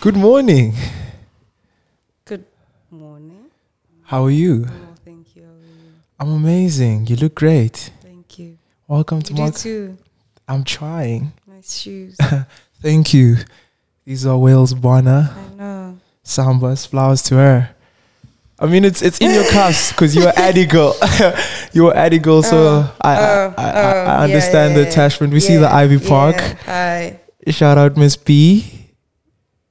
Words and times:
Good 0.00 0.16
morning. 0.16 0.74
Good 2.24 2.44
morning. 2.90 3.44
How 4.04 4.24
are 4.24 4.30
you? 4.30 4.66
Oh, 4.68 4.94
thank 5.04 5.36
you. 5.36 5.42
You? 5.42 5.48
I'm 6.18 6.30
amazing. 6.32 7.06
You 7.06 7.16
look 7.16 7.34
great. 7.36 7.90
Thank 8.02 8.38
you. 8.38 8.58
Welcome 8.88 9.22
to 9.22 9.30
You 9.32 9.36
do 9.36 9.42
Mark. 9.42 9.54
too. 9.54 9.96
I'm 10.48 10.64
trying. 10.64 11.32
Nice 11.46 11.78
shoes. 11.80 12.16
Thank 12.82 13.14
you. 13.14 13.36
These 14.04 14.26
are 14.26 14.36
Wales 14.36 14.74
Bonner. 14.74 15.30
I 15.36 15.54
know. 15.54 15.81
Sambas, 16.24 16.86
flowers 16.86 17.22
to 17.24 17.36
her. 17.36 17.70
I 18.58 18.66
mean, 18.66 18.84
it's 18.84 19.02
it's 19.02 19.18
in 19.20 19.32
your 19.34 19.44
cast 19.50 19.90
because 19.92 20.14
you're 20.14 20.32
Addy 20.36 20.66
girl. 20.66 20.94
you're 21.72 21.94
Addy 21.96 22.18
girl, 22.18 22.42
so 22.42 22.56
Oh, 22.56 22.96
I, 23.00 23.10
I, 23.10 23.16
oh, 23.18 23.54
I, 23.58 23.62
I, 23.64 23.72
oh, 23.72 23.88
I 23.88 24.04
yeah, 24.04 24.22
understand 24.24 24.74
yeah, 24.74 24.82
the 24.82 24.88
attachment. 24.88 25.32
We 25.32 25.40
see 25.40 25.56
the 25.56 25.68
Ivy 25.68 25.98
Park. 25.98 26.36
yeah. 26.36 26.56
Hi, 26.66 27.20
Shout 27.48 27.76
out 27.76 27.96
Miss 27.96 28.14
B, 28.16 28.90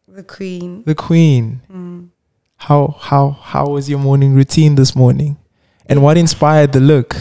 the 0.10 0.24
queen. 0.24 0.84
the 0.86 0.96
queen. 0.96 1.62
Mm. 1.72 2.10
How 2.58 2.98
how 3.00 3.32
how 3.32 3.68
was 3.68 3.90
your 3.90 4.00
morning 4.00 4.34
routine 4.36 4.76
this 4.76 4.94
morning, 4.94 5.38
and 5.86 6.04
what 6.04 6.18
inspired 6.18 6.74
the 6.74 6.82
look? 6.82 7.16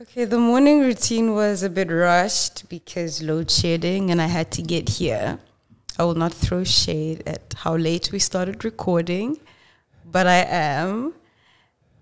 Okay, 0.00 0.24
the 0.24 0.38
morning 0.38 0.80
routine 0.80 1.34
was 1.34 1.64
a 1.64 1.68
bit 1.68 1.90
rushed 1.90 2.68
because 2.68 3.20
load 3.22 3.50
shedding 3.50 4.10
and 4.12 4.22
I 4.22 4.26
had 4.28 4.50
to 4.52 4.62
get 4.62 4.88
here. 4.88 5.38
I 5.98 6.04
will 6.04 6.14
not 6.14 6.32
throw 6.32 6.64
shade 6.64 7.22
at 7.26 7.54
how 7.56 7.76
late 7.76 8.10
we 8.12 8.18
started 8.18 8.64
recording, 8.64 9.38
but 10.04 10.26
I 10.26 10.44
am. 10.48 11.14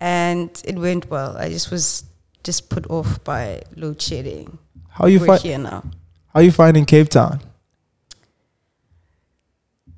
And 0.01 0.49
it 0.65 0.77
went 0.77 1.09
well. 1.09 1.37
I 1.37 1.49
just 1.49 1.71
was 1.71 2.03
just 2.43 2.69
put 2.69 2.89
off 2.89 3.23
by 3.23 3.61
load 3.75 4.01
shedding. 4.01 4.57
How 4.89 5.05
are 5.05 5.09
you 5.09 5.19
We're 5.19 5.27
find 5.27 5.41
here 5.41 5.57
now. 5.57 5.83
how 6.33 6.39
are 6.39 6.43
you 6.43 6.51
finding 6.51 6.85
Cape 6.85 7.09
Town? 7.09 7.39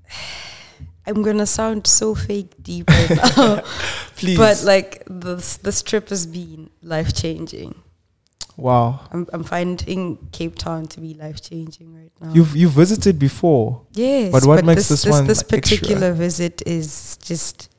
I'm 1.07 1.23
gonna 1.23 1.45
sound 1.45 1.87
so 1.87 2.13
fake 2.15 2.51
deep 2.61 2.89
right 2.89 3.09
now, 3.37 3.61
Please, 4.15 4.37
but 4.37 4.63
like 4.63 5.03
this 5.07 5.57
this 5.57 5.81
trip 5.81 6.09
has 6.09 6.25
been 6.27 6.69
life 6.81 7.13
changing. 7.13 7.75
Wow, 8.57 8.99
I'm 9.11 9.25
I'm 9.33 9.43
finding 9.43 10.17
Cape 10.31 10.55
Town 10.55 10.87
to 10.87 10.99
be 10.99 11.13
life 11.13 11.41
changing 11.41 11.93
right 11.95 12.11
now. 12.19 12.33
you've 12.33 12.55
you've 12.55 12.73
visited 12.73 13.17
before. 13.19 13.81
yes, 13.93 14.31
but 14.31 14.45
what 14.45 14.65
makes 14.65 14.89
this 14.89 15.05
one 15.05 15.27
this 15.27 15.39
extra? 15.41 15.57
particular 15.59 16.11
visit 16.13 16.61
is 16.65 17.17
just 17.21 17.69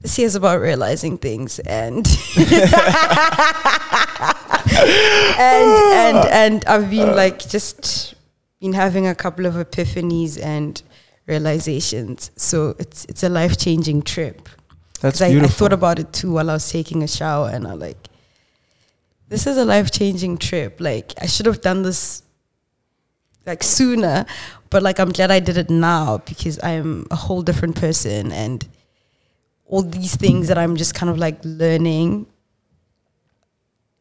this 0.00 0.18
year's 0.18 0.34
about 0.34 0.60
realizing 0.60 1.16
things 1.18 1.58
and 1.60 2.06
and 2.36 2.54
and 5.38 6.16
ah. 6.16 6.28
and 6.30 6.64
I've 6.66 6.90
been 6.90 7.14
like 7.16 7.38
just 7.48 8.14
been 8.60 8.72
having 8.74 9.06
a 9.06 9.14
couple 9.14 9.46
of 9.46 9.54
epiphanies 9.54 10.40
and 10.42 10.80
realizations. 11.26 12.30
So 12.36 12.74
it's 12.78 13.04
it's 13.06 13.22
a 13.22 13.28
life 13.28 13.56
changing 13.58 14.02
trip. 14.02 14.48
That's 15.00 15.20
'Cause 15.20 15.32
I, 15.34 15.38
I 15.44 15.48
thought 15.48 15.72
about 15.72 15.98
it 15.98 16.12
too 16.12 16.32
while 16.32 16.50
I 16.50 16.54
was 16.54 16.68
taking 16.70 17.02
a 17.02 17.08
shower, 17.08 17.48
and 17.50 17.66
I 17.66 17.72
like, 17.74 18.08
this 19.28 19.46
is 19.46 19.56
a 19.56 19.64
life 19.64 19.90
changing 19.90 20.38
trip. 20.38 20.80
Like 20.80 21.12
I 21.20 21.26
should 21.26 21.46
have 21.46 21.60
done 21.60 21.82
this 21.82 22.22
like 23.46 23.62
sooner, 23.62 24.26
but 24.70 24.82
like 24.82 24.98
I'm 24.98 25.10
glad 25.12 25.30
I 25.30 25.40
did 25.40 25.56
it 25.56 25.70
now 25.70 26.18
because 26.18 26.62
I'm 26.62 27.06
a 27.10 27.16
whole 27.16 27.42
different 27.42 27.76
person, 27.76 28.32
and 28.32 28.66
all 29.66 29.82
these 29.82 30.16
things 30.16 30.48
that 30.48 30.58
I'm 30.58 30.76
just 30.76 30.94
kind 30.94 31.10
of 31.10 31.18
like 31.18 31.38
learning 31.44 32.26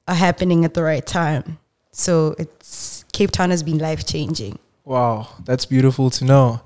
are 0.08 0.16
happening 0.16 0.66
at 0.66 0.74
the 0.74 0.84
right 0.84 1.06
time. 1.06 1.58
So 1.92 2.36
it's 2.40 3.06
Cape 3.14 3.32
Town 3.32 3.50
has 3.52 3.64
been 3.64 3.78
life 3.78 4.06
changing. 4.06 4.60
wow, 4.86 5.28
that's 5.46 5.66
beautiful 5.66 6.10
to 6.10 6.26
know. 6.26 6.62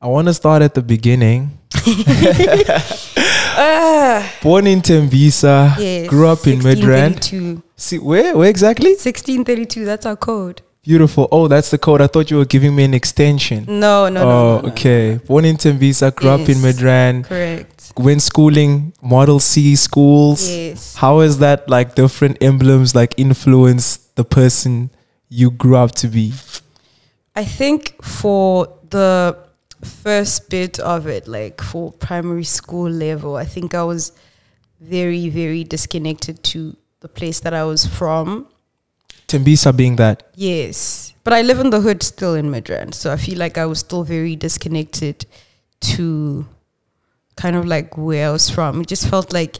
I 0.00 0.06
want 0.08 0.28
to 0.28 0.34
start 0.34 0.62
at 0.62 0.74
the 0.74 0.82
beginning. 0.82 1.58
Ah, 3.58 4.32
Born 4.42 4.66
in 4.66 4.80
Tembisa, 4.82 5.76
yes, 5.78 6.08
grew 6.08 6.28
up 6.28 6.46
in 6.46 6.60
Midrand. 6.60 7.62
See 7.76 7.98
where 7.98 8.36
where 8.36 8.48
exactly? 8.50 8.90
1632, 8.90 9.84
that's 9.84 10.06
our 10.06 10.16
code. 10.16 10.62
Beautiful. 10.82 11.26
Oh, 11.32 11.48
that's 11.48 11.70
the 11.70 11.78
code. 11.78 12.00
I 12.00 12.06
thought 12.06 12.30
you 12.30 12.36
were 12.36 12.44
giving 12.44 12.76
me 12.76 12.84
an 12.84 12.94
extension. 12.94 13.64
No, 13.66 14.08
no, 14.08 14.20
oh, 14.20 14.24
no, 14.24 14.56
no, 14.56 14.60
no. 14.60 14.68
okay. 14.68 15.16
Born 15.26 15.44
in 15.44 15.56
Tembisa, 15.56 16.14
grew 16.14 16.30
up 16.30 16.40
in 16.48 16.58
Yes. 16.60 16.64
Midrand. 16.64 17.24
Correct. 17.24 17.92
Went 17.96 18.22
schooling, 18.22 18.92
Model 19.02 19.40
C 19.40 19.74
schools. 19.74 20.48
Yes. 20.48 20.94
How 20.96 21.20
is 21.20 21.38
that 21.38 21.68
like 21.68 21.94
different 21.96 22.36
emblems 22.40 22.94
like 22.94 23.14
influence 23.16 23.96
the 24.14 24.24
person 24.24 24.90
you 25.28 25.50
grew 25.50 25.76
up 25.76 25.92
to 25.96 26.08
be? 26.08 26.32
I 27.34 27.44
think 27.44 28.00
for 28.02 28.68
the 28.90 29.36
first 29.82 30.50
bit 30.50 30.78
of 30.80 31.06
it, 31.06 31.28
like 31.28 31.60
for 31.60 31.92
primary 31.92 32.44
school 32.44 32.90
level, 32.90 33.36
I 33.36 33.44
think 33.44 33.74
I 33.74 33.82
was 33.84 34.12
very, 34.80 35.28
very 35.28 35.64
disconnected 35.64 36.42
to 36.44 36.76
the 37.00 37.08
place 37.08 37.40
that 37.40 37.54
I 37.54 37.64
was 37.64 37.86
from. 37.86 38.48
Tembisa 39.28 39.76
being 39.76 39.96
that. 39.96 40.30
Yes. 40.34 41.14
But 41.24 41.32
I 41.32 41.42
live 41.42 41.58
in 41.58 41.70
the 41.70 41.80
hood 41.80 42.02
still 42.02 42.34
in 42.34 42.50
Midrand. 42.50 42.94
So 42.94 43.12
I 43.12 43.16
feel 43.16 43.38
like 43.38 43.58
I 43.58 43.66
was 43.66 43.80
still 43.80 44.04
very 44.04 44.36
disconnected 44.36 45.26
to 45.80 46.46
kind 47.36 47.56
of 47.56 47.66
like 47.66 47.96
where 47.96 48.28
I 48.28 48.32
was 48.32 48.48
from. 48.48 48.80
It 48.80 48.86
just 48.86 49.08
felt 49.08 49.32
like 49.32 49.58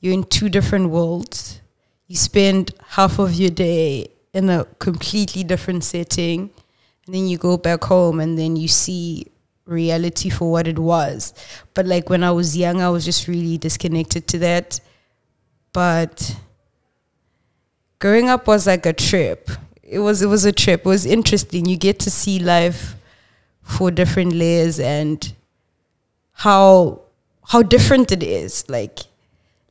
you're 0.00 0.12
in 0.12 0.24
two 0.24 0.48
different 0.48 0.90
worlds. 0.90 1.60
You 2.06 2.16
spend 2.16 2.72
half 2.88 3.18
of 3.18 3.34
your 3.34 3.50
day 3.50 4.08
in 4.32 4.50
a 4.50 4.64
completely 4.78 5.42
different 5.42 5.82
setting. 5.84 6.50
And 7.06 7.14
then 7.14 7.26
you 7.26 7.38
go 7.38 7.56
back 7.56 7.84
home 7.84 8.20
and 8.20 8.38
then 8.38 8.56
you 8.56 8.68
see 8.68 9.26
reality 9.66 10.30
for 10.30 10.50
what 10.50 10.66
it 10.66 10.78
was. 10.78 11.34
But 11.74 11.86
like 11.86 12.08
when 12.08 12.24
I 12.24 12.30
was 12.30 12.56
young, 12.56 12.80
I 12.80 12.88
was 12.88 13.04
just 13.04 13.28
really 13.28 13.58
disconnected 13.58 14.26
to 14.28 14.38
that. 14.38 14.80
But 15.72 16.36
growing 17.98 18.28
up 18.28 18.46
was 18.46 18.66
like 18.66 18.86
a 18.86 18.92
trip. 18.92 19.50
It 19.82 19.98
was 19.98 20.22
it 20.22 20.26
was 20.26 20.44
a 20.44 20.52
trip. 20.52 20.80
It 20.80 20.86
was 20.86 21.06
interesting. 21.06 21.66
You 21.66 21.76
get 21.76 21.98
to 22.00 22.10
see 22.10 22.38
life 22.38 22.96
for 23.62 23.90
different 23.90 24.32
layers 24.32 24.80
and 24.80 25.32
how 26.32 27.02
how 27.48 27.62
different 27.62 28.10
it 28.12 28.22
is. 28.22 28.68
Like 28.68 29.00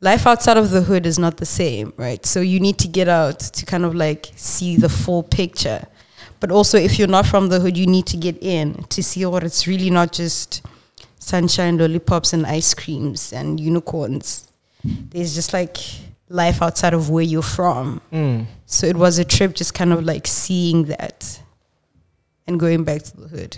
life 0.01 0.27
outside 0.27 0.57
of 0.57 0.69
the 0.71 0.81
hood 0.81 1.05
is 1.05 1.19
not 1.19 1.37
the 1.37 1.45
same, 1.45 1.93
right? 1.97 2.25
So 2.25 2.39
you 2.41 2.59
need 2.59 2.77
to 2.79 2.87
get 2.87 3.07
out 3.07 3.39
to 3.39 3.65
kind 3.65 3.85
of 3.85 3.95
like 3.95 4.31
see 4.35 4.77
the 4.77 4.89
full 4.89 5.23
picture. 5.23 5.85
But 6.39 6.51
also 6.51 6.77
if 6.77 6.99
you're 6.99 7.07
not 7.07 7.25
from 7.25 7.49
the 7.49 7.59
hood, 7.59 7.77
you 7.77 7.87
need 7.87 8.05
to 8.07 8.17
get 8.17 8.41
in 8.41 8.83
to 8.89 9.01
see 9.01 9.25
what 9.25 9.43
it's 9.43 9.67
really 9.67 9.89
not 9.89 10.11
just 10.11 10.65
sunshine, 11.19 11.77
lollipops 11.77 12.33
and 12.33 12.45
ice 12.45 12.73
creams 12.73 13.33
and 13.33 13.59
unicorns. 13.59 14.47
There's 14.83 15.33
just 15.33 15.53
like 15.53 15.77
life 16.29 16.61
outside 16.61 16.93
of 16.93 17.09
where 17.09 17.23
you're 17.23 17.41
from. 17.41 18.01
Mm. 18.11 18.45
So 18.65 18.87
it 18.87 18.95
was 18.95 19.17
a 19.17 19.25
trip 19.25 19.55
just 19.55 19.73
kind 19.73 19.93
of 19.93 20.03
like 20.03 20.27
seeing 20.27 20.85
that 20.85 21.41
and 22.47 22.59
going 22.59 22.83
back 22.83 23.03
to 23.03 23.17
the 23.17 23.27
hood. 23.27 23.57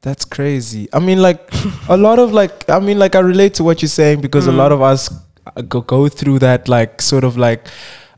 That's 0.00 0.24
crazy. 0.24 0.88
I 0.92 0.98
mean, 0.98 1.22
like 1.22 1.48
a 1.88 1.96
lot 1.96 2.18
of 2.18 2.32
like, 2.32 2.68
I 2.68 2.80
mean, 2.80 2.98
like 2.98 3.14
I 3.14 3.20
relate 3.20 3.54
to 3.54 3.64
what 3.64 3.82
you're 3.82 3.88
saying 3.88 4.20
because 4.20 4.48
a 4.48 4.52
lot 4.52 4.72
of 4.72 4.82
us 4.82 5.08
go 5.68 5.80
go 5.80 6.08
through 6.08 6.38
that 6.40 6.68
like 6.68 7.02
sort 7.02 7.24
of 7.24 7.36
like 7.36 7.68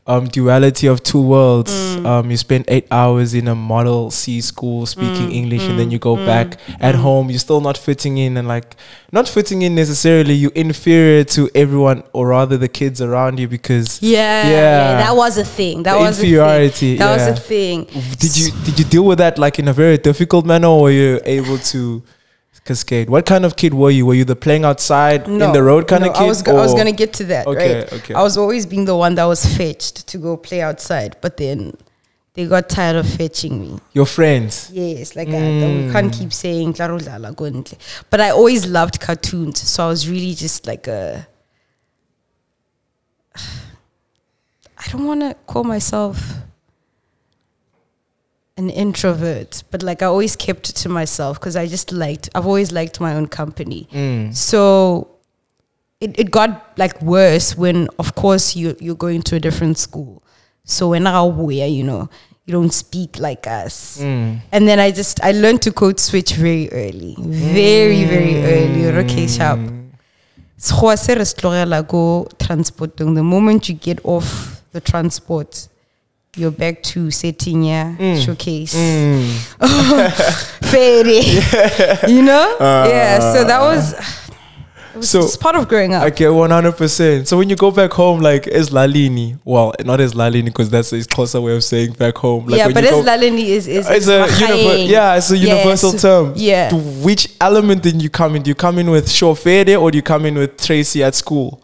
um 0.07 0.27
duality 0.27 0.87
of 0.87 1.01
two 1.01 1.21
worlds. 1.21 1.71
Mm. 1.71 2.05
Um, 2.05 2.31
you 2.31 2.37
spend 2.37 2.65
eight 2.67 2.87
hours 2.91 3.33
in 3.33 3.47
a 3.47 3.55
Model 3.55 4.11
C 4.11 4.39
school 4.41 4.85
speaking 4.85 5.29
mm, 5.29 5.33
English, 5.33 5.63
and 5.63 5.79
then 5.79 5.89
mm, 5.89 5.93
you 5.93 5.99
go 5.99 6.15
back 6.15 6.59
at 6.79 6.93
home. 6.95 7.29
You're 7.29 7.39
still 7.39 7.61
not 7.61 7.77
fitting 7.77 8.17
in, 8.19 8.37
and 8.37 8.47
like 8.47 8.75
not 9.11 9.27
fitting 9.27 9.63
in 9.63 9.73
necessarily. 9.73 10.33
You're 10.35 10.51
inferior 10.53 11.23
to 11.25 11.49
everyone, 11.55 12.03
or 12.13 12.27
rather 12.27 12.57
the 12.57 12.67
kids 12.67 13.01
around 13.01 13.39
you 13.39 13.47
because 13.47 14.01
Yeah, 14.01 14.47
Yeah. 14.49 14.97
that 14.97 15.15
was 15.15 15.37
a 15.39 15.45
thing. 15.45 15.83
That 15.83 15.97
was 15.97 16.19
inferiority, 16.19 16.95
A 16.95 16.97
thing. 16.97 16.97
That 16.99 17.17
yeah. 17.19 17.29
was 17.29 17.39
a 17.39 17.41
thing. 17.41 17.85
Did 18.19 18.37
you 18.37 18.51
did 18.65 18.79
you 18.79 18.85
deal 18.85 19.05
with 19.05 19.17
that 19.17 19.39
like 19.39 19.57
in 19.57 19.67
a 19.67 19.73
very 19.73 19.97
difficult 19.97 20.45
manner, 20.45 20.67
or 20.67 20.83
were 20.83 20.91
you 20.91 21.19
able 21.25 21.57
to 21.57 22.03
cascade? 22.65 23.09
What 23.09 23.25
kind 23.25 23.45
of 23.45 23.55
kid 23.55 23.73
were 23.73 23.91
you? 23.91 24.05
Were 24.05 24.13
you 24.15 24.25
the 24.25 24.35
playing 24.35 24.65
outside 24.65 25.27
in 25.27 25.37
the 25.37 25.63
road 25.63 25.87
kind 25.87 26.03
no, 26.03 26.09
of 26.09 26.15
kid? 26.15 26.23
I 26.23 26.27
was, 26.27 26.47
I 26.47 26.53
was 26.53 26.73
gonna 26.73 26.91
get 26.91 27.13
to 27.13 27.23
that. 27.25 27.47
Okay, 27.47 27.79
right? 27.79 27.93
okay. 27.93 28.13
I 28.13 28.21
was 28.21 28.37
always 28.37 28.65
being 28.65 28.85
the 28.85 28.95
one 28.95 29.15
that 29.15 29.25
was 29.25 29.45
fetched 29.57 30.07
to 30.07 30.17
go 30.17 30.35
play 30.35 30.61
outside, 30.61 31.15
but 31.21 31.37
then 31.37 31.77
they 32.33 32.45
got 32.45 32.67
tired 32.67 32.97
of 32.97 33.07
fetching 33.07 33.61
me. 33.61 33.79
your 33.93 34.05
friends. 34.05 34.69
Yes, 34.73 35.15
like 35.15 35.29
I, 35.29 35.31
we 35.31 35.91
can't 35.91 36.11
Mm. 36.11 36.19
keep 36.19 36.33
saying 36.33 36.73
"Claro, 36.73 36.99
go 37.33 37.45
and 37.45 37.65
play." 37.65 37.77
But 38.09 38.19
I 38.19 38.31
always 38.31 38.65
loved 38.65 38.99
cartoons, 38.99 39.61
so 39.61 39.85
I 39.85 39.87
was 39.87 40.09
really 40.09 40.33
just 40.33 40.67
like 40.67 40.87
a. 40.87 41.27
I 44.77 44.89
don't 44.91 45.05
want 45.05 45.21
to 45.21 45.35
call 45.47 45.63
myself 45.63 46.44
an 48.57 48.69
introvert, 48.69 49.63
but 49.69 49.83
like 49.83 50.01
I 50.01 50.05
always 50.05 50.35
kept 50.35 50.69
it 50.69 50.75
to 50.77 50.89
myself 50.89 51.39
because 51.39 51.55
I 51.55 51.67
just 51.67 51.91
liked. 51.91 52.29
I've 52.33 52.45
always 52.47 52.71
liked 52.71 52.99
my 53.01 53.13
own 53.13 53.27
company. 53.27 53.87
Mm. 53.91 54.33
So 54.33 55.09
it, 55.99 56.17
it 56.17 56.31
got 56.31 56.77
like 56.77 57.01
worse 57.01 57.57
when, 57.57 57.89
of 57.99 58.15
course, 58.15 58.55
you 58.55 58.75
you're 58.79 58.95
going 58.95 59.21
to 59.23 59.35
a 59.35 59.39
different 59.39 59.77
school. 59.77 60.23
So 60.63 60.89
when 60.89 61.05
I 61.05 61.21
where 61.23 61.67
you 61.67 61.83
know 61.83 62.09
you 62.45 62.53
don't 62.53 62.71
speak 62.73 63.19
like 63.19 63.45
us, 63.45 63.97
Mm. 63.99 64.39
and 64.51 64.67
then 64.67 64.79
I 64.79 64.91
just 64.91 65.21
I 65.21 65.31
learned 65.31 65.61
to 65.63 65.71
code 65.71 65.99
switch 65.99 66.33
very 66.35 66.71
early, 66.71 67.15
very 67.19 68.05
very 68.05 68.41
early. 68.43 68.85
Okay, 69.03 69.27
sharp. 69.27 69.59
Sekgowa 70.57 70.97
se 70.97 71.15
re 71.15 71.25
se 71.25 72.29
transportong. 72.39 73.15
The 73.15 73.23
moment 73.23 73.67
you 73.67 73.75
get 73.75 73.99
off 74.05 74.63
the 74.71 74.79
transport, 74.79 75.67
you're 76.35 76.51
back 76.51 76.83
to 76.83 77.09
setting 77.11 77.63
yeah 77.63 77.95
showcase 78.19 78.75
Mm. 78.75 79.25
fairy. 80.71 81.21
you 82.13 82.21
know? 82.21 82.55
yeah. 82.59 83.19
So 83.33 83.43
that 83.43 83.59
was. 83.61 83.93
It 83.93 84.99
was 84.99 85.09
So- 85.09 85.21
just 85.23 85.41
part 85.41 85.55
of 85.57 85.67
growing 85.67 85.93
up. 85.93 86.03
Okay, 86.13 86.29
one 86.29 86.49
hundred 86.51 86.77
percent. 86.77 87.27
So 87.27 87.37
when 87.37 87.49
you 87.49 87.55
go 87.57 87.69
back 87.71 87.91
home, 87.91 88.21
like 88.21 88.47
is 88.47 88.69
Lalini? 88.69 89.37
Well, 89.43 89.73
not 89.83 89.99
as 89.99 90.13
Lalini 90.13 90.45
because 90.45 90.69
that's 90.69 90.93
a 90.93 91.03
closer 91.03 91.41
way 91.41 91.53
of 91.55 91.63
saying 91.65 91.93
back 91.93 92.15
home. 92.17 92.45
Like 92.45 92.57
yeah, 92.59 92.65
when 92.67 92.75
but 92.75 92.85
as 92.85 93.05
Lalini 93.05 93.45
is 93.45 93.67
is, 93.67 93.89
it's 93.89 94.07
is 94.07 94.07
a 94.07 94.25
univer- 94.25 94.87
yeah, 94.89 95.15
it's 95.17 95.31
a 95.31 95.37
Yeah, 95.37 95.55
universal 95.55 95.91
so- 95.91 96.25
term. 96.25 96.33
yeah. 96.37 96.69
To 96.69 96.77
which 96.77 97.27
element 97.41 97.83
did 97.83 98.01
you 98.01 98.09
come 98.09 98.35
in? 98.37 98.41
Do 98.43 98.49
you 98.49 98.55
come 98.55 98.79
in 98.79 98.89
with 98.89 99.07
Shofede 99.09 99.79
or 99.79 99.91
do 99.91 99.97
you 99.97 100.01
come 100.03 100.25
in 100.25 100.35
with 100.35 100.55
Tracy 100.63 101.03
at 101.03 101.13
school? 101.15 101.61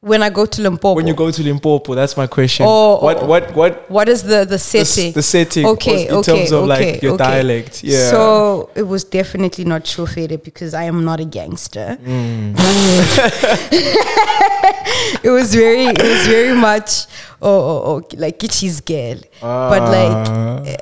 When 0.00 0.22
I 0.22 0.30
go 0.30 0.46
to 0.46 0.62
Limpopo. 0.62 0.94
When 0.94 1.08
you 1.08 1.14
go 1.14 1.28
to 1.28 1.42
Limpopo, 1.42 1.96
that's 1.96 2.16
my 2.16 2.28
question. 2.28 2.64
Oh, 2.68 3.00
what 3.02 3.26
what 3.26 3.52
what 3.56 3.90
what 3.90 4.08
is 4.08 4.22
the 4.22 4.44
the 4.44 4.46
the, 4.54 4.58
setting? 4.58 5.12
the 5.12 5.22
setting? 5.22 5.66
Okay, 5.66 6.06
in 6.06 6.14
okay, 6.14 6.36
terms 6.36 6.52
of 6.52 6.70
okay, 6.70 6.92
like 6.92 7.02
your 7.02 7.14
okay. 7.14 7.24
dialect. 7.24 7.82
Yeah. 7.82 8.08
So 8.10 8.70
it 8.76 8.84
was 8.84 9.02
definitely 9.02 9.64
not 9.64 9.82
shofere 9.82 10.40
because 10.42 10.72
I 10.72 10.84
am 10.84 11.04
not 11.04 11.18
a 11.18 11.24
gangster. 11.24 11.98
Mm. 12.00 12.54
it 15.24 15.30
was 15.30 15.52
very, 15.52 15.86
it 15.86 16.00
was 16.02 16.26
very 16.28 16.54
much, 16.54 17.06
oh, 17.42 17.50
oh, 17.50 17.82
oh 17.84 18.02
like 18.16 18.38
Kitschy's 18.38 18.80
girl. 18.80 19.18
but 19.40 19.82
Ah. 19.82 20.60
like, 20.62 20.68
eh, 20.68 20.76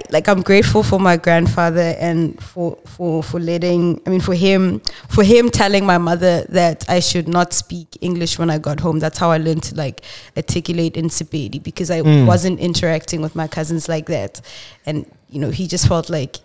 I, 0.00 0.12
like 0.12 0.28
I'm 0.28 0.42
grateful 0.42 0.82
for 0.82 0.98
my 0.98 1.16
grandfather 1.16 1.94
and 1.98 2.42
for 2.42 2.76
for 2.86 3.22
for 3.22 3.40
letting 3.40 4.00
I 4.06 4.10
mean 4.10 4.20
for 4.20 4.34
him 4.34 4.80
for 5.08 5.22
him 5.24 5.50
telling 5.50 5.84
my 5.86 5.98
mother 5.98 6.44
that 6.48 6.84
I 6.88 7.00
should 7.00 7.28
not 7.28 7.52
speak 7.52 7.88
English 8.00 8.38
when 8.38 8.50
I 8.50 8.58
got 8.58 8.80
home. 8.80 8.98
That's 8.98 9.18
how 9.18 9.30
I 9.30 9.38
learned 9.38 9.62
to 9.64 9.74
like 9.74 10.02
articulate 10.36 10.96
in 10.96 11.06
Sepedi 11.08 11.62
because 11.62 11.90
I 11.90 12.00
Mm. 12.00 12.26
wasn't 12.26 12.60
interacting 12.60 13.20
with 13.20 13.34
my 13.36 13.46
cousins 13.46 13.88
like 13.88 14.06
that, 14.06 14.40
and 14.86 15.04
you 15.28 15.40
know 15.40 15.50
he 15.50 15.66
just 15.66 15.86
felt 15.86 16.08
like 16.08 16.36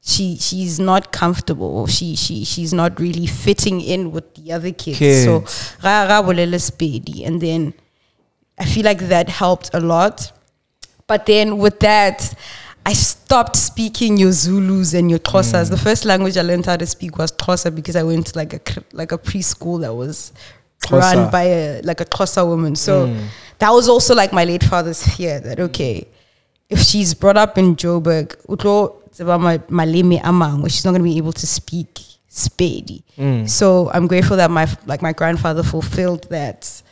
she 0.00 0.36
she's 0.36 0.80
not 0.80 1.12
comfortable. 1.12 1.86
She 1.86 2.16
she 2.16 2.44
she's 2.44 2.72
not 2.72 2.98
really 2.98 3.26
fitting 3.26 3.80
in 3.80 4.12
with 4.12 4.34
the 4.34 4.52
other 4.52 4.72
kids. 4.72 5.24
So 5.24 5.44
ra- 5.82 6.04
ra 6.04 6.20
and 6.20 7.40
then 7.40 7.74
I 8.58 8.64
feel 8.64 8.84
like 8.84 9.08
that 9.08 9.28
helped 9.28 9.70
a 9.74 9.80
lot. 9.80 10.32
But 11.06 11.26
then 11.26 11.58
with 11.58 11.80
that, 11.80 12.34
I 12.86 12.94
stopped 12.94 13.56
speaking 13.56 14.16
your 14.16 14.32
Zulus 14.32 14.94
and 14.94 15.10
your 15.10 15.18
Xhosas. 15.18 15.66
Mm. 15.66 15.70
The 15.70 15.76
first 15.76 16.04
language 16.04 16.36
I 16.36 16.42
learned 16.42 16.66
how 16.66 16.76
to 16.76 16.86
speak 16.86 17.18
was 17.18 17.32
Xhosa 17.32 17.74
because 17.74 17.96
I 17.96 18.02
went 18.02 18.28
to 18.28 18.38
like 18.38 18.54
a 18.54 18.60
like 18.92 19.12
a 19.12 19.18
preschool 19.18 19.80
that 19.82 19.94
was 19.94 20.32
run 20.90 21.30
by 21.30 21.42
a 21.42 21.82
like 21.82 22.00
a 22.00 22.06
Xhosa 22.06 22.46
woman. 22.46 22.76
So 22.76 23.08
mm. 23.08 23.26
that 23.58 23.70
was 23.70 23.88
also 23.88 24.14
like 24.14 24.32
my 24.32 24.44
late 24.44 24.64
father's 24.64 25.06
fear 25.06 25.40
that 25.40 25.60
okay, 25.60 26.08
if 26.70 26.80
she's 26.80 27.14
brought 27.14 27.36
up 27.36 27.58
in 27.58 27.76
Joburg, 27.76 28.36
utlo 28.46 28.94
tseba 29.10 29.38
ma- 29.38 29.84
maleme 29.84 30.18
a 30.20 30.30
mangwe, 30.32 30.70
she's 30.70 30.84
not 30.84 30.92
going 30.92 31.02
to 31.02 31.10
be 31.10 31.18
able 31.18 31.32
to 31.32 31.46
speak 31.46 31.94
Spedi. 32.30 33.02
Mm. 33.16 33.48
So 33.48 33.90
I'm 33.90 34.06
grateful 34.06 34.36
that 34.36 34.50
my 34.50 34.66
like 34.86 35.02
my 35.02 35.12
grandfather 35.12 35.62
fulfilled 35.62 36.28
that. 36.30 36.82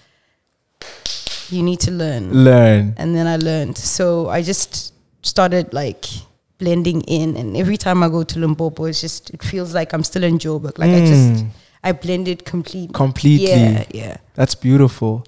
You 1.48 1.62
need 1.62 1.78
to 1.80 1.92
learn 1.92 2.32
learn. 2.32 2.94
and 2.98 3.14
then 3.14 3.28
I 3.28 3.36
learned. 3.36 3.78
So 3.78 4.28
I 4.28 4.42
just 4.42 4.92
started 5.26 5.72
like 5.74 6.04
blending 6.58 7.02
in, 7.02 7.36
and 7.36 7.56
every 7.56 7.76
time 7.76 8.02
I 8.02 8.08
go 8.08 8.22
to 8.22 8.38
Limpopo, 8.38 8.84
it's 8.84 9.00
just 9.00 9.30
it 9.30 9.42
feels 9.42 9.74
like 9.74 9.92
I'm 9.92 10.02
still 10.04 10.24
in 10.24 10.38
Joburg. 10.38 10.78
Like 10.78 10.90
I 10.90 11.00
just 11.00 11.44
Mm. 11.44 11.48
I 11.84 11.92
blended 11.92 12.44
completely. 12.44 12.92
Completely. 12.94 13.46
Yeah, 13.48 13.84
yeah. 13.92 14.16
That's 14.34 14.54
beautiful. 14.54 15.24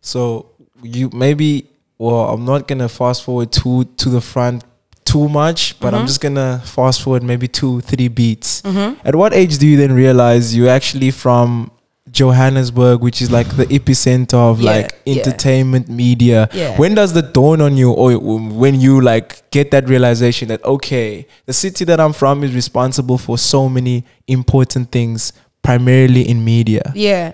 So 0.00 0.46
you 0.82 1.10
maybe 1.12 1.66
well, 1.98 2.28
I'm 2.32 2.44
not 2.44 2.68
gonna 2.68 2.88
fast 2.88 3.24
forward 3.24 3.52
to 3.52 3.84
to 3.84 4.08
the 4.08 4.20
front 4.20 4.64
too 5.04 5.28
much, 5.28 5.78
but 5.80 5.88
Mm-hmm. 5.88 5.96
I'm 6.00 6.06
just 6.06 6.20
gonna 6.20 6.62
fast 6.64 7.02
forward 7.02 7.22
maybe 7.22 7.48
two, 7.48 7.80
three 7.80 8.08
beats. 8.08 8.62
At 9.04 9.14
what 9.14 9.32
age 9.34 9.58
do 9.58 9.66
you 9.66 9.76
then 9.76 9.92
realize 9.92 10.54
you're 10.56 10.68
actually 10.80 11.10
from 11.10 11.70
Johannesburg, 12.16 13.00
which 13.04 13.20
is 13.20 13.30
like 13.30 13.46
the 13.56 13.66
epicenter 13.68 14.34
of 14.40 14.60
Yeah, 14.60 14.70
like 14.72 14.88
yeah. 15.04 15.20
entertainment 15.20 15.88
media? 15.92 16.48
Yeah. 16.52 16.76
When 16.80 16.94
does 16.96 17.12
the 17.12 17.20
dawn 17.22 17.60
on 17.60 17.76
you, 17.76 17.92
or 17.92 18.16
when 18.16 18.80
you 18.80 19.00
like 19.04 19.44
get 19.52 19.70
that 19.70 19.88
realization 19.88 20.48
that 20.48 20.64
okay, 20.64 21.26
the 21.44 21.52
city 21.52 21.84
that 21.84 22.00
I'm 22.00 22.12
from 22.12 22.42
is 22.42 22.54
responsible 22.54 23.18
for 23.18 23.36
so 23.36 23.68
many 23.68 24.04
important 24.26 24.90
things, 24.90 25.32
primarily 25.62 26.24
in 26.28 26.42
media. 26.44 26.92
Yeah. 26.96 27.32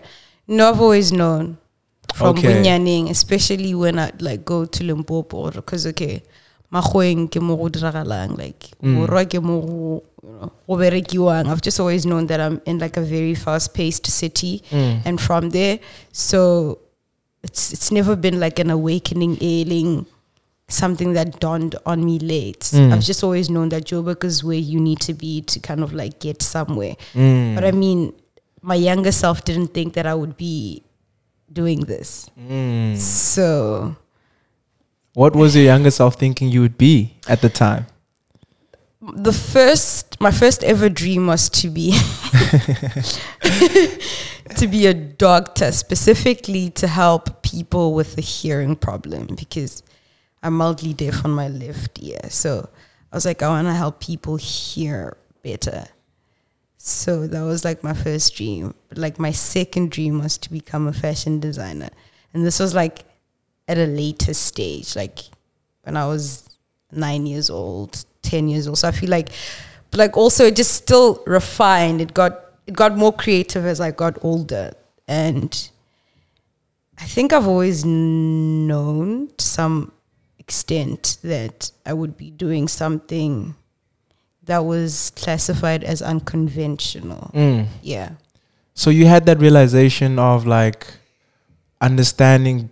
No, 0.49 0.69
I've 0.71 0.81
always 0.83 1.13
known 1.13 1.57
from 2.15 2.37
Okay. 2.37 2.49
Bunyaning, 2.53 3.09
especially 3.09 3.75
when 3.79 3.99
I 4.03 4.11
like 4.21 4.45
go 4.45 4.67
to 4.67 4.85
Limpopo 4.85 5.51
because 5.55 5.87
okay, 5.95 6.23
makgoeng 6.75 7.31
ke 7.31 7.41
mo 7.41 7.57
go 7.57 7.69
diragalang, 7.71 8.37
like 8.37 8.75
Mm. 8.83 8.99
borwa 9.07 9.23
ke 9.25 9.39
mo 9.41 10.03
go, 10.23 10.29
you 10.29 10.35
know, 10.35 10.53
go 10.67 10.75
berekiwang. 10.77 11.49
I've 11.49 11.63
just 11.63 11.81
always 11.81 12.07
known 12.07 12.27
that 12.29 12.41
I'm 12.41 12.61
in 12.67 12.79
like 12.79 12.97
a 12.97 13.03
very 13.03 13.35
fast 13.35 13.75
paced 13.75 14.07
city 14.07 14.63
Mm. 14.71 15.03
and 15.05 15.21
from 15.21 15.51
there 15.51 15.79
so 16.13 16.79
it's 17.43 17.73
it's 17.73 17.91
never 17.91 18.15
been 18.17 18.39
like 18.41 18.59
an 18.59 18.71
awakening 18.71 19.37
ailing 19.41 20.07
something 20.69 21.13
that 21.15 21.39
dawned 21.41 21.75
on 21.85 22.05
me 22.05 22.19
late 22.19 22.61
Mm. 22.73 22.93
i've 22.93 23.03
just 23.03 23.23
always 23.25 23.51
known 23.51 23.69
that 23.71 23.85
joburg 23.85 24.25
is 24.25 24.43
where 24.45 24.57
you 24.57 24.81
need 24.81 25.01
to 25.01 25.13
be 25.13 25.43
to 25.43 25.59
kind 25.61 25.83
of 25.83 25.93
like 25.93 26.19
get 26.21 26.41
somewhere 26.41 26.97
Mm. 27.15 27.55
but 27.57 27.65
i 27.65 27.73
mean 27.73 28.13
my 28.63 28.77
younger 28.77 29.13
self 29.13 29.45
didn't 29.45 29.75
think 29.75 29.93
that 29.95 30.07
i 30.07 30.15
would 30.15 30.37
be 30.37 30.83
doing 31.53 31.81
this 31.81 32.31
Mm. 32.39 32.97
so 32.97 33.97
What 35.15 35.37
was 35.37 35.55
your 35.55 35.65
younger 35.65 35.91
self 35.91 36.15
thinking 36.17 36.49
you 36.49 36.63
would 36.63 36.79
be 36.79 37.13
at 37.29 37.43
the 37.43 37.51
time? 37.51 37.85
The 39.03 39.33
first 39.33 40.21
my 40.21 40.31
first 40.31 40.63
ever 40.63 40.89
dream 40.89 41.27
was 41.27 41.49
to 41.51 41.69
be 41.69 41.91
to 44.57 44.69
be 44.69 44.87
a 44.87 44.95
doctor 44.95 45.73
specifically 45.73 46.71
to 46.71 46.87
help 46.87 47.43
people 47.43 47.95
with 47.95 48.17
a 48.17 48.21
hearing 48.21 48.77
problem 48.77 49.35
because 49.35 49.83
I'm 50.43 50.57
mildly 50.57 50.95
deaf 50.95 51.25
on 51.25 51.33
my 51.33 51.49
left 51.49 52.01
ear. 52.01 52.21
So 52.29 52.69
I 53.13 53.17
was 53.17 53.25
like 53.25 53.43
I 53.43 53.49
want 53.49 53.67
to 53.67 53.75
help 53.75 53.99
people 54.01 54.37
hear 54.37 55.17
better. 55.43 55.87
So 56.79 57.27
that 57.27 57.43
was 57.43 57.65
like 57.65 57.83
my 57.83 57.95
first 57.95 58.37
dream. 58.37 58.73
But 58.89 58.99
like 58.99 59.19
my 59.19 59.33
second 59.33 59.91
dream 59.91 60.21
was 60.23 60.39
to 60.39 60.51
become 60.51 60.87
a 60.87 60.93
fashion 60.93 61.41
designer. 61.41 61.91
And 62.33 62.47
this 62.47 62.61
was 62.61 62.73
like 62.73 63.05
at 63.67 63.79
a 63.79 63.87
later 63.87 64.35
stage 64.35 64.95
like 64.95 65.19
when 65.83 65.97
I 65.97 66.07
was 66.07 66.49
nine 66.93 67.27
years 67.27 67.51
old, 67.51 68.05
ten 68.23 68.49
years 68.49 68.67
old. 68.67 68.79
So 68.79 68.89
I 68.89 68.93
feel 68.93 69.11
like, 69.11 69.31
but 69.91 69.99
like 69.99 70.17
also 70.17 70.47
it 70.47 70.57
just 70.57 70.73
still 70.73 71.23
refined. 71.27 72.01
It 72.01 72.15
got 72.15 72.41
it 72.67 72.75
got 72.75 72.97
more 72.97 73.13
creative 73.13 73.67
as 73.67 73.81
I 73.81 73.91
got 73.91 74.19
older, 74.23 74.73
and 75.07 75.71
I 76.99 77.05
think 77.05 77.33
I've 77.33 77.49
always 77.49 77.85
known 77.85 79.29
to 79.37 79.45
some 79.45 79.93
extent 80.39 81.19
that 81.23 81.71
I 81.85 81.93
would 81.93 82.17
be 82.17 82.31
doing 82.31 82.69
something 82.69 83.55
that 84.45 84.65
was 84.65 85.11
classified 85.17 85.85
as 85.85 86.03
unconventional. 86.03 87.31
Mm. 87.35 87.67
Yeah. 87.83 88.11
So 88.75 88.91
you 88.91 89.07
had 89.07 89.27
that 89.27 89.39
realization 89.39 90.19
of 90.19 90.47
like 90.47 90.87
understanding 91.81 92.71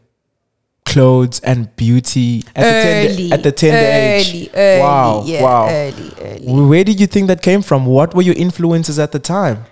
clothes 0.90 1.40
and 1.40 1.74
beauty 1.76 2.44
at 2.54 2.64
the 2.64 2.82
tender, 2.82 3.34
at 3.34 3.42
the 3.42 3.52
tender 3.52 3.76
early, 3.76 4.42
age. 4.42 4.50
Early, 4.54 4.80
wow, 4.80 5.22
yeah, 5.24 5.42
wow. 5.42 5.68
early, 5.68 6.12
early. 6.20 6.66
Where 6.68 6.84
did 6.84 7.00
you 7.00 7.06
think 7.06 7.28
that 7.28 7.42
came 7.42 7.62
from? 7.62 7.86
What 7.86 8.14
were 8.14 8.22
your 8.22 8.36
influences 8.36 8.98
at 8.98 9.12
the 9.12 9.18
time? 9.18 9.64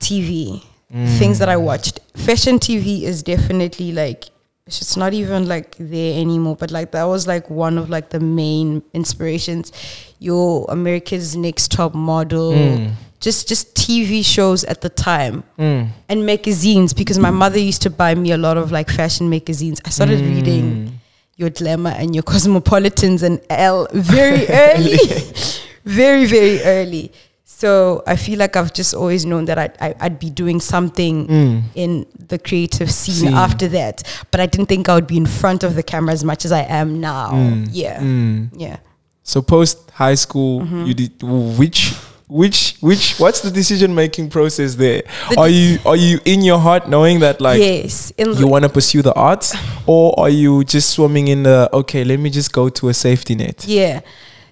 TV, 0.00 0.64
mm. 0.92 1.18
things 1.18 1.38
that 1.38 1.48
I 1.48 1.56
watched. 1.56 2.00
Fashion 2.16 2.58
TV 2.58 3.02
is 3.02 3.22
definitely 3.22 3.92
like 3.92 4.24
it's 4.66 4.96
not 4.96 5.12
even 5.12 5.48
like 5.48 5.76
there 5.78 6.20
anymore. 6.20 6.56
But 6.56 6.70
like 6.70 6.92
that 6.92 7.04
was 7.04 7.26
like 7.26 7.50
one 7.50 7.78
of 7.78 7.90
like 7.90 8.10
the 8.10 8.20
main 8.20 8.82
inspirations. 8.92 9.72
Your 10.18 10.66
America's 10.68 11.36
Next 11.36 11.72
Top 11.72 11.94
Model, 11.94 12.52
mm. 12.52 12.92
Just 13.22 13.48
just 13.48 13.74
TV 13.76 14.22
shows 14.24 14.64
at 14.64 14.80
the 14.80 14.88
time 14.88 15.44
Mm. 15.58 15.88
and 16.08 16.26
magazines 16.26 16.92
because 16.92 17.18
my 17.18 17.30
mother 17.30 17.58
used 17.70 17.82
to 17.82 17.90
buy 17.90 18.14
me 18.14 18.32
a 18.32 18.36
lot 18.36 18.56
of 18.58 18.72
like 18.72 18.90
fashion 18.90 19.30
magazines. 19.30 19.80
I 19.84 19.90
started 19.90 20.20
reading 20.20 20.98
your 21.36 21.50
glamour 21.50 21.90
and 22.00 22.14
your 22.16 22.24
cosmopolitans 22.24 23.22
and 23.22 23.40
Elle 23.48 23.86
very 23.92 24.46
early, 24.64 24.98
very 25.84 26.26
very 26.26 26.60
early. 26.62 27.12
So 27.44 28.02
I 28.08 28.16
feel 28.16 28.38
like 28.40 28.56
I've 28.56 28.72
just 28.74 28.92
always 28.92 29.24
known 29.24 29.44
that 29.44 29.56
I'd, 29.56 29.76
I, 29.80 29.94
I'd 30.00 30.18
be 30.18 30.30
doing 30.30 30.58
something 30.60 31.26
Mm. 31.28 31.62
in 31.76 32.06
the 32.28 32.38
creative 32.38 32.90
scene, 32.90 33.14
Scene. 33.30 33.34
after 33.34 33.68
that. 33.68 34.02
But 34.32 34.40
I 34.40 34.46
didn't 34.46 34.66
think 34.68 34.88
I 34.88 34.94
would 34.96 35.06
be 35.06 35.16
in 35.16 35.26
front 35.26 35.62
of 35.62 35.76
the 35.76 35.82
camera 35.84 36.12
as 36.12 36.24
much 36.24 36.44
as 36.44 36.50
I 36.50 36.62
am 36.62 37.00
now. 37.00 37.30
Mm. 37.30 37.68
Yeah, 37.70 38.00
Mm. 38.00 38.48
yeah. 38.56 38.78
So 39.22 39.42
post 39.42 39.90
high 39.92 40.16
school, 40.16 40.62
Mm-hmm. 40.62 40.84
you 40.86 40.94
did 40.94 41.12
which 41.56 41.94
which 42.32 42.76
which 42.80 43.18
what's 43.20 43.40
the 43.42 43.50
decision 43.50 43.94
making 43.94 44.30
process 44.30 44.74
there? 44.76 45.02
The 45.30 45.38
are 45.38 45.48
you 45.48 45.78
are 45.84 45.96
you 45.96 46.18
in 46.24 46.40
your 46.42 46.58
heart 46.58 46.88
knowing 46.88 47.20
that 47.20 47.40
like 47.40 47.60
yes, 47.60 48.12
you 48.18 48.46
want 48.46 48.64
to 48.64 48.70
pursue 48.70 49.02
the 49.02 49.12
arts 49.14 49.54
or 49.86 50.18
are 50.18 50.30
you 50.30 50.64
just 50.64 50.90
swimming 50.90 51.28
in 51.28 51.42
the 51.42 51.68
okay, 51.72 52.04
let 52.04 52.18
me 52.18 52.30
just 52.30 52.52
go 52.52 52.68
to 52.70 52.88
a 52.88 52.94
safety 52.94 53.34
net? 53.34 53.64
Yeah. 53.68 54.00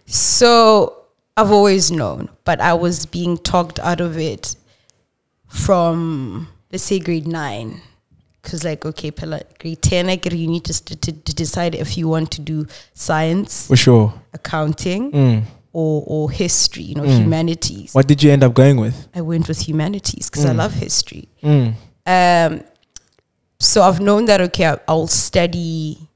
So 0.06 0.96
I've 1.36 1.50
always 1.50 1.90
known, 1.90 2.28
but 2.44 2.60
I 2.60 2.74
was 2.74 3.06
being 3.06 3.38
talked 3.38 3.78
out 3.78 4.00
of 4.00 4.18
it 4.18 4.56
from 5.48 6.48
let's 6.70 6.84
say 6.84 6.98
grade 6.98 7.26
nine. 7.26 7.80
Cause 8.42 8.64
like 8.64 8.86
okay, 8.86 9.10
Pella, 9.10 9.42
grade 9.58 9.82
ten, 9.82 10.06
like 10.06 10.24
you 10.24 10.46
need 10.48 10.64
to 10.64 10.96
to 10.96 11.12
decide 11.12 11.74
if 11.74 11.98
you 11.98 12.08
want 12.08 12.30
to 12.32 12.40
do 12.40 12.66
science, 12.94 13.66
For 13.66 13.76
sure. 13.76 14.14
accounting, 14.32 15.12
Mm. 15.12 15.42
Or 15.72 16.02
or 16.06 16.30
history. 16.30 16.82
You 16.84 16.94
know, 16.96 17.04
Mm. 17.04 17.18
humanities. 17.18 17.94
What 17.94 18.06
did 18.08 18.22
you 18.22 18.30
end 18.30 18.42
up 18.42 18.54
going 18.54 18.76
with? 18.80 19.08
I 19.14 19.20
went 19.20 19.48
with 19.48 19.68
humanities 19.68 20.28
because 20.30 20.44
I 20.44 20.50
Mm. 20.52 20.56
love 20.56 20.74
history. 20.74 21.28
Mm. 21.42 21.74
Um, 22.06 22.62
so 23.58 23.82
I've 23.82 24.00
known 24.00 24.24
that 24.26 24.40
okay, 24.40 24.76
I'll 24.88 25.06
study 25.06 26.08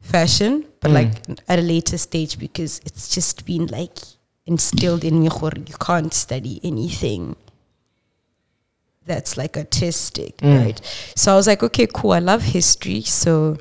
fashion, 0.00 0.64
but 0.80 0.90
Mm. 0.90 0.94
like 0.94 1.38
at 1.48 1.58
a 1.58 1.62
later 1.62 1.98
stage 1.98 2.38
because 2.38 2.80
it's 2.84 3.08
just 3.08 3.44
been 3.44 3.66
like 3.66 3.98
instilled 4.46 5.04
in 5.04 5.20
me. 5.20 5.28
You 5.28 5.76
can't 5.80 6.12
study 6.14 6.60
anything 6.64 7.36
that's 9.06 9.36
like 9.36 9.56
artistic, 9.56 10.36
Mm. 10.38 10.58
right? 10.64 10.80
So 11.16 11.32
I 11.32 11.36
was 11.36 11.46
like, 11.46 11.62
okay, 11.62 11.86
cool. 11.92 12.12
I 12.12 12.18
love 12.18 12.42
history, 12.42 13.02
so 13.02 13.56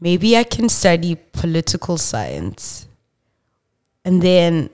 maybe 0.00 0.36
I 0.36 0.44
can 0.44 0.68
study 0.68 1.14
political 1.32 1.96
science. 1.98 2.86
And 4.04 4.20
then 4.22 4.70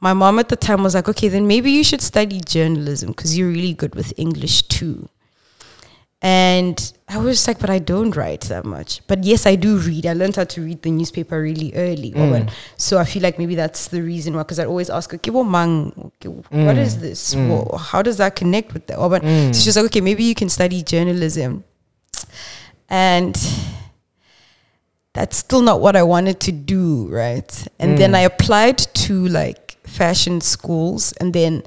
my 0.00 0.12
mom 0.12 0.38
at 0.38 0.48
the 0.48 0.56
time 0.56 0.82
was 0.82 0.94
like, 0.94 1.08
okay, 1.08 1.28
then 1.28 1.46
maybe 1.46 1.70
you 1.70 1.82
should 1.82 2.02
study 2.02 2.40
journalism 2.40 3.10
because 3.10 3.36
you're 3.36 3.48
really 3.48 3.74
good 3.74 3.94
with 3.94 4.12
English 4.16 4.62
too. 4.62 5.08
And 6.20 6.92
I 7.08 7.18
was 7.18 7.46
like, 7.46 7.60
but 7.60 7.70
I 7.70 7.78
don't 7.78 8.14
write 8.16 8.40
that 8.42 8.64
much. 8.64 9.06
But 9.06 9.22
yes, 9.22 9.46
I 9.46 9.54
do 9.54 9.78
read. 9.78 10.04
I 10.04 10.14
learned 10.14 10.34
how 10.34 10.44
to 10.44 10.60
read 10.62 10.82
the 10.82 10.90
newspaper 10.90 11.40
really 11.40 11.72
early. 11.76 12.10
Mm. 12.10 12.50
So 12.76 12.98
I 12.98 13.04
feel 13.04 13.22
like 13.22 13.38
maybe 13.38 13.54
that's 13.54 13.86
the 13.86 14.02
reason 14.02 14.34
why, 14.34 14.42
because 14.42 14.58
I 14.58 14.64
always 14.64 14.90
ask, 14.90 15.14
okay, 15.14 15.30
well, 15.30 15.44
mang, 15.44 15.92
okay, 16.20 16.28
what 16.28 16.50
Mm. 16.50 16.78
is 16.78 16.98
this? 16.98 17.34
Mm. 17.34 17.48
Well, 17.48 17.78
how 17.78 18.02
does 18.02 18.16
that 18.16 18.34
connect 18.34 18.74
with 18.74 18.88
that? 18.88 18.98
Owen? 18.98 19.22
Mm. 19.22 19.54
So 19.54 19.60
she's 19.62 19.76
like, 19.76 19.86
okay, 19.86 20.00
maybe 20.00 20.24
you 20.24 20.34
can 20.34 20.48
study 20.48 20.82
journalism. 20.82 21.62
And 22.90 23.38
that's 25.18 25.36
still 25.36 25.62
not 25.62 25.80
what 25.80 25.96
I 25.96 26.04
wanted 26.14 26.38
to 26.46 26.52
do, 26.52 27.08
right? 27.22 27.50
And 27.80 27.98
then 27.98 28.12
Mm. 28.12 28.18
I 28.20 28.20
applied 28.32 28.78
to 29.06 29.14
like 29.40 29.76
fashion 29.84 30.40
schools. 30.40 31.12
And 31.20 31.32
then, 31.34 31.62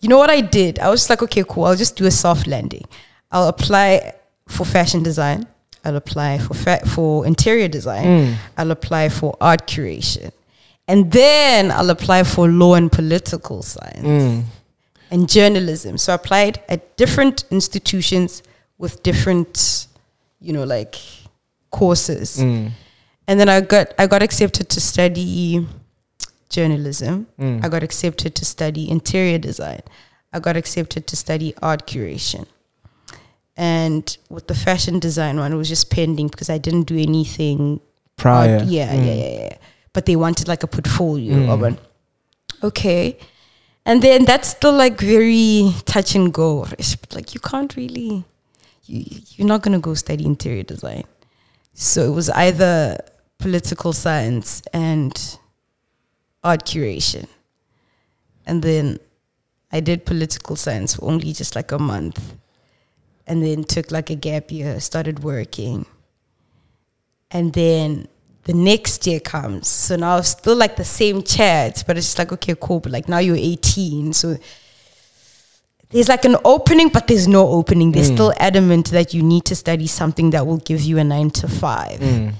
you 0.00 0.08
know 0.08 0.18
what 0.18 0.30
I 0.38 0.40
did? 0.40 0.78
I 0.80 0.88
was 0.90 1.08
like, 1.10 1.22
okay, 1.26 1.44
cool. 1.48 1.64
I'll 1.66 1.76
just 1.84 1.94
do 1.96 2.04
a 2.06 2.10
soft 2.10 2.46
landing. 2.48 2.84
I'll 3.30 3.48
apply 3.48 4.12
for 4.48 4.64
fashion 4.66 5.02
design. 5.04 5.46
I'll 5.84 5.96
apply 6.04 6.38
for 6.38 6.54
fa- 6.54 6.84
for 6.94 7.24
interior 7.26 7.68
design. 7.68 8.06
Mm. 8.06 8.34
I'll 8.58 8.72
apply 8.72 9.08
for 9.18 9.36
art 9.40 9.62
curation. 9.68 10.32
And 10.88 11.12
then 11.12 11.70
I'll 11.70 11.90
apply 11.90 12.24
for 12.24 12.48
law 12.48 12.74
and 12.74 12.90
political 12.90 13.62
science 13.62 14.06
Mm. 14.22 14.42
and 15.12 15.28
journalism. 15.28 15.96
So 15.98 16.12
I 16.12 16.16
applied 16.16 16.54
at 16.68 16.80
different 16.96 17.44
institutions 17.50 18.42
with 18.78 19.00
different, 19.04 19.86
you 20.40 20.52
know, 20.52 20.64
like 20.64 20.96
courses. 21.70 22.38
And 23.28 23.40
then 23.40 23.48
I 23.48 23.60
got 23.60 23.92
I 23.98 24.06
got 24.06 24.22
accepted 24.22 24.68
to 24.70 24.80
study 24.80 25.66
journalism. 26.48 27.26
Mm. 27.40 27.64
I 27.64 27.68
got 27.68 27.82
accepted 27.82 28.34
to 28.36 28.44
study 28.44 28.88
interior 28.88 29.38
design. 29.38 29.80
I 30.32 30.38
got 30.40 30.56
accepted 30.56 31.06
to 31.08 31.16
study 31.16 31.54
art 31.62 31.86
curation. 31.86 32.46
And 33.56 34.16
with 34.28 34.46
the 34.48 34.54
fashion 34.54 34.98
design 34.98 35.38
one, 35.38 35.52
it 35.52 35.56
was 35.56 35.68
just 35.68 35.90
pending 35.90 36.28
because 36.28 36.50
I 36.50 36.58
didn't 36.58 36.82
do 36.84 36.96
anything 36.98 37.80
Prior. 38.16 38.62
yeah, 38.64 38.92
Mm. 38.94 39.06
yeah, 39.06 39.14
yeah, 39.14 39.40
yeah. 39.40 39.56
But 39.92 40.06
they 40.06 40.16
wanted 40.16 40.46
like 40.48 40.62
a 40.62 40.66
portfolio 40.66 41.34
Mm. 41.34 41.78
okay. 42.62 43.16
And 43.86 44.02
then 44.02 44.24
that's 44.24 44.48
still 44.48 44.72
like 44.72 45.00
very 45.00 45.72
touch 45.84 46.14
and 46.14 46.32
go. 46.34 46.66
Like 47.14 47.34
you 47.34 47.40
can't 47.40 47.74
really 47.76 48.24
you 48.84 49.04
you're 49.36 49.48
not 49.48 49.62
gonna 49.62 49.78
go 49.80 49.94
study 49.94 50.24
interior 50.24 50.62
design. 50.64 51.04
So 51.74 52.02
it 52.06 52.14
was 52.14 52.28
either 52.30 52.98
political 53.38 53.92
science 53.92 54.62
and 54.72 55.38
art 56.42 56.64
curation. 56.64 57.26
And 58.46 58.62
then 58.62 58.98
I 59.72 59.80
did 59.80 60.06
political 60.06 60.56
science 60.56 60.94
for 60.96 61.06
only 61.06 61.32
just 61.32 61.56
like 61.56 61.72
a 61.72 61.78
month. 61.78 62.34
And 63.26 63.42
then 63.42 63.64
took 63.64 63.90
like 63.90 64.10
a 64.10 64.14
gap 64.14 64.52
year, 64.52 64.78
started 64.78 65.24
working. 65.24 65.84
And 67.32 67.52
then 67.52 68.06
the 68.44 68.52
next 68.52 69.04
year 69.06 69.18
comes. 69.18 69.66
So 69.66 69.96
now 69.96 70.18
it's 70.18 70.28
still 70.28 70.54
like 70.54 70.76
the 70.76 70.84
same 70.84 71.22
chat, 71.24 71.82
but 71.86 71.96
it's 71.96 72.06
just 72.06 72.18
like, 72.20 72.30
okay, 72.32 72.54
cool. 72.60 72.78
But 72.78 72.92
like 72.92 73.08
now 73.08 73.18
you're 73.18 73.34
18. 73.36 74.12
So 74.12 74.36
there's 75.90 76.08
like 76.08 76.24
an 76.24 76.36
opening, 76.44 76.88
but 76.88 77.08
there's 77.08 77.26
no 77.26 77.48
opening. 77.48 77.90
They're 77.90 78.04
Mm. 78.04 78.14
still 78.14 78.32
adamant 78.38 78.90
that 78.92 79.12
you 79.12 79.22
need 79.24 79.44
to 79.46 79.56
study 79.56 79.88
something 79.88 80.30
that 80.30 80.46
will 80.46 80.58
give 80.58 80.82
you 80.82 80.98
a 80.98 81.04
nine 81.04 81.30
to 81.30 81.48
five. 81.48 81.98
Mm. 81.98 82.34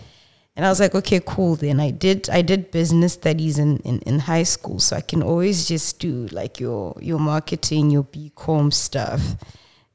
And 0.57 0.65
I 0.65 0.71
was 0.71 0.81
like, 0.81 0.95
okay, 0.95 1.21
cool. 1.25 1.55
Then 1.55 1.81
I 1.81 1.91
did 1.91 2.31
I 2.31 2.41
did 2.41 2.71
business 2.71 3.13
studies 3.13 3.59
in, 3.59 3.77
in, 3.79 3.99
in 4.01 4.19
high 4.19 4.43
school. 4.45 4.81
So 4.81 4.97
I 4.97 5.03
can 5.03 5.23
always 5.23 5.69
just 5.69 5.99
do 6.01 6.27
like 6.33 6.59
your 6.59 6.97
your 7.01 7.19
marketing, 7.19 7.91
your 7.91 8.05
BCom 8.05 8.73
stuff. 8.73 9.21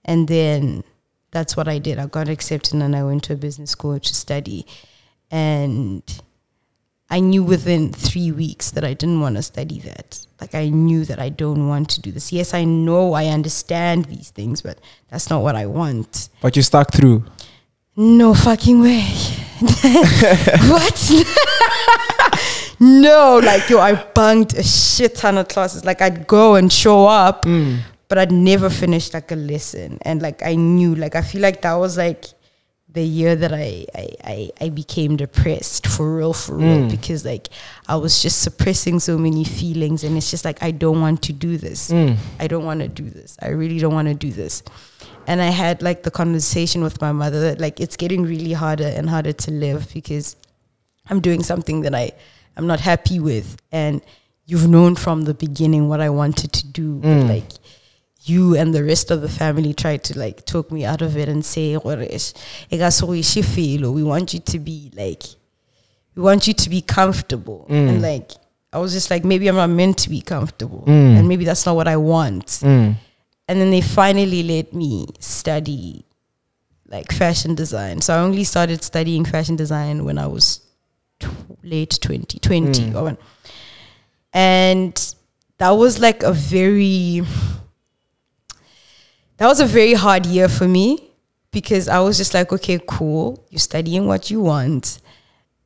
And 0.05 0.27
then 0.27 0.83
that's 1.31 1.57
what 1.57 1.67
I 1.67 1.79
did. 1.79 1.97
I 1.97 2.05
got 2.05 2.29
accepted 2.29 2.75
and 2.79 2.95
I 2.95 3.03
went 3.03 3.23
to 3.23 3.33
a 3.33 3.37
business 3.37 3.71
school 3.71 3.99
to 3.99 4.15
study. 4.15 4.67
And 5.31 6.03
I 7.09 7.19
knew 7.19 7.43
within 7.43 7.91
three 7.91 8.31
weeks 8.31 8.71
that 8.71 8.83
I 8.83 8.93
didn't 8.93 9.19
want 9.19 9.37
to 9.37 9.43
study 9.43 9.79
that. 9.79 10.25
Like 10.39 10.55
I 10.55 10.69
knew 10.69 11.05
that 11.05 11.19
I 11.19 11.29
don't 11.29 11.67
want 11.67 11.89
to 11.89 12.01
do 12.01 12.11
this. 12.11 12.31
Yes, 12.31 12.53
I 12.53 12.63
know 12.63 13.13
I 13.13 13.25
understand 13.27 14.05
these 14.05 14.29
things, 14.29 14.61
but 14.61 14.79
that's 15.09 15.29
not 15.29 15.41
what 15.41 15.55
I 15.55 15.65
want. 15.65 16.29
But 16.41 16.55
you 16.55 16.61
stuck 16.61 16.93
through. 16.93 17.25
No 17.95 18.33
fucking 18.33 18.81
way. 18.81 19.01
what? 20.71 21.11
no, 22.79 23.39
like 23.43 23.69
yo, 23.69 23.79
I 23.79 23.95
bunked 24.13 24.53
a 24.53 24.63
shit 24.63 25.15
ton 25.15 25.37
of 25.37 25.47
classes. 25.49 25.85
Like 25.85 26.01
I'd 26.01 26.25
go 26.27 26.55
and 26.55 26.71
show 26.71 27.05
up, 27.07 27.45
Mm. 27.45 27.79
but 28.07 28.17
I'd 28.17 28.31
never 28.31 28.69
finish 28.69 29.13
like 29.13 29.31
a 29.31 29.35
lesson. 29.35 29.99
And 30.03 30.21
like 30.21 30.41
I 30.43 30.55
knew, 30.55 30.95
like 30.95 31.15
I 31.15 31.21
feel 31.21 31.41
like 31.41 31.61
that 31.61 31.73
was 31.75 31.97
like 31.97 32.25
the 32.89 33.03
year 33.03 33.35
that 33.35 33.53
I 33.53 33.85
I, 33.93 34.07
I, 34.23 34.51
I 34.61 34.69
became 34.69 35.15
depressed 35.17 35.85
for 35.85 36.15
real, 36.17 36.33
for 36.33 36.55
real. 36.55 36.83
Mm. 36.87 36.91
Because 36.91 37.23
like 37.25 37.49
I 37.87 37.97
was 37.97 38.21
just 38.21 38.41
suppressing 38.41 38.99
so 38.99 39.17
many 39.17 39.43
feelings 39.43 40.03
and 40.03 40.17
it's 40.17 40.31
just 40.31 40.45
like 40.45 40.63
I 40.63 40.71
don't 40.71 41.01
want 41.01 41.21
to 41.23 41.33
do 41.33 41.57
this. 41.57 41.91
Mm. 41.91 42.15
I 42.39 42.47
don't 42.47 42.65
want 42.65 42.79
to 42.79 42.87
do 42.87 43.09
this. 43.09 43.37
I 43.41 43.49
really 43.49 43.79
don't 43.79 43.93
want 43.93 44.07
to 44.07 44.13
do 44.15 44.31
this. 44.31 44.63
And 45.27 45.41
I 45.41 45.49
had 45.49 45.81
like 45.81 46.03
the 46.03 46.11
conversation 46.11 46.83
with 46.83 46.99
my 47.01 47.11
mother 47.11 47.39
that 47.41 47.59
like 47.61 47.79
it's 47.79 47.95
getting 47.97 48.23
really 48.23 48.53
harder 48.53 48.87
and 48.87 49.09
harder 49.09 49.33
to 49.33 49.51
live 49.51 49.91
because 49.93 50.35
I'm 51.09 51.19
doing 51.21 51.43
something 51.43 51.81
that 51.81 51.93
I 51.95 52.11
I'm 52.57 52.67
not 52.67 52.79
happy 52.79 53.19
with 53.19 53.57
and 53.71 54.01
you've 54.45 54.67
known 54.67 54.95
from 54.95 55.23
the 55.23 55.33
beginning 55.33 55.87
what 55.87 56.01
I 56.01 56.09
wanted 56.09 56.51
to 56.53 56.67
do 56.67 56.95
but 56.95 57.07
Mm. 57.07 57.29
like 57.29 57.49
you 58.23 58.55
and 58.55 58.73
the 58.73 58.83
rest 58.83 59.09
of 59.09 59.21
the 59.21 59.29
family 59.29 59.73
tried 59.73 60.03
to 60.03 60.19
like 60.19 60.45
talk 60.45 60.71
me 60.71 60.85
out 60.85 61.01
of 61.01 61.17
it 61.17 61.27
and 61.29 61.43
say 61.45 61.75
"Gore 61.75 62.01
is- 62.01 62.33
so 62.89 63.05
we 63.07 63.21
she 63.21 63.41
feel 63.41 63.91
we 63.93 64.03
want 64.03 64.33
you 64.33 64.39
to 64.41 64.59
be 64.59 64.91
like 64.95 65.23
we 66.15 66.21
want 66.21 66.47
you 66.47 66.53
to 66.53 66.69
be 66.69 66.81
comfortable 66.81 67.65
Mm. 67.69 67.89
and 67.89 68.01
like 68.01 68.31
I 68.73 68.77
was 68.79 68.93
just 68.93 69.09
like 69.11 69.23
maybe 69.25 69.47
I'm 69.49 69.55
not 69.55 69.69
meant 69.69 69.97
to 69.99 70.09
be 70.09 70.21
comfortable 70.21 70.83
Mm. 70.87 71.17
and 71.19 71.27
maybe 71.27 71.45
that's 71.45 71.65
not 71.65 71.75
what 71.75 71.87
I 71.87 71.97
want 71.97 72.45
Mm. 72.61 72.95
And 73.51 73.59
then 73.59 73.69
they 73.69 73.81
finally 73.81 74.43
let 74.43 74.71
me 74.73 75.05
study 75.19 76.05
like 76.87 77.11
fashion 77.11 77.53
design. 77.53 77.99
So 77.99 78.13
I 78.15 78.19
only 78.19 78.45
started 78.45 78.81
studying 78.81 79.25
fashion 79.25 79.57
design 79.57 80.05
when 80.05 80.17
I 80.17 80.27
was 80.27 80.61
tw- 81.19 81.27
late 81.61 81.89
2020. 82.01 82.91
Mm. 82.91 82.95
Owen. 82.95 83.17
And 84.31 84.93
that 85.57 85.71
was 85.71 85.99
like 85.99 86.23
a 86.23 86.31
very 86.31 87.21
that 89.37 89.47
was 89.47 89.59
a 89.59 89.65
very 89.65 89.93
hard 89.95 90.25
year 90.25 90.47
for 90.47 90.67
me 90.67 91.09
because 91.51 91.89
I 91.89 91.99
was 91.99 92.15
just 92.17 92.33
like, 92.33 92.53
okay, 92.53 92.79
cool, 92.87 93.45
you're 93.49 93.59
studying 93.59 94.07
what 94.07 94.31
you 94.31 94.39
want. 94.41 94.99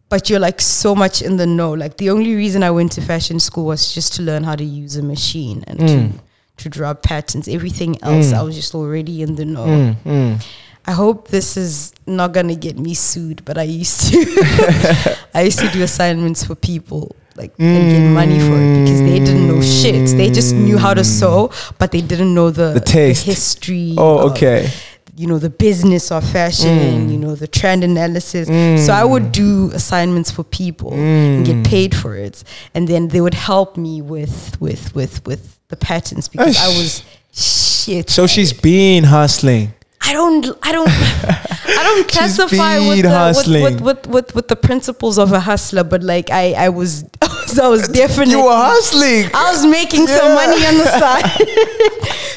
but 0.07 0.29
you're 0.29 0.39
like 0.39 0.61
so 0.61 0.93
much 0.95 1.21
in 1.23 1.35
the 1.37 1.45
know. 1.47 1.73
Like 1.73 1.97
the 1.97 2.09
only 2.11 2.35
reason 2.35 2.61
I 2.63 2.69
went 2.71 2.91
to 2.93 3.01
fashion 3.01 3.39
school 3.39 3.65
was 3.65 3.93
just 3.93 4.13
to 4.15 4.21
learn 4.21 4.43
how 4.43 4.55
to 4.55 4.63
use 4.63 4.95
a 4.97 5.03
machine 5.03 5.63
and 5.67 5.79
Mm. 5.79 5.87
to 5.87 6.19
to 6.57 6.69
draw 6.69 6.93
patterns. 6.93 7.47
Everything 7.47 8.01
else, 8.03 8.27
mm. 8.27 8.33
I 8.33 8.41
was 8.43 8.55
just 8.55 8.75
already 8.75 9.21
in 9.21 9.35
the 9.35 9.45
know. 9.45 9.65
Mm, 9.65 9.95
mm. 10.03 10.45
I 10.87 10.91
hope 10.91 11.29
this 11.29 11.57
is 11.57 11.93
not 12.05 12.31
gonna 12.31 12.55
get 12.55 12.77
me 12.77 12.93
sued, 12.93 13.43
but 13.43 13.57
I 13.57 13.63
used 13.63 14.11
to 14.11 15.17
I 15.33 15.41
used 15.41 15.59
to 15.59 15.69
do 15.69 15.81
assignments 15.81 16.43
for 16.43 16.53
people 16.53 17.15
like 17.35 17.53
and 17.57 17.89
get 17.89 18.01
mm. 18.01 18.13
money 18.13 18.39
for 18.39 18.55
it 18.55 18.83
because 18.83 19.01
they 19.01 19.19
didn't 19.19 19.47
know 19.47 19.61
shit. 19.61 20.15
They 20.15 20.29
just 20.29 20.53
knew 20.53 20.77
how 20.77 20.93
to 20.93 21.03
sew, 21.03 21.51
but 21.79 21.91
they 21.91 22.01
didn't 22.01 22.33
know 22.33 22.51
the, 22.51 22.73
The 22.73 22.79
taste. 22.79 23.25
history. 23.25 23.95
Oh, 23.97 24.19
of, 24.19 24.31
okay. 24.33 24.69
You 25.17 25.27
know 25.27 25.39
the 25.39 25.49
business 25.49 26.11
of 26.11 26.29
fashion. 26.29 26.67
Mm. 26.67 27.11
You 27.11 27.17
know 27.17 27.35
the 27.35 27.47
trend 27.47 27.83
analysis. 27.83 28.47
So 28.85 28.93
I 28.93 29.03
would 29.03 29.31
do 29.31 29.71
assignments 29.73 30.29
for 30.29 30.43
people 30.43 30.93
and 30.93 31.45
get 31.45 31.65
paid 31.65 31.95
for 31.95 32.15
it, 32.15 32.43
and 32.75 32.87
then 32.87 33.07
they 33.07 33.21
would 33.21 33.33
help 33.33 33.75
me 33.75 34.01
with 34.01 34.59
with 34.59 34.93
with 34.93 35.25
with 35.25 35.54
the 35.69 35.75
patterns 35.75 36.27
because 36.27 36.57
I 36.57 36.67
was 36.67 37.03
shit. 37.33 38.09
So 38.09 38.27
she's 38.27 38.53
been 38.53 39.03
hustling. 39.03 39.73
I 40.07 40.13
don't, 40.13 40.45
I 40.61 40.71
don't, 40.71 40.87
I 40.87 41.83
don't 41.83 42.07
classify 42.11 42.77
with 42.77 43.01
the, 43.01 43.09
hustling. 43.09 43.63
with, 43.63 43.81
with, 43.81 44.07
with, 44.07 44.35
with, 44.35 44.47
the 44.47 44.55
principles 44.55 45.17
of 45.17 45.31
a 45.31 45.39
hustler, 45.39 45.83
but 45.83 46.03
like 46.03 46.29
I, 46.29 46.53
I 46.53 46.69
was, 46.69 47.05
I 47.59 47.67
was 47.67 47.87
definitely, 47.87 48.33
You 48.35 48.45
were 48.45 48.55
hustling. 48.55 49.31
I 49.33 49.51
was 49.51 49.65
making 49.65 50.05
some 50.05 50.35
money 50.35 50.63
on 50.63 50.77
the 50.77 50.85
side 50.85 51.31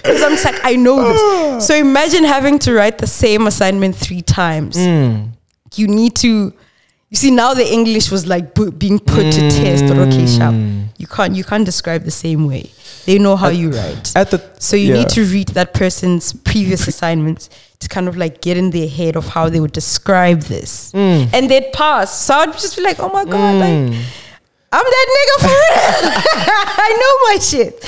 because 0.02 0.22
I'm 0.22 0.32
just 0.32 0.44
like, 0.46 0.60
I 0.64 0.76
know 0.76 1.12
this. 1.12 1.66
So 1.66 1.74
imagine 1.74 2.24
having 2.24 2.58
to 2.60 2.72
write 2.72 2.98
the 2.98 3.06
same 3.06 3.46
assignment 3.46 3.96
three 3.96 4.22
times. 4.22 4.76
Mm. 4.76 5.30
You 5.74 5.88
need 5.88 6.16
to. 6.16 6.54
You 7.10 7.16
see 7.16 7.30
now 7.30 7.54
the 7.54 7.66
English 7.66 8.10
was 8.10 8.26
like 8.26 8.54
being 8.78 8.98
put 8.98 9.32
to 9.32 9.50
test. 9.50 9.84
Or 9.84 10.00
okay, 10.02 10.26
sharp. 10.26 10.54
Mm. 10.54 10.88
You 10.98 11.06
can't 11.06 11.34
you 11.34 11.44
can't 11.44 11.64
describe 11.64 12.04
the 12.04 12.10
same 12.10 12.46
way. 12.46 12.70
They 13.08 13.18
know 13.18 13.36
how 13.36 13.48
you 13.48 13.70
write. 13.70 14.14
At 14.14 14.30
the 14.30 14.38
So 14.58 14.76
you 14.76 14.88
yeah. 14.88 14.98
need 14.98 15.08
to 15.16 15.24
read 15.24 15.48
that 15.56 15.72
person's 15.72 16.34
previous 16.34 16.86
assignments 16.92 17.48
to 17.78 17.88
kind 17.88 18.06
of 18.06 18.18
like 18.18 18.42
get 18.42 18.58
in 18.58 18.68
their 18.70 18.86
head 18.86 19.16
of 19.16 19.28
how 19.28 19.48
they 19.48 19.60
would 19.60 19.72
describe 19.72 20.42
this. 20.42 20.92
Mm. 20.92 21.30
And 21.32 21.50
they'd 21.50 21.72
pass. 21.72 22.20
So 22.20 22.34
I'd 22.34 22.52
just 22.52 22.76
be 22.76 22.82
like, 22.82 22.98
oh 23.00 23.08
my 23.08 23.24
God, 23.24 23.54
like 23.64 24.04
I'm 24.70 24.84
that 24.94 25.06
nigga 25.16 25.36
for 25.40 25.48
real. 25.48 26.12
I 26.86 26.90
know 27.00 27.12
my 27.32 27.38
shit. 27.40 27.80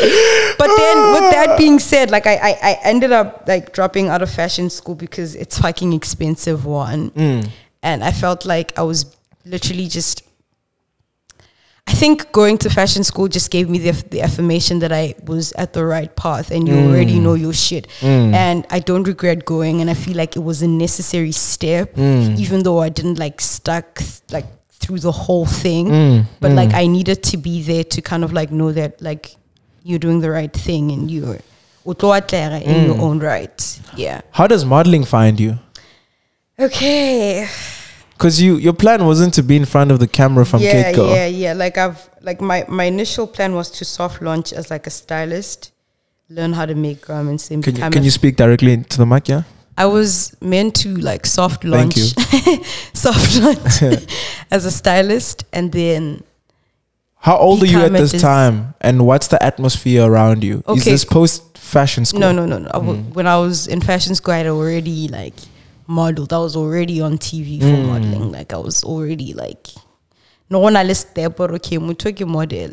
But 0.56 0.68
then 0.74 1.12
with 1.12 1.30
that 1.34 1.58
being 1.58 1.78
said, 1.78 2.10
like 2.10 2.26
I, 2.26 2.36
I, 2.36 2.58
I 2.62 2.78
ended 2.84 3.12
up 3.12 3.44
like 3.46 3.74
dropping 3.74 4.08
out 4.08 4.22
of 4.22 4.30
fashion 4.30 4.70
school 4.70 4.94
because 4.94 5.34
it's 5.34 5.58
fucking 5.58 5.92
expensive 5.92 6.64
one. 6.64 7.10
Mm. 7.10 7.50
And 7.82 8.02
I 8.02 8.12
felt 8.12 8.46
like 8.46 8.72
I 8.78 8.82
was 8.84 9.14
literally 9.44 9.86
just 9.86 10.22
I 11.90 11.92
think 11.92 12.30
going 12.30 12.56
to 12.58 12.70
fashion 12.70 13.02
school 13.02 13.26
just 13.26 13.50
gave 13.50 13.68
me 13.68 13.78
the, 13.78 13.90
the 14.10 14.22
affirmation 14.22 14.78
that 14.78 14.92
I 14.92 15.16
was 15.24 15.52
at 15.54 15.72
the 15.72 15.84
right 15.84 16.14
path 16.14 16.52
and 16.52 16.68
you 16.68 16.74
already 16.86 17.14
mm. 17.14 17.22
know 17.22 17.34
your 17.34 17.52
shit. 17.52 17.88
Mm. 17.98 18.32
And 18.32 18.66
I 18.70 18.78
don't 18.78 19.02
regret 19.02 19.44
going. 19.44 19.80
And 19.80 19.90
I 19.90 19.94
feel 19.94 20.16
like 20.16 20.36
it 20.36 20.44
was 20.50 20.62
a 20.62 20.68
necessary 20.68 21.32
step, 21.32 21.94
mm. 21.94 22.38
even 22.38 22.62
though 22.62 22.78
I 22.78 22.90
didn't 22.90 23.18
like 23.18 23.40
stuck 23.40 24.00
like 24.30 24.46
through 24.70 25.00
the 25.00 25.10
whole 25.10 25.46
thing. 25.46 26.24
But 26.38 26.52
like 26.52 26.74
I 26.74 26.86
needed 26.86 27.24
to 27.24 27.36
be 27.36 27.60
there 27.62 27.82
to 27.82 28.00
kind 28.00 28.22
of 28.22 28.32
like 28.32 28.52
know 28.52 28.70
that 28.70 29.02
like 29.02 29.34
you're 29.82 29.98
doing 29.98 30.20
the 30.20 30.30
right 30.30 30.52
thing 30.52 30.92
and 30.92 31.10
you're 31.10 31.38
utloatlega 31.84 32.62
in 32.62 32.86
your 32.86 33.00
own 33.00 33.18
right. 33.18 33.80
Yeah. 33.96 34.20
How 34.30 34.46
does 34.46 34.64
modeling 34.64 35.04
find 35.04 35.40
you? 35.40 35.58
Okay. 36.56 37.48
Because 38.20 38.38
you 38.38 38.56
your 38.56 38.74
plan 38.74 39.06
wasn't 39.06 39.32
to 39.34 39.42
be 39.42 39.56
in 39.56 39.64
front 39.64 39.90
of 39.90 39.98
the 39.98 40.06
camera 40.06 40.44
from 40.44 40.60
yeah, 40.60 40.72
get 40.72 40.94
go. 40.94 41.14
Yeah, 41.14 41.24
yeah. 41.24 41.54
Like 41.54 41.78
I've 41.78 42.10
like 42.20 42.42
my 42.42 42.66
my 42.68 42.84
initial 42.84 43.26
plan 43.26 43.54
was 43.54 43.70
to 43.78 43.84
soft 43.86 44.20
launch 44.20 44.52
as 44.52 44.70
like 44.70 44.86
a 44.86 44.90
stylist, 44.90 45.72
learn 46.28 46.52
how 46.52 46.66
to 46.66 46.74
make 46.74 47.00
garments 47.06 47.50
and 47.50 47.64
Can 47.64 47.76
you, 47.76 47.90
can 47.90 48.04
you 48.04 48.10
speak 48.10 48.36
directly 48.36 48.74
into 48.74 48.98
the 48.98 49.06
mic? 49.06 49.26
Yeah. 49.26 49.44
I 49.78 49.86
was 49.86 50.36
meant 50.42 50.76
to 50.82 50.94
like 50.96 51.24
soft 51.24 51.62
Thank 51.62 51.96
launch, 51.96 51.96
you. 51.96 52.64
soft 52.92 53.40
launch 53.40 54.04
as 54.50 54.66
a 54.66 54.70
stylist, 54.70 55.44
and 55.54 55.72
then 55.72 56.22
How 57.16 57.38
old 57.38 57.62
are 57.62 57.66
you 57.66 57.80
at 57.80 57.92
this 57.92 58.20
time, 58.20 58.74
and 58.82 59.06
what's 59.06 59.28
the 59.28 59.42
atmosphere 59.42 60.04
around 60.04 60.44
you? 60.44 60.62
Is 60.68 60.84
this 60.84 61.06
post 61.06 61.56
fashion 61.56 62.04
school? 62.04 62.20
no, 62.20 62.32
no, 62.32 62.44
no, 62.44 62.58
no. 62.58 62.68
Mm. 62.68 63.14
when 63.14 63.26
I 63.26 63.38
was 63.38 63.66
in 63.66 63.80
fashion 63.80 64.14
school, 64.14 64.34
I 64.34 64.38
had 64.38 64.48
already 64.48 65.08
like 65.08 65.36
modeled. 65.90 66.32
I 66.32 66.38
was 66.38 66.56
already 66.56 67.00
on 67.00 67.18
TV 67.18 67.58
for 67.60 67.66
Mm. 67.66 67.86
modeling. 67.86 68.32
Like 68.32 68.52
I 68.52 68.58
was 68.58 68.82
already 68.84 69.32
like 69.34 69.66
no 70.48 70.58
one 70.60 70.76
I 70.76 70.84
list 70.84 71.14
there, 71.14 71.30
but 71.30 71.50
okay, 71.58 71.78
mutoki 71.78 72.26
model. 72.26 72.70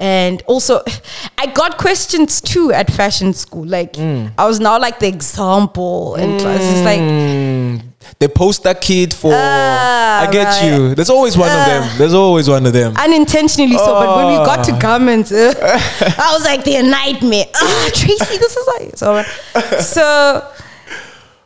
And 0.00 0.42
also, 0.46 0.82
I 1.38 1.46
got 1.46 1.78
questions 1.78 2.40
too 2.40 2.72
at 2.72 2.92
fashion 2.92 3.32
school. 3.34 3.64
Like 3.66 3.92
Mm. 3.94 4.32
I 4.38 4.46
was 4.46 4.58
now 4.60 4.78
like 4.78 4.98
the 5.00 5.06
example, 5.08 6.14
and 6.16 6.40
class. 6.40 6.60
it's 6.62 6.84
like 6.84 7.00
Mm, 7.00 7.82
the 8.18 8.28
poster 8.28 8.74
kid 8.74 9.14
for. 9.14 9.32
Ah, 9.34 10.22
I 10.22 10.32
get 10.32 10.46
right. 10.46 10.64
you. 10.66 10.94
There's 10.96 11.10
always 11.10 11.36
one 11.38 11.48
of 11.58 11.66
them. 11.66 11.82
There's 11.98 12.14
always 12.14 12.48
one 12.48 12.66
of 12.66 12.72
them. 12.72 12.94
unintentionally 12.96 13.76
so. 13.78 13.86
But 14.00 14.16
when 14.16 14.26
we 14.32 14.36
got 14.44 14.64
to 14.64 14.72
garments, 14.86 15.30
uh, 15.32 15.54
I 16.26 16.28
was 16.34 16.44
like 16.44 16.64
the 16.64 16.82
nightmare. 16.82 17.46
Ah, 17.54 17.90
Tracy, 17.94 18.36
this 18.38 18.56
is 18.56 18.66
like 18.74 18.96
so. 19.02 19.22
So 19.94 20.04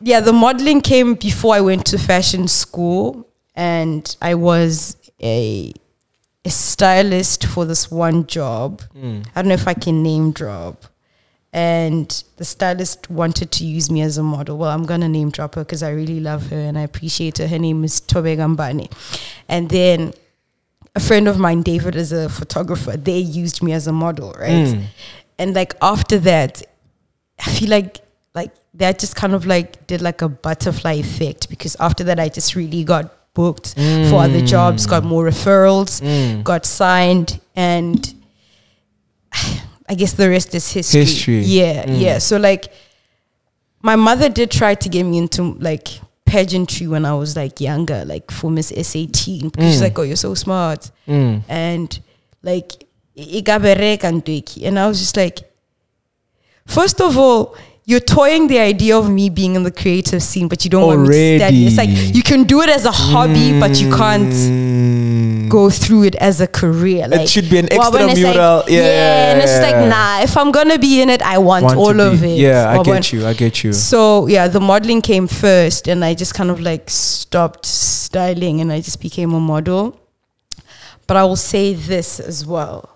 yeah, 0.00 0.20
the 0.20 0.32
modeling 0.32 0.80
came 0.80 1.14
before 1.14 1.54
I 1.54 1.60
went 1.60 1.86
to 1.86 1.98
fashion 1.98 2.48
school, 2.48 3.28
and 3.54 4.16
I 4.22 4.34
was 4.34 4.96
a 5.22 5.72
a 6.44 6.50
stylist 6.50 7.44
for 7.44 7.64
this 7.64 7.90
one 7.90 8.26
job. 8.26 8.80
Hmm. 8.92 9.20
I 9.34 9.42
don't 9.42 9.48
know 9.48 9.54
if 9.54 9.68
I 9.68 9.74
can 9.74 10.02
name 10.02 10.32
drop. 10.32 10.86
And 11.52 12.08
the 12.36 12.44
stylist 12.44 13.10
wanted 13.10 13.50
to 13.52 13.64
use 13.64 13.90
me 13.90 14.02
as 14.02 14.18
a 14.18 14.22
model. 14.22 14.58
Well, 14.58 14.70
I'm 14.70 14.84
gonna 14.84 15.08
name 15.08 15.30
drop 15.30 15.54
her 15.56 15.64
because 15.64 15.82
I 15.82 15.90
really 15.90 16.20
love 16.20 16.48
her 16.50 16.56
and 16.56 16.78
I 16.78 16.82
appreciate 16.82 17.38
her. 17.38 17.48
Her 17.48 17.58
name 17.58 17.84
is 17.84 18.00
Tobe 18.00 18.36
Gambani. 18.36 18.90
And 19.48 19.68
then 19.68 20.12
a 20.94 21.00
friend 21.00 21.26
of 21.26 21.38
mine, 21.38 21.62
David, 21.62 21.96
is 21.96 22.12
a 22.12 22.28
photographer. 22.28 22.96
They 22.96 23.18
used 23.18 23.62
me 23.62 23.72
as 23.72 23.86
a 23.86 23.92
model, 23.92 24.34
right? 24.38 24.68
Hmm. 24.68 24.82
And 25.38 25.54
like 25.54 25.74
after 25.82 26.18
that, 26.18 26.62
I 27.38 27.50
feel 27.50 27.70
like 27.70 28.00
that 28.78 28.98
just 28.98 29.14
kind 29.14 29.34
of 29.34 29.46
like 29.46 29.86
did 29.86 30.00
like 30.00 30.22
a 30.22 30.28
butterfly 30.28 30.94
effect 30.94 31.48
because 31.50 31.76
after 31.80 32.04
that 32.04 32.18
I 32.18 32.28
just 32.28 32.54
really 32.54 32.84
got 32.84 33.14
booked 33.34 33.74
for 33.74 34.16
other 34.16 34.40
mm. 34.40 34.46
jobs, 34.48 34.86
got 34.86 35.04
more 35.04 35.24
referrals, 35.24 36.00
mm. 36.00 36.42
got 36.42 36.66
signed, 36.66 37.40
and 37.54 38.14
I 39.88 39.94
guess 39.94 40.12
the 40.14 40.28
rest 40.28 40.54
is 40.54 40.70
history. 40.70 41.00
History. 41.00 41.40
Yeah, 41.40 41.86
mm. 41.86 42.00
yeah. 42.00 42.18
So 42.18 42.36
like 42.36 42.72
my 43.82 43.96
mother 43.96 44.28
did 44.28 44.50
try 44.50 44.74
to 44.74 44.88
get 44.88 45.04
me 45.04 45.18
into 45.18 45.54
like 45.54 45.88
pageantry 46.24 46.86
when 46.86 47.04
I 47.04 47.14
was 47.14 47.36
like 47.36 47.60
younger, 47.60 48.04
like 48.04 48.30
for 48.30 48.50
Miss 48.50 48.70
S18. 48.72 49.52
Because 49.52 49.72
she's 49.72 49.82
like, 49.82 49.98
Oh, 49.98 50.02
you're 50.02 50.16
so 50.16 50.34
smart. 50.34 50.90
Mm. 51.06 51.42
And 51.48 52.00
like. 52.42 52.84
And 53.20 54.78
I 54.78 54.86
was 54.86 55.00
just 55.00 55.16
like, 55.16 55.40
first 56.66 57.00
of 57.00 57.18
all, 57.18 57.56
you're 57.90 58.00
toying 58.18 58.48
the 58.48 58.58
idea 58.58 58.94
of 58.98 59.08
me 59.18 59.30
being 59.30 59.54
in 59.58 59.62
the 59.62 59.70
creative 59.70 60.22
scene, 60.22 60.46
but 60.46 60.62
you 60.64 60.70
don't 60.70 60.86
want 60.86 61.00
me 61.00 61.08
to 61.08 61.38
study. 61.38 61.66
It's 61.66 61.78
like 61.82 61.88
you 62.16 62.22
can 62.22 62.44
do 62.44 62.60
it 62.64 62.68
as 62.68 62.84
a 62.84 62.92
hobby, 62.92 63.58
but 63.58 63.80
you 63.80 63.88
can't 64.00 64.32
Mm. 64.34 65.48
go 65.48 65.70
through 65.70 66.02
it 66.08 66.14
as 66.16 66.42
a 66.42 66.46
career. 66.46 67.08
Like, 67.08 67.26
should 67.26 67.48
be 67.48 67.56
an 67.62 67.68
well, 67.72 67.90
when 67.92 68.06
like- 68.08 68.16
extramural- 68.18 68.64
yeah, 68.68 69.30
and 69.30 69.40
it's 69.42 69.50
just 69.52 69.62
like, 69.62 69.76
nah. 69.94 70.20
If 70.28 70.36
I'm 70.36 70.50
gonna 70.52 70.78
be 70.78 71.00
in 71.00 71.08
it, 71.08 71.22
I 71.22 71.38
want, 71.38 71.64
Want 71.64 71.78
all 71.78 71.98
of 72.08 72.22
it. 72.22 72.36
Yeah, 72.38 72.68
I 72.68 72.74
Well, 72.74 72.84
get 72.84 73.10
you. 73.12 73.26
I 73.26 73.32
get 73.32 73.64
you. 73.64 73.72
so 73.72 74.26
yeah, 74.26 74.48
the 74.48 74.60
modeling 74.60 75.00
came 75.00 75.26
first, 75.26 75.88
and 75.88 76.04
I 76.04 76.12
just 76.12 76.34
kind 76.34 76.50
of 76.50 76.60
like 76.60 76.90
stopped 76.90 77.64
styling, 77.64 78.60
and 78.60 78.70
I 78.70 78.80
just 78.88 79.00
became 79.00 79.32
a 79.32 79.40
model. 79.40 79.96
But 81.06 81.16
I 81.16 81.24
will 81.24 81.36
say 81.52 81.72
this 81.72 82.20
as 82.20 82.44
well: 82.44 82.90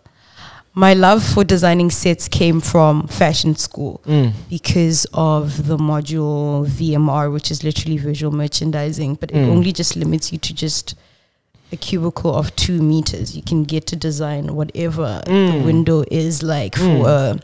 my 0.74 0.94
love 0.94 1.22
for 1.22 1.44
designing 1.44 1.90
sets 1.90 2.28
came 2.28 2.60
from 2.60 3.06
fashion 3.08 3.54
school 3.56 4.00
Mm. 4.06 4.32
because 4.48 5.06
of 5.12 5.66
the 5.66 5.76
module 5.76 6.66
VMR, 6.66 7.30
which 7.30 7.50
is 7.50 7.62
literally 7.62 7.98
visual 7.98 8.32
merchandising, 8.34 9.16
but 9.16 9.30
it 9.30 9.36
Mm. 9.36 9.50
only 9.50 9.72
just 9.72 9.96
limits 9.96 10.32
you 10.32 10.38
to 10.38 10.54
just 10.54 10.94
a 11.72 11.76
cubicle 11.76 12.34
of 12.34 12.54
two 12.56 12.80
meters. 12.82 13.36
You 13.36 13.42
can 13.42 13.64
get 13.64 13.86
to 13.88 13.96
design 13.96 14.54
whatever 14.54 15.22
the 15.26 15.30
Mm. 15.32 15.64
window 15.64 16.04
is 16.10 16.42
like 16.42 16.76
for 16.76 17.08
a, 17.08 17.38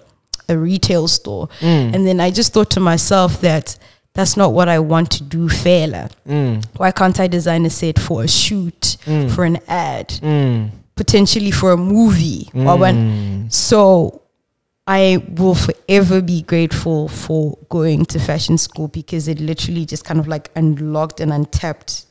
a 0.49 0.57
retail 0.57 1.07
store. 1.09 1.49
Mm. 1.61 1.95
And 1.95 2.07
then 2.07 2.21
I 2.21 2.31
just 2.31 2.53
thought 2.55 2.71
to 2.71 2.81
myself 2.81 3.41
that 3.43 3.77
that's 4.14 4.37
not 4.37 4.53
what 4.53 4.69
I 4.69 4.79
want 4.79 5.11
to 5.12 5.23
do, 5.23 5.49
fela. 5.49 6.11
Mm. 6.29 6.64
Why 6.77 6.91
can't 6.93 7.21
I 7.21 7.27
design 7.27 7.64
a 7.67 7.71
set 7.71 7.99
for 7.99 8.23
a 8.25 8.29
shoot, 8.29 8.97
Mm. 9.07 9.31
for 9.31 9.45
an 9.45 9.59
ad, 9.69 10.09
Mm. 10.23 10.71
Potentially 10.99 11.51
for 11.51 11.73
a 11.73 11.77
movie? 11.77 12.51
Or 12.55 12.77
when, 12.77 12.97
Mm. 12.97 13.53
so 13.53 14.21
I 14.87 15.23
will 15.37 15.55
forever 15.55 16.21
be 16.23 16.43
grateful 16.43 17.09
for 17.09 17.57
going 17.69 18.05
to 18.07 18.19
fashion 18.19 18.59
school 18.59 18.89
because 18.89 19.29
it 19.29 19.39
literally 19.41 19.85
just 19.87 20.05
kind 20.05 20.19
of 20.21 20.27
like 20.29 20.51
unlocked 20.57 21.21
and 21.21 21.33
untapped 21.33 22.05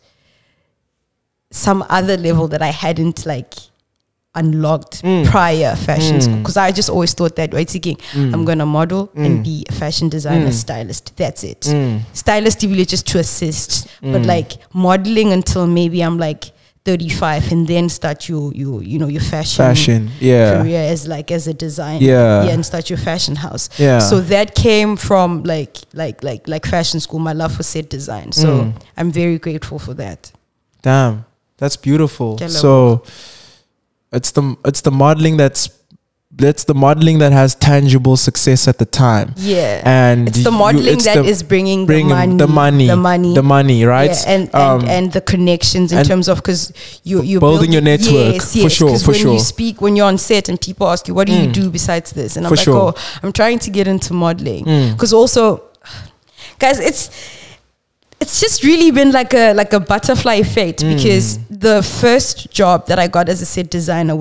some 1.51 1.83
other 1.89 2.17
level 2.17 2.47
that 2.49 2.61
I 2.61 2.71
hadn't 2.71 3.25
like 3.25 3.53
unlocked 4.35 5.01
Mm. 5.01 5.25
prior 5.25 5.75
fashion 5.75 6.17
Mm. 6.17 6.21
school 6.23 6.37
because 6.37 6.57
I 6.57 6.71
just 6.71 6.89
always 6.89 7.13
thought 7.13 7.35
that 7.37 7.53
right 7.53 7.67
thinking 7.67 7.97
I'm 8.13 8.45
gonna 8.45 8.65
model 8.67 9.09
and 9.15 9.43
be 9.43 9.65
a 9.67 9.71
fashion 9.71 10.09
designer 10.09 10.49
Mm. 10.51 10.53
stylist 10.53 11.13
that's 11.15 11.43
it 11.43 11.61
Mm. 11.61 12.01
stylist 12.13 12.61
really 12.61 12.85
just 12.85 13.07
to 13.07 13.17
assist 13.19 13.87
but 14.01 14.21
Mm. 14.21 14.25
like 14.27 14.51
modeling 14.73 15.31
until 15.31 15.65
maybe 15.65 16.01
I'm 16.03 16.19
like 16.19 16.51
35 16.87 17.51
and 17.51 17.67
then 17.67 17.89
start 17.89 18.29
your 18.29 18.53
your 18.53 18.81
you 18.91 18.97
know 19.01 19.09
your 19.09 19.21
fashion, 19.35 19.65
Fashion. 19.65 20.01
Yeah. 20.21 20.61
career 20.61 20.81
as 20.93 21.05
like 21.15 21.29
as 21.35 21.47
a 21.47 21.53
designer 21.53 21.99
Yeah. 22.13 22.45
yeah 22.45 22.53
and 22.55 22.63
start 22.65 22.89
your 22.89 22.99
fashion 23.09 23.35
house 23.35 23.69
Yeah. 23.77 23.99
so 23.99 24.15
that 24.33 24.55
came 24.55 24.95
from 25.07 25.43
like 25.43 25.75
like 25.93 26.17
like 26.29 26.47
like 26.53 26.65
fashion 26.75 26.99
school 27.01 27.19
my 27.19 27.33
love 27.33 27.51
for 27.57 27.63
set 27.63 27.89
design 27.97 28.31
so 28.31 28.47
Mm. 28.47 28.71
i'm 28.97 29.11
very 29.11 29.37
grateful 29.37 29.79
for 29.79 29.93
that 29.95 30.31
Damn, 30.83 31.25
that's 31.57 31.75
beautiful. 31.89 32.37
Ke 32.37 32.49
So 32.49 32.71
it's 34.17 34.31
the 34.31 34.43
it's 34.69 34.81
the 34.81 34.91
modeling 34.91 35.37
that's 35.37 35.69
that's 36.37 36.65
the 36.65 36.73
modeling 36.75 37.17
that 37.19 37.31
has 37.31 37.55
tangible 37.55 38.15
success 38.15 38.67
at 38.67 38.77
the 38.77 38.85
time, 38.85 39.33
yeah 39.37 39.81
and 39.85 40.27
it's 40.27 40.43
the 40.43 40.51
you- 40.51 40.57
modeling 40.57 40.93
it's 40.93 41.05
that 41.05 41.15
the 41.15 41.23
is 41.23 41.41
bringing, 41.43 41.85
bringing 41.87 42.09
the 42.09 42.15
money 42.15 42.37
the 42.37 42.47
money, 42.47 42.87
the 42.87 42.95
money 42.95 43.33
the 43.33 43.43
money, 43.43 43.83
right? 43.85 44.11
Yeah, 44.11 44.23
and, 44.33 44.43
and, 44.53 44.83
Um, 44.83 44.89
and 44.89 45.11
the 45.13 45.21
connections 45.21 45.91
in 45.91 46.03
terms 46.05 46.27
of 46.27 46.37
because 46.37 46.71
you 47.03 47.21
you're 47.23 47.39
building 47.41 47.71
your 47.73 47.81
network, 47.81 48.33
yes, 48.35 48.51
for 48.53 48.57
yes, 48.59 48.71
sure, 48.71 48.89
'cause 48.91 49.03
for 49.03 49.11
when 49.11 49.21
sure. 49.21 49.33
you 49.33 49.39
speak 49.39 49.81
when 49.81 49.95
you're 49.95 50.05
on 50.13 50.17
set 50.19 50.47
and 50.49 50.61
people 50.61 50.87
ask 50.87 51.07
you 51.07 51.13
what 51.15 51.25
do 51.27 51.33
you 51.33 51.47
Mm. 51.47 51.53
do 51.53 51.69
besides 51.69 52.11
this 52.11 52.37
and 52.37 52.45
I'm 52.45 52.51
For 52.51 52.55
like 52.57 52.65
sure. 52.65 52.93
oh 52.93 52.93
I'm 53.23 53.31
trying 53.31 53.59
to 53.59 53.69
get 53.71 53.87
into 53.87 54.13
modeling 54.13 54.65
Mm. 54.65 54.91
because 54.93 55.13
also 55.13 55.63
guys 56.59 56.79
it's 56.79 57.09
it's 58.19 58.39
just 58.39 58.63
really 58.63 58.89
been 58.91 59.11
like 59.11 59.33
a 59.33 59.53
like 59.53 59.73
a 59.73 59.79
butterfly 59.79 60.35
effect 60.35 60.83
Mm. 60.83 60.95
because 60.95 61.39
the 61.49 61.81
first 61.83 62.49
job 62.51 62.87
that 62.87 62.99
I 62.99 63.07
got 63.07 63.29
as 63.29 63.41
a 63.41 63.45
set 63.45 63.69
designer 63.69 64.15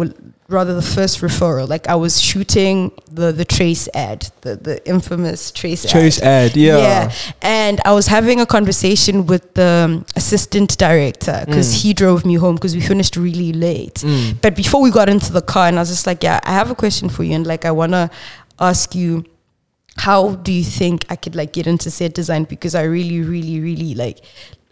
rather 0.49 0.75
the 0.75 0.83
first 0.97 1.21
referral 1.23 1.69
like 1.69 1.89
I 1.89 1.97
was 1.97 2.21
shooting 2.21 2.93
the 3.11 3.33
the 3.33 3.45
trace 3.45 3.89
ad 3.95 4.31
the 4.43 4.55
the 4.55 4.89
infamous 4.89 5.51
trace 5.51 5.85
ad 5.85 5.91
Choice 5.91 6.21
ad, 6.23 6.57
yeah. 6.57 6.79
Yeah, 6.79 7.13
and 7.43 7.81
I 7.85 7.93
was 7.93 8.07
having 8.07 8.41
a 8.41 8.47
conversation 8.47 9.27
with 9.27 9.55
the 9.55 9.71
um, 9.87 10.07
assistant 10.15 10.79
director 10.79 11.43
because 11.47 11.69
Mm. 11.75 11.83
he 11.83 11.95
drove 11.95 12.25
me 12.25 12.35
home 12.35 12.55
because 12.55 12.75
we 12.77 12.81
finished 12.81 13.17
really 13.17 13.53
late. 13.53 13.97
Mm. 13.97 14.41
But 14.41 14.55
before 14.55 14.81
we 14.81 14.91
got 14.91 15.09
into 15.09 15.33
the 15.33 15.43
car, 15.43 15.67
and 15.69 15.77
I 15.79 15.83
was 15.83 15.89
just 15.91 16.07
like, 16.07 16.23
"Yeah, 16.23 16.39
I 16.45 16.53
have 16.53 16.71
a 16.71 16.77
question 16.77 17.09
for 17.09 17.25
you, 17.25 17.35
and 17.35 17.47
like, 17.47 17.65
I 17.65 17.73
wanna 17.73 18.09
ask 18.61 18.95
you, 18.95 19.25
how 19.99 20.37
do 20.37 20.53
you 20.53 20.63
think 20.65 21.05
I 21.09 21.17
could 21.17 21.35
like 21.35 21.53
get 21.53 21.67
into 21.67 21.91
set 21.91 22.15
design? 22.15 22.45
Because 22.45 22.75
I 22.75 22.83
really, 22.83 23.21
really, 23.21 23.59
really 23.61 23.95
like 23.95 24.19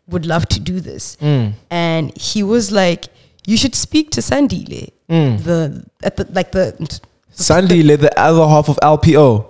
would 0.06 0.24
love 0.26 0.46
to 0.54 0.60
do 0.60 0.80
this." 0.80 1.16
Mm. 1.20 1.54
And 1.70 2.16
he 2.16 2.42
was 2.42 2.70
like, 2.70 3.06
"You 3.46 3.56
should 3.56 3.74
speak 3.74 4.10
to 4.12 4.20
Sandile, 4.20 4.90
Mm. 5.10 5.42
the 5.44 5.84
at 6.02 6.16
the 6.16 6.26
like 6.32 6.52
the." 6.52 6.74
Sandile 7.36 7.98
the 7.98 8.12
other 8.20 8.46
half 8.46 8.68
of 8.68 8.78
LPO. 8.80 9.46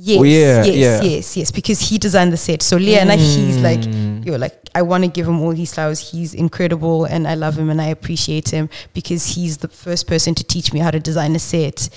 Yes, 0.00 0.18
Oh, 0.20 0.22
yeah, 0.22 0.64
yes, 0.64 0.76
yeah. 0.76 1.02
yes, 1.02 1.36
yes. 1.36 1.50
Because 1.50 1.80
he 1.80 1.98
designed 1.98 2.32
the 2.32 2.36
set. 2.36 2.62
So 2.62 2.76
Leanna, 2.76 3.16
he's 3.16 3.58
like, 3.58 3.80
Mm. 3.80 4.24
yo, 4.24 4.36
like 4.36 4.54
I 4.74 4.82
want 4.82 5.02
to 5.04 5.10
give 5.10 5.26
him 5.26 5.40
all 5.42 5.52
these 5.52 5.74
flowers. 5.74 5.98
He's 6.12 6.34
incredible, 6.34 7.04
and 7.04 7.26
I 7.26 7.34
love 7.34 7.58
him, 7.58 7.68
and 7.68 7.80
I 7.82 7.86
appreciate 7.88 8.48
him 8.50 8.68
because 8.94 9.26
he's 9.34 9.56
the 9.58 9.66
first 9.68 10.06
person 10.06 10.34
to 10.36 10.44
teach 10.44 10.72
me 10.72 10.78
how 10.78 10.92
to 10.92 11.00
design 11.00 11.34
a 11.34 11.38
set. 11.40 11.88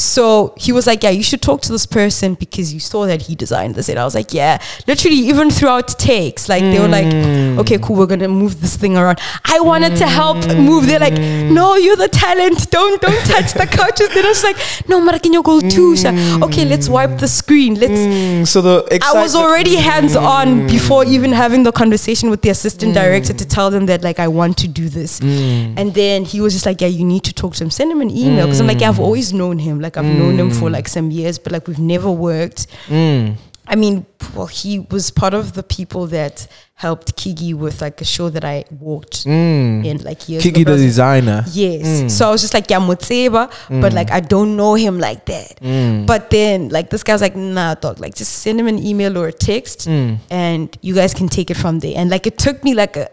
So 0.00 0.54
he 0.56 0.72
was 0.72 0.86
like, 0.86 1.02
yeah, 1.02 1.10
you 1.10 1.22
should 1.22 1.42
talk 1.42 1.60
to 1.62 1.72
this 1.72 1.86
person 1.86 2.34
because 2.34 2.72
you 2.72 2.80
saw 2.80 3.06
that 3.06 3.22
he 3.22 3.34
designed 3.34 3.74
this. 3.74 3.88
And 3.88 3.98
I 3.98 4.04
was 4.04 4.14
like, 4.14 4.32
yeah, 4.32 4.58
literally, 4.86 5.16
even 5.16 5.50
throughout 5.50 5.88
takes, 5.98 6.48
like 6.48 6.62
they 6.62 6.78
were 6.78 6.88
like, 6.88 7.00
Mm. 7.10 7.58
okay, 7.58 7.78
cool, 7.78 7.96
we're 7.96 8.06
gonna 8.06 8.28
move 8.28 8.60
this 8.60 8.76
thing 8.76 8.96
around. 8.96 9.18
I 9.44 9.60
wanted 9.60 9.96
to 9.96 10.06
help 10.06 10.38
move. 10.56 10.86
They're 10.86 11.00
like, 11.00 11.18
no, 11.58 11.76
you're 11.76 11.96
the 11.96 12.08
talent. 12.08 12.70
Don't 12.70 13.00
don't 13.00 13.24
touch 13.26 13.52
the 13.54 13.66
couches. 13.66 14.08
Then 14.14 14.24
I 14.24 14.28
was 14.28 14.44
like, 14.44 14.56
no, 14.88 15.00
you 15.32 15.42
go 15.42 15.60
too? 15.60 15.96
Sha? 15.96 16.10
Okay, 16.42 16.64
let's 16.64 16.88
wipe 16.88 17.18
the 17.18 17.28
screen. 17.28 17.74
Let's 17.74 18.00
Mm, 18.00 18.46
so 18.46 18.62
the 18.62 19.00
I 19.02 19.12
was 19.14 19.34
already 19.34 19.76
hands 19.76 20.16
on 20.16 20.66
before 20.66 21.04
even 21.04 21.32
having 21.32 21.64
the 21.64 21.72
conversation 21.72 22.30
with 22.30 22.42
the 22.42 22.48
assistant 22.50 22.94
director 22.94 23.32
to 23.32 23.44
tell 23.46 23.70
them 23.70 23.86
that 23.86 24.02
like 24.02 24.18
I 24.18 24.28
want 24.28 24.56
to 24.58 24.68
do 24.68 24.88
this. 24.88 25.20
Mm. 25.20 25.74
And 25.76 25.94
then 25.94 26.24
he 26.24 26.40
was 26.40 26.52
just 26.52 26.66
like, 26.66 26.80
"Yeah, 26.80 26.88
you 26.88 27.04
need 27.04 27.24
to 27.24 27.32
talk 27.32 27.54
to 27.56 27.64
him. 27.64 27.70
Send 27.70 27.92
him 27.92 28.00
an 28.00 28.10
email." 28.10 28.46
Because 28.46 28.60
I'm 28.60 28.66
like, 28.66 28.80
"Yeah, 28.80 28.88
I've 28.88 29.00
always 29.00 29.32
known 29.32 29.58
him. 29.58 29.80
Like 29.80 29.89
I've 29.96 30.04
known 30.04 30.38
him 30.38 30.50
for 30.50 30.70
like 30.70 30.88
some 30.88 31.10
years, 31.10 31.38
but 31.38 31.52
like 31.52 31.66
we've 31.68 31.78
never 31.78 32.10
worked." 32.10 32.66
Mm. 32.88 33.36
I 33.72 33.76
mean, 33.76 34.04
well, 34.34 34.46
he 34.48 34.80
was 34.90 35.12
part 35.12 35.32
of 35.32 35.52
the 35.52 35.62
people 35.62 36.08
that 36.08 36.48
helped 36.74 37.14
Kigi 37.16 37.54
with 37.54 37.80
like 37.80 38.00
a 38.00 38.04
show 38.04 38.28
that 38.30 38.44
I 38.44 38.64
walked 38.80 39.24
Mm. 39.26 39.84
in 39.86 39.98
like 40.02 40.28
years. 40.28 40.42
Kiki 40.42 40.64
the 40.64 40.76
designer. 40.76 41.44
Yes. 41.52 41.86
Mm. 41.86 42.10
So 42.10 42.26
I 42.26 42.30
was 42.32 42.40
just 42.40 42.52
like, 42.52 42.68
yeah, 42.68 42.80
Mutseba, 42.80 43.48
but 43.80 43.92
like 43.92 44.10
I 44.10 44.18
don't 44.20 44.56
know 44.56 44.74
him 44.74 44.98
like 44.98 45.24
that. 45.26 45.60
Mm. 45.60 46.04
But 46.06 46.30
then 46.30 46.68
like 46.70 46.90
this 46.90 47.04
guy's 47.04 47.20
like, 47.20 47.36
nah, 47.36 47.74
dog, 47.74 48.00
like 48.00 48.14
just 48.16 48.32
send 48.42 48.58
him 48.58 48.66
an 48.66 48.78
email 48.84 49.16
or 49.16 49.28
a 49.28 49.32
text 49.32 49.86
Mm. 49.86 50.18
and 50.30 50.76
you 50.82 50.94
guys 50.94 51.14
can 51.14 51.28
take 51.28 51.48
it 51.50 51.56
from 51.56 51.78
there. 51.78 51.94
And 51.96 52.10
like 52.10 52.26
it 52.26 52.38
took 52.38 52.64
me 52.64 52.74
like 52.74 52.96
a 52.96 53.08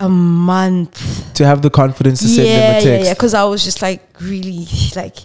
a 0.00 0.08
month. 0.08 1.34
to 1.34 1.44
have 1.44 1.60
the 1.62 1.70
confidence 1.70 2.20
to 2.20 2.28
send 2.28 2.46
yeah, 2.48 2.54
them 2.54 2.70
a 2.70 2.74
yeah, 2.74 2.80
text. 2.96 3.06
yeah. 3.08 3.14
Because 3.14 3.34
I 3.34 3.44
was 3.44 3.64
just 3.64 3.82
like 3.82 4.00
really 4.20 4.66
like 4.94 5.16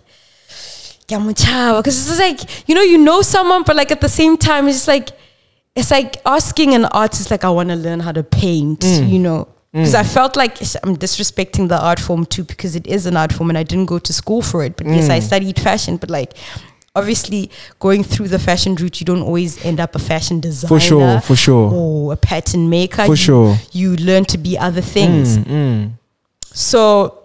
yeah, 1.20 1.78
because 1.78 1.98
it's 1.98 2.08
just 2.08 2.20
like 2.20 2.68
you 2.70 2.76
know, 2.76 2.82
you 2.82 2.98
know 2.98 3.22
someone, 3.22 3.64
but 3.64 3.76
like 3.76 3.92
at 3.92 4.02
the 4.02 4.10
same 4.10 4.38
time, 4.38 4.68
it's 4.68 4.78
just 4.78 4.88
like 4.88 5.10
it's 5.76 5.92
like 5.92 6.18
asking 6.26 6.74
an 6.76 6.86
artist 6.86 7.32
like 7.32 7.44
I 7.44 7.50
want 7.50 7.70
to 7.70 7.76
learn 7.76 8.00
how 8.02 8.12
to 8.12 8.24
paint, 8.24 8.80
Mm. 8.82 9.10
you 9.10 9.20
know. 9.20 9.48
Because 9.74 9.96
I 9.96 10.04
felt 10.04 10.36
like 10.36 10.60
I'm 10.84 10.98
disrespecting 10.98 11.70
the 11.70 11.80
art 11.82 11.98
form 11.98 12.26
too, 12.26 12.44
because 12.44 12.76
it 12.76 12.86
is 12.88 13.06
an 13.06 13.16
art 13.16 13.32
form 13.32 13.50
and 13.50 13.58
I 13.58 13.64
didn't 13.64 13.86
go 13.86 14.00
to 14.00 14.12
school 14.12 14.42
for 14.42 14.66
it. 14.66 14.76
But 14.76 14.86
yes, 14.88 15.08
I 15.10 15.20
Mm. 15.20 15.24
studied 15.24 15.60
fashion, 15.62 15.96
but 15.96 16.10
like 16.10 16.34
obviously 16.94 17.50
going 17.80 18.04
through 18.04 18.28
the 18.28 18.38
fashion 18.40 18.76
route, 18.76 19.00
you 19.00 19.06
don't 19.06 19.22
always 19.22 19.64
end 19.64 19.80
up 19.80 19.96
a 19.96 20.00
fashion 20.00 20.42
designer 20.42 20.68
For 20.68 20.80
sure, 20.82 21.22
for 21.22 21.36
sure. 21.38 21.72
or 21.74 22.12
a 22.12 22.18
pattern 22.18 22.70
maker. 22.70 23.06
For 23.06 23.12
You- 23.14 23.16
sure. 23.16 23.58
You 23.72 23.96
learn 23.96 24.26
to 24.26 24.38
be 24.38 24.58
other 24.58 24.82
things. 24.82 25.38
Mm, 25.38 25.46
mm. 25.46 25.90
So 26.54 27.18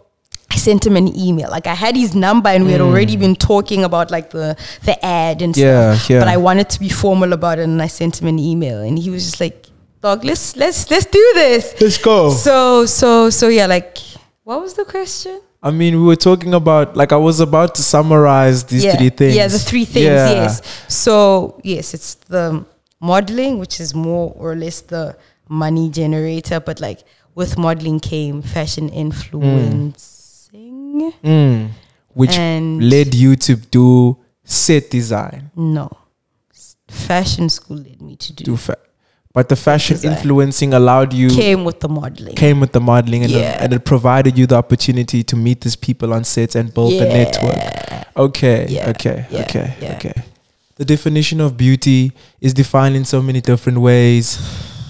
I 0.56 0.58
sent 0.58 0.86
him 0.86 0.96
an 0.96 1.08
email. 1.14 1.50
Like 1.50 1.66
I 1.66 1.74
had 1.74 1.94
his 1.96 2.14
number 2.14 2.48
and 2.48 2.64
we 2.64 2.72
had 2.72 2.80
already 2.80 3.16
been 3.16 3.36
talking 3.36 3.84
about 3.84 4.10
like 4.10 4.30
the 4.30 4.56
the 4.88 4.96
ad 5.04 5.42
and. 5.42 5.54
Yeah, 5.54 5.94
stuff. 5.94 6.10
yeah. 6.10 6.20
But 6.20 6.28
I 6.28 6.38
wanted 6.38 6.70
to 6.70 6.80
be 6.80 6.88
formal 6.88 7.34
about 7.34 7.58
it 7.58 7.64
and 7.64 7.82
I 7.82 7.88
sent 7.88 8.20
him 8.20 8.28
an 8.28 8.38
email 8.38 8.78
and 8.80 8.98
he 8.98 9.10
was 9.10 9.22
just 9.26 9.38
like, 9.38 9.66
Dog, 10.00 10.24
let's 10.24 10.56
let's 10.56 10.90
let's 10.90 11.06
do 11.06 11.24
this. 11.34 11.74
Let's 11.80 11.98
go. 11.98 12.30
So 12.30 12.86
so 12.86 13.28
so 13.28 13.48
yeah, 13.48 13.66
like 13.66 13.98
what 14.44 14.62
was 14.62 14.72
the 14.74 14.86
question? 14.86 15.40
I 15.62 15.70
mean, 15.72 15.92
we 16.00 16.04
were 16.06 16.22
talking 16.30 16.54
about 16.54 16.96
like 16.96 17.12
I 17.12 17.16
was 17.16 17.40
about 17.40 17.74
to 17.74 17.82
summarize 17.82 18.64
these 18.64 18.84
yeah. 18.84 18.96
three 18.96 19.10
things. 19.10 19.36
Yeah, 19.36 19.48
the 19.48 19.58
three 19.58 19.84
things, 19.84 20.06
Yeah. 20.06 20.42
yes. 20.42 20.62
So 20.88 21.60
yes, 21.64 21.92
it's 21.92 22.14
the 22.36 22.64
modeling, 23.00 23.58
which 23.58 23.78
is 23.78 23.94
more 23.94 24.32
or 24.38 24.54
less 24.54 24.80
the 24.80 25.16
money 25.48 25.90
generator, 25.90 26.60
but 26.60 26.80
like 26.80 27.00
with 27.34 27.58
modeling 27.58 28.00
came 28.00 28.40
fashion 28.40 28.88
influence. 28.88 30.02
Mm. 30.12 30.15
Mm. 31.24 31.68
Which 32.14 32.36
and 32.38 32.88
led 32.90 33.14
you 33.14 33.36
to 33.36 33.56
do 33.56 34.16
set 34.44 34.90
design. 34.90 35.50
No. 35.54 35.90
Fashion 36.88 37.48
school 37.48 37.76
led 37.78 38.00
me 38.00 38.16
to 38.16 38.32
do. 38.32 38.44
Do 38.44 38.56
fa- 38.56 38.78
but 39.34 39.48
the 39.50 39.56
fashion 39.56 39.96
design. 39.96 40.12
influencing 40.12 40.72
allowed 40.72 41.12
you 41.12 41.28
Came 41.28 41.64
with 41.64 41.80
the 41.80 41.88
modeling. 41.88 42.34
came 42.36 42.58
with 42.60 42.72
the 42.72 42.80
modeling 42.80 43.22
and, 43.24 43.32
Yeah. 43.32 43.62
and 43.62 43.72
it 43.74 43.84
provided 43.84 44.38
you 44.38 44.46
the 44.46 44.56
opportunity 44.56 45.22
to 45.24 45.36
meet 45.36 45.60
these 45.60 45.76
people 45.76 46.14
on 46.14 46.24
sets 46.24 46.54
and 46.56 46.72
build 46.72 46.92
the 46.92 47.04
network. 47.04 48.06
Okay, 48.16 48.66
Yeah, 48.70 48.88
okay, 48.90 49.26
yeah, 49.30 49.40
okay, 49.42 49.74
yeah. 49.82 49.96
okay. 49.96 50.14
The 50.76 50.84
definition 50.86 51.40
of 51.40 51.56
beauty 51.56 52.12
is 52.40 52.54
defined 52.54 52.96
in 52.96 53.04
so 53.04 53.20
many 53.20 53.40
different 53.42 53.78
ways 53.78 54.38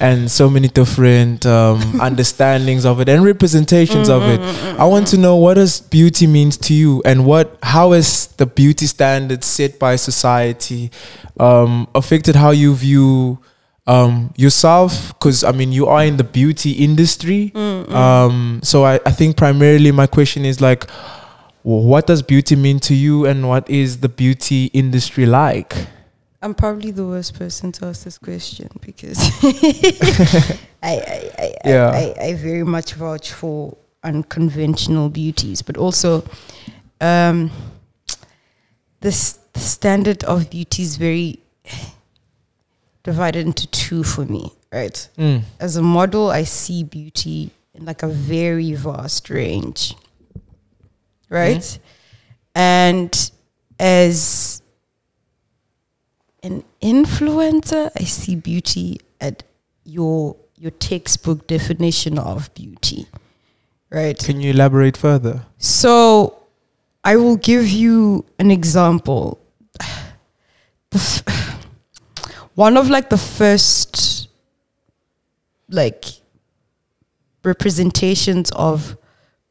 and 0.01 0.31
so 0.31 0.51
many 0.51 0.69
different 0.69 1.47
um, 1.47 1.81
understandings 2.01 2.85
of 2.85 3.01
it 3.01 3.09
and 3.09 3.25
representations 3.25 4.09
of 4.09 4.23
it. 4.23 4.41
Mm-hmm, 4.41 4.81
I 4.81 4.85
want 4.85 5.07
to 5.09 5.17
know 5.19 5.37
what 5.37 5.55
does 5.55 5.81
beauty 5.81 6.27
means 6.27 6.57
to 6.59 6.75
you 6.75 7.03
and 7.05 7.25
what 7.25 7.59
how 7.63 7.93
has 7.93 8.29
the 8.37 8.47
beauty 8.47 8.87
standards 8.87 9.47
set 9.47 9.79
by 9.79 9.97
society 9.97 10.91
um, 11.39 11.89
affected 11.95 12.37
how 12.37 12.51
you 12.51 12.75
view 12.75 13.39
um, 13.87 14.33
yourself 14.37 15.09
because 15.15 15.45
I 15.45 15.53
mean 15.53 15.73
you 15.73 15.87
are 15.87 16.05
in 16.05 16.17
the 16.17 16.25
beauty 16.25 16.73
industry. 16.73 17.53
Um, 17.55 18.61
so 18.63 18.85
I, 18.85 19.01
I 19.07 19.13
think 19.13 19.37
primarily 19.37 19.93
my 19.93 20.07
question 20.07 20.45
is 20.45 20.61
like, 20.61 20.91
what 21.63 22.07
does 22.07 22.23
beauty 22.23 22.55
mean 22.55 22.79
to 22.81 22.95
you, 22.95 23.27
and 23.27 23.49
what 23.49 23.69
is 23.69 23.99
the 23.99 24.09
beauty 24.09 24.67
industry 24.67 25.27
like? 25.27 25.75
I'm 26.47 26.55
probably 26.55 26.93
the 26.93 27.05
worst 27.05 27.37
person 27.37 27.73
to 27.73 27.87
ask 27.87 28.05
this 28.05 28.19
question 28.19 28.69
because 28.81 29.19
I, 29.43 30.61
I, 30.81 31.31
I, 31.37 31.55
Yeah. 31.65 31.91
I, 31.91 32.15
I, 32.21 32.35
very 32.35 32.63
much 32.63 32.95
vouch 32.95 33.33
for 33.33 33.77
unconventional 34.05 35.09
beauties, 35.09 35.61
but 35.61 35.77
also 35.77 36.23
um, 37.01 37.51
this 39.01 39.41
the 39.55 39.59
standard 39.59 40.23
of 40.23 40.49
beauty 40.49 40.85
is 40.85 40.97
very 40.97 41.41
divided 43.03 43.45
into 43.45 43.67
two 43.67 44.05
for 44.05 44.25
me, 44.25 44.53
right? 44.71 45.09
Mm. 45.19 45.43
As 45.59 45.77
a 45.77 45.83
model, 45.83 46.31
I 46.31 46.45
see 46.45 46.85
beauty 46.85 47.51
in 47.75 47.85
like 47.85 48.05
a 48.05 48.09
very 48.09 48.73
vast 48.75 49.31
range. 49.31 49.97
Right? 51.29 51.77
And 52.55 53.33
as 53.81 54.63
an 56.43 56.65
influencer, 56.81 57.91
I 57.99 58.05
see 58.05 58.37
beauty 58.37 59.01
at 59.21 59.43
your 59.85 60.37
your 60.59 60.71
textbook 60.71 61.47
definition 61.47 62.19
of 62.19 62.53
beauty. 62.55 63.07
Right? 63.91 64.19
Can 64.19 64.41
you 64.41 64.51
elaborate 64.51 64.97
further? 64.97 65.47
So 65.59 66.43
I 67.05 67.17
will 67.17 67.37
give 67.37 67.69
you 67.69 68.25
an 68.39 68.51
example. 68.51 69.39
One 72.55 72.77
of 72.77 72.89
like 72.89 73.11
the 73.11 73.19
first 73.19 74.29
like 75.69 76.05
representations 77.45 78.51
of 78.53 78.97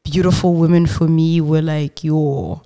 beautiful 0.02 0.54
women 0.54 0.86
for 0.86 1.08
me 1.08 1.40
were 1.40 1.62
like 1.62 2.04
your 2.04 2.62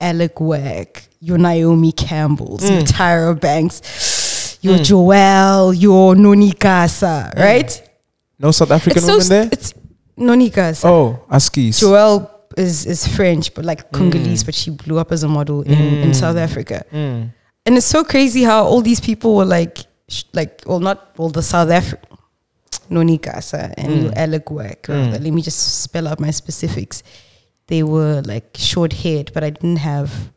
Alek 0.00 0.40
Wek, 0.40 1.07
your 1.20 1.38
Naomi 1.38 1.92
Campbell's, 1.92 2.68
your 2.68 2.82
mm. 2.82 2.88
Tyra 2.88 3.38
Banks, 3.38 4.58
your 4.62 4.76
mm. 4.76 4.80
Joelle, 4.80 5.80
your 5.80 6.14
Noni 6.14 6.52
Gasa, 6.52 7.34
mm. 7.34 7.38
right? 7.38 7.90
No 8.38 8.50
South 8.50 8.70
African 8.70 8.98
It's 8.98 9.06
so 9.06 9.12
women 9.12 9.24
st- 9.24 9.30
there? 9.30 9.48
it's 9.52 9.74
Noni 10.16 10.50
Gasa. 10.50 10.84
Oh, 10.84 11.24
Askis. 11.30 11.80
Joelle 11.82 12.30
is 12.56 12.86
is 12.86 13.06
French, 13.06 13.54
but 13.54 13.64
like 13.64 13.90
Congolese, 13.92 14.44
but 14.44 14.54
she 14.54 14.70
blew 14.70 14.98
up 14.98 15.12
as 15.12 15.22
a 15.22 15.28
model 15.28 15.62
in, 15.62 15.72
in 15.72 16.14
South 16.14 16.36
Africa. 16.36 16.84
Mm. 16.92 17.32
And 17.66 17.76
it's 17.76 17.86
so 17.86 18.02
crazy 18.04 18.42
how 18.42 18.64
all 18.64 18.80
these 18.80 19.00
people 19.00 19.36
were 19.36 19.44
like, 19.44 19.78
sh- 20.08 20.24
like, 20.32 20.62
well, 20.66 20.80
not 20.80 21.18
well, 21.18 21.28
the 21.28 21.42
South 21.42 21.70
African. 21.70 22.06
Noni 22.90 23.18
Gasa 23.18 23.74
and 23.76 24.02
your 24.02 24.12
Alek 24.12 24.50
Wek. 24.50 24.88
Let 24.88 25.22
me 25.22 25.42
just 25.42 25.82
spell 25.82 26.08
out 26.08 26.20
my 26.20 26.30
specifics. 26.30 27.02
They 27.66 27.82
were 27.82 28.22
like 28.24 28.56
short 28.56 28.94
haired, 28.94 29.30
but 29.34 29.44
I 29.44 29.50
didn't 29.50 29.76
have 29.76 30.32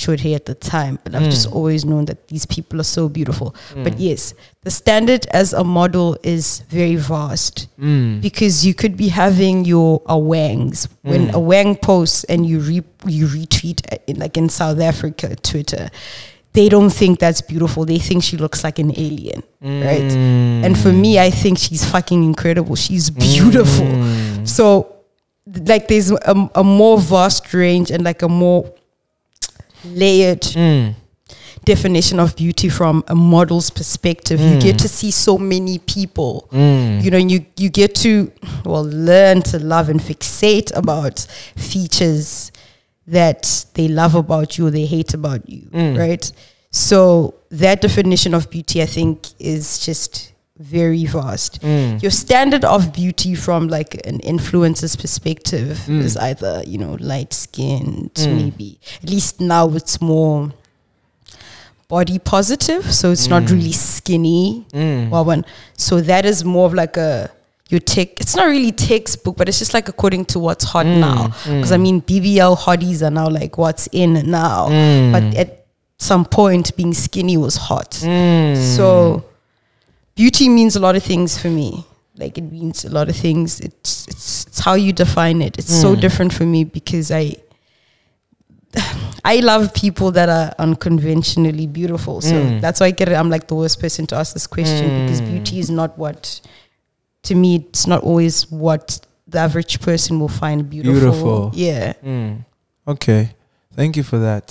short 0.00 0.20
hair 0.20 0.36
at 0.36 0.46
the 0.46 0.54
time. 0.54 0.98
But 1.04 1.14
I've 1.14 1.24
just 1.24 1.48
hmm. 1.48 1.56
always 1.56 1.84
known 1.84 2.06
that 2.06 2.28
these 2.28 2.46
people 2.46 2.80
are 2.80 2.90
so 2.98 3.08
beautiful. 3.08 3.54
Hmm. 3.72 3.84
But 3.84 3.98
yes, 3.98 4.34
the 4.62 4.70
standard 4.70 5.26
as 5.26 5.52
a 5.52 5.62
model 5.62 6.16
is 6.22 6.60
very 6.68 6.96
vast 6.96 7.68
Mm. 7.78 8.20
because 8.20 8.66
you 8.66 8.74
could 8.74 8.96
be 8.96 9.08
having 9.08 9.64
your 9.64 10.02
a 10.06 10.18
wangs 10.18 10.88
when 11.02 11.28
hmm. 11.28 11.34
a 11.34 11.38
wang 11.38 11.76
posts 11.76 12.24
and 12.24 12.46
you 12.46 12.60
re, 12.60 12.82
you 13.06 13.26
retweet 13.26 13.80
uh, 13.92 13.96
in, 14.06 14.18
like 14.18 14.36
in 14.36 14.48
South 14.48 14.80
Africa 14.80 15.36
Twitter. 15.36 15.90
They 16.52 16.68
don't 16.68 16.90
think 16.90 17.20
that's 17.20 17.40
beautiful. 17.40 17.84
They 17.84 17.98
think 17.98 18.24
she 18.24 18.36
looks 18.36 18.64
like 18.64 18.80
an 18.80 18.92
alien, 18.98 19.44
right? 19.62 20.10
And 20.64 20.76
for 20.76 20.92
me, 20.92 21.16
I 21.20 21.30
think 21.30 21.58
she's 21.58 21.88
fucking 21.88 22.24
incredible. 22.24 22.74
She's 22.74 23.08
beautiful. 23.08 23.86
So, 24.44 24.96
like, 25.46 25.86
there's 25.86 26.10
a, 26.10 26.50
a 26.56 26.64
more 26.64 26.98
vast 26.98 27.54
range 27.54 27.92
and 27.92 28.02
like 28.02 28.22
a 28.22 28.28
more 28.28 28.74
layered 29.84 30.42
Mm. 30.42 30.94
definition 31.64 32.18
of 32.20 32.34
beauty 32.36 32.68
from 32.68 33.04
a 33.08 33.14
model's 33.14 33.70
perspective. 33.70 34.40
You 34.40 34.58
get 34.60 34.78
to 34.78 34.88
see 34.88 35.10
so 35.10 35.36
many 35.38 35.78
people. 35.78 36.48
Mm. 36.52 37.02
You 37.04 37.10
know, 37.10 37.18
you 37.18 37.44
you 37.56 37.68
get 37.70 37.94
to 37.96 38.32
well 38.64 38.84
learn 38.84 39.42
to 39.42 39.58
love 39.58 39.88
and 39.90 40.00
fixate 40.00 40.74
about 40.74 41.26
features 41.56 42.50
that 43.06 43.66
they 43.74 43.88
love 43.88 44.14
about 44.14 44.56
you 44.58 44.66
or 44.66 44.70
they 44.70 44.86
hate 44.86 45.14
about 45.14 45.48
you, 45.48 45.68
right? 45.72 46.30
So 46.70 47.34
that 47.50 47.80
definition 47.80 48.34
of 48.34 48.48
beauty, 48.50 48.80
I 48.82 48.86
think, 48.86 49.26
is 49.38 49.84
just 49.84 50.32
very 50.60 51.06
vast. 51.06 51.62
Mm. 51.62 52.02
Your 52.02 52.10
standard 52.10 52.64
of 52.64 52.92
beauty 52.92 53.34
from 53.34 53.68
like 53.68 53.94
an 54.06 54.18
influencer's 54.18 54.94
perspective 54.94 55.78
mm. 55.86 56.00
is 56.00 56.16
either 56.16 56.62
you 56.66 56.78
know 56.78 56.96
light 57.00 57.32
skinned, 57.32 58.14
mm. 58.14 58.36
maybe 58.36 58.78
at 59.02 59.08
least 59.08 59.40
now 59.40 59.68
it's 59.70 60.00
more 60.00 60.52
body 61.88 62.18
positive, 62.18 62.92
so 62.92 63.10
it's 63.10 63.26
not 63.26 63.50
really 63.50 63.72
skinny. 63.72 64.66
Well, 64.72 65.24
when 65.24 65.44
so 65.76 66.00
that 66.02 66.24
is 66.24 66.44
more 66.44 66.66
of 66.66 66.74
like 66.74 66.96
a 66.96 67.30
your 67.70 67.80
tech. 67.80 68.20
It's 68.20 68.36
not 68.36 68.46
really 68.46 68.72
textbook, 68.72 69.36
but 69.36 69.48
it's 69.48 69.58
just 69.58 69.72
like 69.72 69.88
according 69.88 70.26
to 70.26 70.38
what's 70.38 70.64
hot 70.64 70.86
now. 70.86 71.28
Because 71.44 71.72
I 71.72 71.78
mean, 71.78 72.02
BBL 72.02 72.56
hotties 72.58 73.00
are 73.02 73.10
now 73.10 73.28
like 73.28 73.56
what's 73.56 73.88
in 73.92 74.30
now, 74.30 74.68
but 75.12 75.34
at 75.36 75.64
some 75.96 76.24
point, 76.26 76.76
being 76.76 76.92
skinny 76.92 77.38
was 77.38 77.56
hot. 77.56 77.94
So 77.94 79.24
beauty 80.20 80.50
means 80.50 80.76
a 80.76 80.80
lot 80.80 80.96
of 80.96 81.02
things 81.02 81.38
for 81.40 81.48
me. 81.48 81.70
Like 82.22 82.36
it 82.36 82.46
means 82.56 82.84
a 82.84 82.90
lot 82.90 83.08
of 83.08 83.16
things. 83.16 83.60
It's 83.60 84.06
it's, 84.12 84.46
it's 84.48 84.58
how 84.66 84.74
you 84.74 84.92
define 84.92 85.40
it. 85.40 85.58
It's 85.60 85.74
so 85.84 85.90
different 86.04 86.32
for 86.38 86.44
me 86.44 86.64
because 86.64 87.10
I 87.10 87.24
I 89.34 89.36
love 89.50 89.72
people 89.84 90.10
that 90.18 90.28
are 90.28 90.52
unconventionally 90.58 91.66
beautiful. 91.66 92.20
So 92.20 92.36
that's 92.60 92.80
why 92.80 92.86
I 92.86 92.90
get 93.00 93.08
it. 93.08 93.14
I'm 93.14 93.30
like 93.30 93.46
the 93.48 93.54
worst 93.54 93.80
person 93.80 94.06
to 94.08 94.14
ask 94.16 94.34
this 94.34 94.46
question 94.46 94.88
because 95.00 95.20
beauty 95.22 95.58
is 95.58 95.70
not 95.70 95.96
what 95.96 96.40
to 97.22 97.34
me 97.34 97.50
it's 97.56 97.86
not 97.86 98.02
always 98.02 98.50
what 98.66 98.84
the 99.32 99.38
average 99.38 99.80
person 99.80 100.20
will 100.20 100.34
find 100.42 100.68
beautiful. 100.68 101.00
Beautiful. 101.00 101.50
Yeah. 101.54 101.92
Mm. 102.04 102.44
Okay. 102.86 103.22
Thank 103.72 103.96
you 103.96 104.02
for 104.02 104.18
that. 104.18 104.46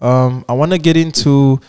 Um, 0.00 0.44
I 0.48 0.54
want 0.54 0.72
to 0.72 0.78
get 0.78 0.96
into 0.96 1.60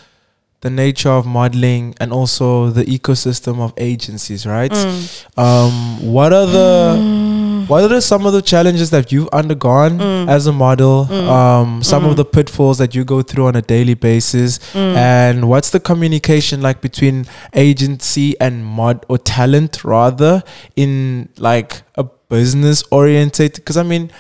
the 0.62 0.70
nature 0.70 1.10
of 1.10 1.26
modeling 1.26 1.96
and 2.00 2.14
also 2.14 2.70
the 2.70 2.86
ecosystem 2.86 3.60
of 3.60 3.74
agencies, 3.78 4.46
right? 4.46 4.72
Mm. 4.72 5.38
Um, 5.38 6.14
what 6.14 6.32
are 6.34 6.46
the 6.46 6.96
mm. 7.00 7.68
what 7.68 7.92
are 7.92 8.00
some 8.00 8.28
of 8.28 8.34
the 8.34 8.44
challenges 8.44 8.92
that 8.92 9.12
you've 9.12 9.28
undergone 9.30 9.98
mm. 9.98 10.30
as 10.30 10.46
a 10.46 10.52
model? 10.54 11.12
Um, 11.12 11.82
some 11.82 12.06
of 12.06 12.16
the 12.16 12.26
pitfalls 12.26 12.78
that 12.78 12.94
you 12.94 13.04
go 13.04 13.24
through 13.24 13.48
on 13.48 13.56
a 13.56 13.62
daily 13.64 13.96
basis, 13.96 14.60
and 14.76 15.50
what's 15.50 15.72
the 15.72 15.80
communication 15.80 16.62
like 16.62 16.80
between 16.80 17.26
agency 17.54 18.40
and 18.40 18.64
mod 18.64 19.04
or 19.10 19.18
talent 19.18 19.84
rather 19.84 20.44
in 20.76 21.30
like 21.38 21.82
a 21.96 22.04
business 22.04 22.84
oriented? 22.92 23.54
Because 23.56 23.78
I 23.78 23.84
mean 23.84 24.12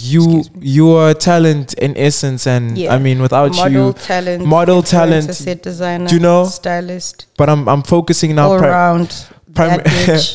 you 0.00 0.44
your 0.60 1.12
talent 1.14 1.74
in 1.74 1.96
essence 1.96 2.46
and 2.46 2.78
Yeah. 2.78 2.94
i 2.94 2.98
mean 2.98 3.20
without 3.20 3.52
model 3.56 3.86
you 3.88 3.92
talent, 3.94 4.44
model 4.44 4.82
talent, 4.82 5.34
set 5.34 5.62
designer, 5.62 6.08
you 6.10 6.20
know? 6.20 6.44
stylist, 6.46 7.26
but 7.36 7.48
i'm 7.48 7.68
i'm 7.68 7.82
focusing 7.82 8.34
now 8.36 8.50
all 8.52 8.58
pri- 8.58 8.68
around. 8.68 9.08
prim- 9.54 9.68
that 9.78 9.84
bitch, 9.84 10.34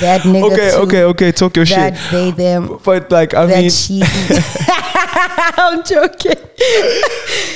that 0.00 0.20
nigga 0.22 0.52
okay 0.52 0.70
too, 0.70 0.76
okay 0.82 1.02
okay 1.04 1.32
talk 1.32 1.56
your 1.56 1.64
that 1.66 1.96
shit 1.96 2.10
they 2.10 2.30
them, 2.32 2.78
but 2.84 3.10
like 3.12 3.34
i 3.34 3.46
that 3.46 3.58
mean 3.60 3.70
she. 3.70 4.02
I'm 5.56 5.82
joking. 5.84 6.34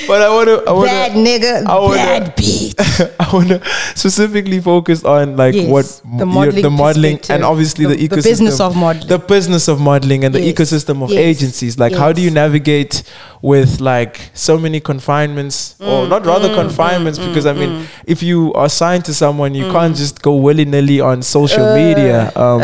but 0.07 0.21
i 0.21 0.29
want 0.29 0.47
to 0.49 0.63
i 0.67 0.85
That 0.85 1.11
to 1.11 1.17
nigga, 1.19 1.65
I 1.65 1.79
wanna- 1.79 1.95
that 1.97 2.35
bitch. 2.37 3.11
I 3.19 3.33
want 3.33 3.49
to 3.49 3.61
specifically 3.95 4.59
focus 4.59 5.03
on 5.03 5.37
like 5.37 5.53
Yes, 5.55 5.69
what 5.69 6.01
the 6.17 6.25
modeling, 6.25 6.61
the 6.63 6.69
modeling 6.69 7.19
and 7.29 7.43
obviously 7.43 7.85
the, 7.85 7.95
the, 7.95 8.07
ecosystem, 8.07 8.23
the 8.23 8.29
business 8.29 8.59
of 8.59 8.75
modeling. 8.75 9.07
the 9.07 9.19
business 9.19 9.67
of 9.67 9.79
modeling 9.79 10.23
and 10.23 10.33
the 10.33 10.39
ecosystem 10.39 11.03
of 11.03 11.11
yes, 11.11 11.19
agencies. 11.19 11.77
Like, 11.77 11.93
how 11.93 12.11
do 12.11 12.21
you 12.21 12.31
navigate 12.31 13.03
with 13.41 13.79
like 13.79 14.31
so 14.33 14.57
many 14.57 14.79
confinements, 14.79 15.75
Mm, 15.79 15.87
or 15.87 16.07
not 16.07 16.25
rather 16.25 16.53
confinements? 16.55 17.19
because 17.19 17.45
I 17.45 17.53
mean, 17.53 17.87
if 18.07 18.23
you 18.23 18.53
are 18.53 18.69
signed 18.69 19.05
to 19.05 19.13
someone, 19.13 19.53
you 19.53 19.65
Mm. 19.65 19.71
can't 19.71 19.95
just 19.95 20.21
go 20.21 20.35
willy 20.35 20.65
nilly 20.65 20.99
on 21.01 21.21
social 21.21 21.63
Uh, 21.65 21.75
media. 21.75 22.31
Um, 22.35 22.59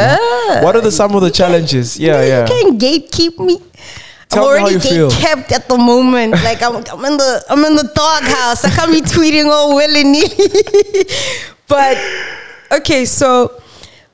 what 0.63 0.75
are 0.75 0.81
the 0.81 0.91
some 0.91 1.13
of 1.15 1.21
the 1.21 1.31
challenges? 1.31 1.99
Yeah, 1.99 2.21
you 2.21 2.27
yeah. 2.29 2.45
can't 2.47 2.79
gatekeep 2.81 3.37
me. 3.39 3.61
Tell 4.31 4.45
I'm 4.45 4.63
already 4.63 4.79
feel. 4.79 5.11
kept 5.11 5.51
at 5.51 5.67
the 5.67 5.77
moment. 5.77 6.35
Like 6.43 6.61
I'm, 6.63 6.75
I'm 6.75 7.05
in 7.05 7.17
the 7.17 7.43
I'm 7.49 7.63
in 7.65 7.75
the 7.75 7.91
doghouse. 7.93 8.65
I 8.65 8.69
can't 8.71 8.91
be 8.91 9.01
tweeting 9.01 9.45
all 9.45 9.75
willy 9.75 10.03
nilly. 10.03 11.05
but 11.67 11.97
okay, 12.71 13.05
so 13.05 13.61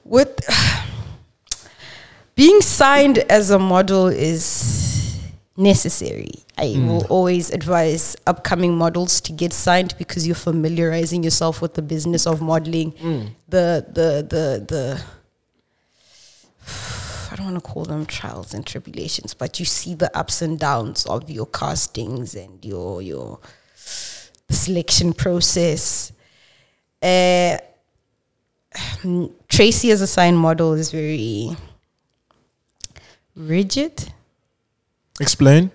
with 0.04 0.40
being 2.36 2.62
signed 2.62 3.20
as 3.30 3.52
a 3.52 3.60
model 3.60 4.08
is 4.08 5.20
necessary. 5.56 6.32
I 6.58 6.66
mm. 6.66 6.88
will 6.88 7.06
always 7.06 7.52
advise 7.52 8.16
upcoming 8.26 8.76
models 8.76 9.22
to 9.22 9.32
get 9.32 9.54
signed 9.54 9.96
because 9.98 10.26
you're 10.26 10.36
familiarizing 10.36 11.24
yourself 11.24 11.62
with 11.62 11.76
the 11.76 11.84
business 11.84 12.26
of 12.26 12.42
modeling. 12.42 12.92
Mm. 12.94 13.30
The 13.48 13.86
the 13.88 14.26
the 14.28 14.66
the 14.68 15.04
I 17.07 17.07
don't 17.38 17.54
want 17.54 17.64
to 17.64 17.70
call 17.72 17.86
them 17.86 18.06
trials 18.06 18.54
and 18.54 18.66
tribulations, 18.66 19.34
but 19.34 19.60
you 19.60 19.66
see 19.66 19.94
the 19.94 20.16
ups 20.18 20.42
and 20.42 20.60
downs 20.60 21.06
of 21.06 21.30
your 21.30 21.46
castings 21.46 22.36
and 22.36 22.64
your 22.66 23.02
your 23.02 23.40
selection 24.50 25.14
process. 25.14 26.12
Uh, 27.02 27.58
Tracy 29.48 29.92
as 29.92 30.02
a 30.02 30.08
sign 30.08 30.36
model 30.36 30.74
is 30.74 30.92
very 30.92 31.56
rigid. 33.36 34.12
Explain. 35.20 35.72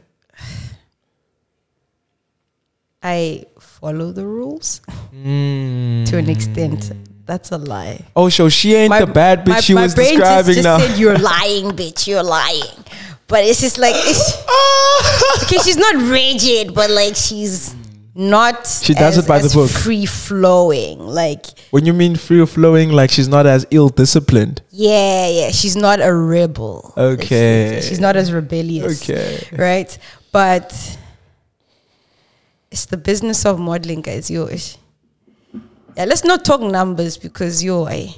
I 3.03 3.47
follow 3.59 4.13
the 4.13 4.25
rules 4.27 4.81
Mm. 5.13 6.07
to 6.09 6.19
an 6.19 6.29
extent. 6.29 6.93
That's 7.33 7.51
a 7.51 7.57
lie. 7.57 8.05
Oh, 8.15 8.29
so 8.29 8.51
she 8.51 8.75
ain't 8.75 8.93
the 8.93 9.07
bad 9.07 9.47
bitch 9.47 9.63
she 9.63 9.75
was 9.75 9.95
brain 9.95 10.19
describing 10.19 10.55
just, 10.57 10.65
now. 10.65 10.77
just 10.77 10.91
said 10.91 11.01
you're 11.01 11.17
lying, 11.17 11.71
bitch. 11.71 12.07
You're 12.07 12.23
lying. 12.23 12.77
But 13.27 13.45
it's 13.45 13.63
just 13.63 13.79
like 13.79 13.95
it's, 13.97 14.35
okay. 15.45 15.57
She's 15.65 15.79
not 15.79 15.95
rigid, 16.11 16.75
but 16.75 16.91
like 16.91 17.17
she's 17.17 17.75
not. 18.15 18.67
She 18.67 18.93
does 18.93 19.17
as- 19.17 19.25
it 19.25 19.29
by 19.29 19.39
the 19.39 19.49
book. 19.49 19.71
Free 19.71 20.05
flowing, 20.05 20.99
like 20.99 21.47
when 21.71 21.87
you 21.87 21.95
mean 21.95 22.17
free 22.17 22.45
flowing, 22.45 22.93
like 22.93 23.09
she's 23.11 23.29
not 23.29 23.47
as 23.47 23.65
ill 23.71 23.89
disciplined. 23.89 24.61
yeah, 24.69 25.27
yeah. 25.29 25.51
She's 25.53 25.75
not 25.75 26.03
a 26.03 26.13
rebel. 26.15 26.93
Like, 26.99 27.21
she's- 27.23 27.33
Okay. 27.33 27.81
she's 27.83 27.99
not 28.01 28.15
as 28.15 28.31
rebellious. 28.31 29.03
Okay. 29.03 29.49
right? 29.57 29.97
But 30.33 30.99
it's 32.71 32.85
the 32.85 32.99
business 32.99 33.47
of 33.47 33.59
modeling, 33.59 34.03
guys. 34.03 34.31
Yo, 34.31 34.47
ish. 34.49 34.77
Yeah. 35.97 36.05
Let's 36.05 36.25
not 36.25 36.45
talk 36.45 36.61
numbers 36.61 37.17
because 37.17 37.63
yo, 37.63 37.87
I, 37.87 38.15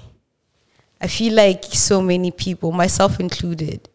I 1.00 1.06
feel 1.06 1.34
like 1.34 1.64
so 1.64 2.00
many 2.00 2.30
people, 2.30 2.72
myself 2.72 3.20
included. 3.20 3.88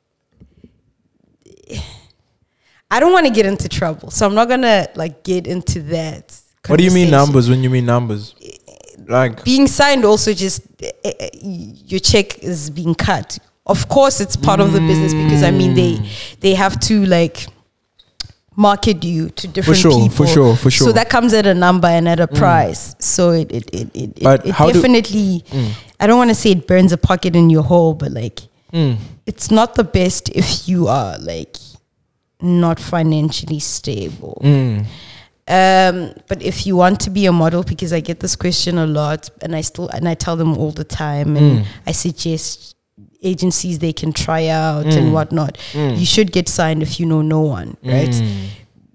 I 2.91 2.99
don't 2.99 3.11
want 3.13 3.27
to 3.27 3.31
get 3.33 3.45
into 3.45 3.69
trouble, 3.69 4.09
so 4.09 4.25
I'm 4.25 4.33
not 4.33 4.49
gonna 4.49 4.87
like 4.95 5.23
get 5.23 5.45
into 5.45 5.81
that. 5.83 6.39
What 6.67 6.77
do 6.77 6.83
you 6.83 6.91
mean 6.91 7.11
numbers 7.11 7.49
when 7.49 7.61
you 7.63 7.69
mean 7.69 7.85
numbers? 7.85 8.35
Like 9.07 9.43
being 9.43 9.67
signed 9.67 10.05
also 10.05 10.33
just 10.33 10.61
eh, 10.83 11.29
your 11.33 11.99
check 11.99 12.39
is 12.43 12.69
being 12.69 12.93
cut 12.93 13.39
of 13.69 13.87
course 13.87 14.19
it's 14.19 14.35
part 14.35 14.59
of 14.59 14.73
the 14.73 14.79
business 14.81 15.13
because 15.13 15.43
i 15.43 15.51
mean 15.51 15.73
they 15.73 15.97
they 16.41 16.53
have 16.53 16.79
to 16.79 17.05
like 17.05 17.45
market 18.59 19.03
you 19.05 19.29
to 19.29 19.47
different 19.47 19.79
sure, 19.79 19.91
people. 19.91 20.09
for 20.09 20.27
sure, 20.27 20.55
for 20.55 20.69
sure. 20.69 20.87
so 20.87 20.91
that 20.93 21.09
comes 21.09 21.33
at 21.33 21.45
a 21.45 21.53
number 21.53 21.87
and 21.87 22.07
at 22.09 22.19
a 22.19 22.27
price. 22.27 22.95
So 22.99 23.31
it 23.31 23.49
it 23.51 23.65
it, 23.73 23.89
it, 23.95 24.23
But 24.23 24.45
it 24.45 24.51
how 24.53 24.67
do- 24.67 24.73
definitely 24.73 25.43
i 26.01 26.07
don't 26.07 26.17
want 26.17 26.29
to 26.29 26.35
say 26.43 26.51
it 26.51 26.67
burns 26.67 26.91
a 26.91 26.97
pocket 26.97 27.35
in 27.35 27.49
your 27.49 27.63
hole 27.63 27.93
but 27.93 28.11
like 28.11 28.39
mm, 28.73 28.97
it's 29.25 29.49
not 29.49 29.75
the 29.75 29.83
best 29.99 30.29
if 30.43 30.67
you 30.69 30.87
are 30.87 31.17
like 31.19 31.55
not 32.41 32.79
financially 32.79 33.59
stable. 33.59 34.39
Mm, 34.43 34.85
um, 35.47 36.13
but 36.29 36.41
if 36.41 36.65
you 36.67 36.75
want 36.77 36.99
to 37.01 37.09
be 37.09 37.25
a 37.25 37.31
model, 37.31 37.63
because 37.63 37.91
I 37.91 37.99
get 38.01 38.19
this 38.19 38.35
question 38.35 38.77
a 38.77 38.85
lot, 38.85 39.29
and 39.41 39.55
I 39.55 39.61
still 39.61 39.89
and 39.89 40.07
I 40.07 40.13
tell 40.13 40.35
them 40.37 40.57
all 40.57 40.71
the 40.71 40.83
time, 40.85 41.35
and 41.35 41.49
Mm. 41.59 41.65
I 41.87 41.91
suggest 41.91 42.75
agencies 43.23 43.79
they 43.79 43.93
can 43.93 44.11
try 44.13 44.47
out 44.47 44.85
Mm. 44.85 44.97
and 44.97 45.13
whatnot. 45.13 45.57
mm, 45.73 45.99
You 45.99 46.05
should 46.05 46.31
get 46.31 46.47
signed 46.49 46.81
if 46.83 46.99
you 46.99 47.05
know 47.05 47.21
no 47.21 47.41
one, 47.41 47.75
right? 47.83 48.09
mm, 48.13 48.47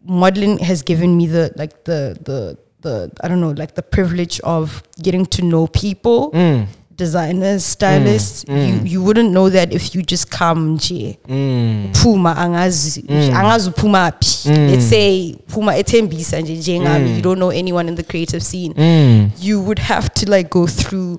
Modeling 0.06 0.58
has 0.58 0.82
given 0.82 1.16
me 1.16 1.26
the 1.26 1.50
like 1.56 1.84
the 1.84 2.16
the 2.24 2.56
the 2.82 3.10
I 3.22 3.28
don't 3.28 3.40
know 3.40 3.54
like 3.56 3.74
the 3.74 3.82
privilege 3.82 4.40
of 4.44 4.82
getting 5.02 5.24
to 5.26 5.42
know 5.42 5.66
people, 5.66 6.30
mm, 6.34 6.66
designers, 6.96 7.64
stylists. 7.64 8.44
mm. 8.44 8.68
You 8.68 8.74
you 8.92 9.02
wouldn't 9.02 9.30
know 9.32 9.48
that 9.50 9.72
if 9.72 9.94
you 9.94 10.02
just 10.02 10.30
come 10.30 10.74
nje 10.76 11.18
mm, 11.28 11.92
phuma 11.94 12.36
angazi 12.36 13.02
Mm. 13.08 13.34
angazi 13.36 13.68
uphuma 13.70 14.12
phi 14.20 14.48
Mm. 14.50 14.70
let's 14.70 14.88
say 14.88 15.34
phuma 15.48 15.76
ethembisa 15.76 16.40
nje 16.40 16.56
njengami 16.56 17.08
Mm. 17.10 17.16
you 17.16 17.22
don't 17.22 17.38
know 17.38 17.50
anyone 17.50 17.88
in 17.88 17.96
the 17.96 18.02
creative 18.02 18.40
scene 18.44 18.74
mm, 18.76 19.30
you 19.40 19.60
would 19.60 19.78
have 19.80 20.08
to 20.08 20.30
like 20.36 20.50
go 20.50 20.66
through 20.66 21.18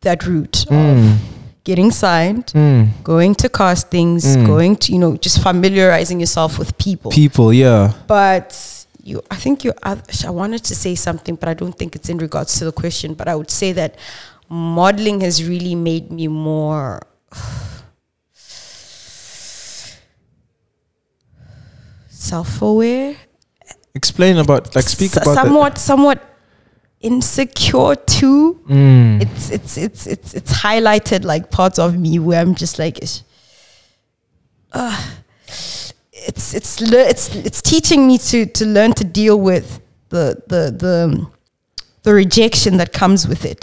that 0.00 0.22
route 0.22 0.58
of 0.70 0.72
mm, 0.76 1.16
getting 1.68 1.90
signed 2.04 2.46
mm. 2.54 2.82
going 3.12 3.32
to 3.42 3.46
castings 3.62 4.24
Mm. 4.36 4.46
going 4.52 4.72
to 4.82 4.86
you 4.94 4.98
know 5.04 5.12
just 5.26 5.36
familiarizing 5.48 6.18
yourself 6.24 6.52
with 6.60 6.70
people 6.86 7.10
People, 7.22 7.48
yeah. 7.64 7.82
but 8.16 8.48
you 9.08 9.16
i 9.30 9.36
think 9.44 9.56
you 9.64 9.70
I, 9.90 9.92
I 10.30 10.32
wanted 10.40 10.62
to 10.70 10.74
say 10.84 10.92
something 11.06 11.34
but 11.40 11.46
i 11.52 11.54
don't 11.60 11.76
think 11.80 11.90
it's 11.96 12.08
in 12.14 12.18
regards 12.26 12.50
to 12.58 12.62
the 12.68 12.72
question 12.82 13.08
but 13.20 13.26
i 13.32 13.34
would 13.38 13.50
say 13.62 13.70
that 13.80 13.90
modeling 14.80 15.18
has 15.26 15.34
really 15.52 15.74
made 15.90 16.06
me 16.18 16.26
more 16.28 16.90
self-aware 22.08 23.16
Explain 23.94 24.38
about 24.38 24.74
like 24.74 24.84
speak 24.88 25.10
S- 25.10 25.16
about 25.16 25.34
that. 25.34 25.44
somewhat 25.44 25.78
somewhat 25.78 26.22
insecure 27.00 27.94
too. 27.94 28.60
Mm, 28.68 29.22
it's 29.22 29.50
it's 29.50 29.76
it's 29.76 30.06
it's 30.06 30.34
it's 30.34 30.52
highlighted 30.52 31.24
like 31.24 31.50
parts 31.50 31.78
of 31.78 31.96
me 31.98 32.18
where 32.18 32.40
i'm 32.40 32.54
just 32.54 32.78
like 32.78 32.98
uh, 34.72 35.06
it's 35.46 36.54
it's 36.54 36.80
le- 36.80 37.08
it's 37.08 37.34
it's 37.34 37.62
teaching 37.62 38.06
me 38.06 38.18
to 38.18 38.46
to 38.46 38.66
learn 38.66 38.92
to 38.94 39.04
deal 39.04 39.40
with 39.40 39.80
the 40.10 40.42
the 40.48 40.70
the 40.76 41.26
the 42.02 42.14
rejection 42.14 42.76
that 42.78 42.92
comes 42.92 43.26
with 43.28 43.44
it. 43.44 43.60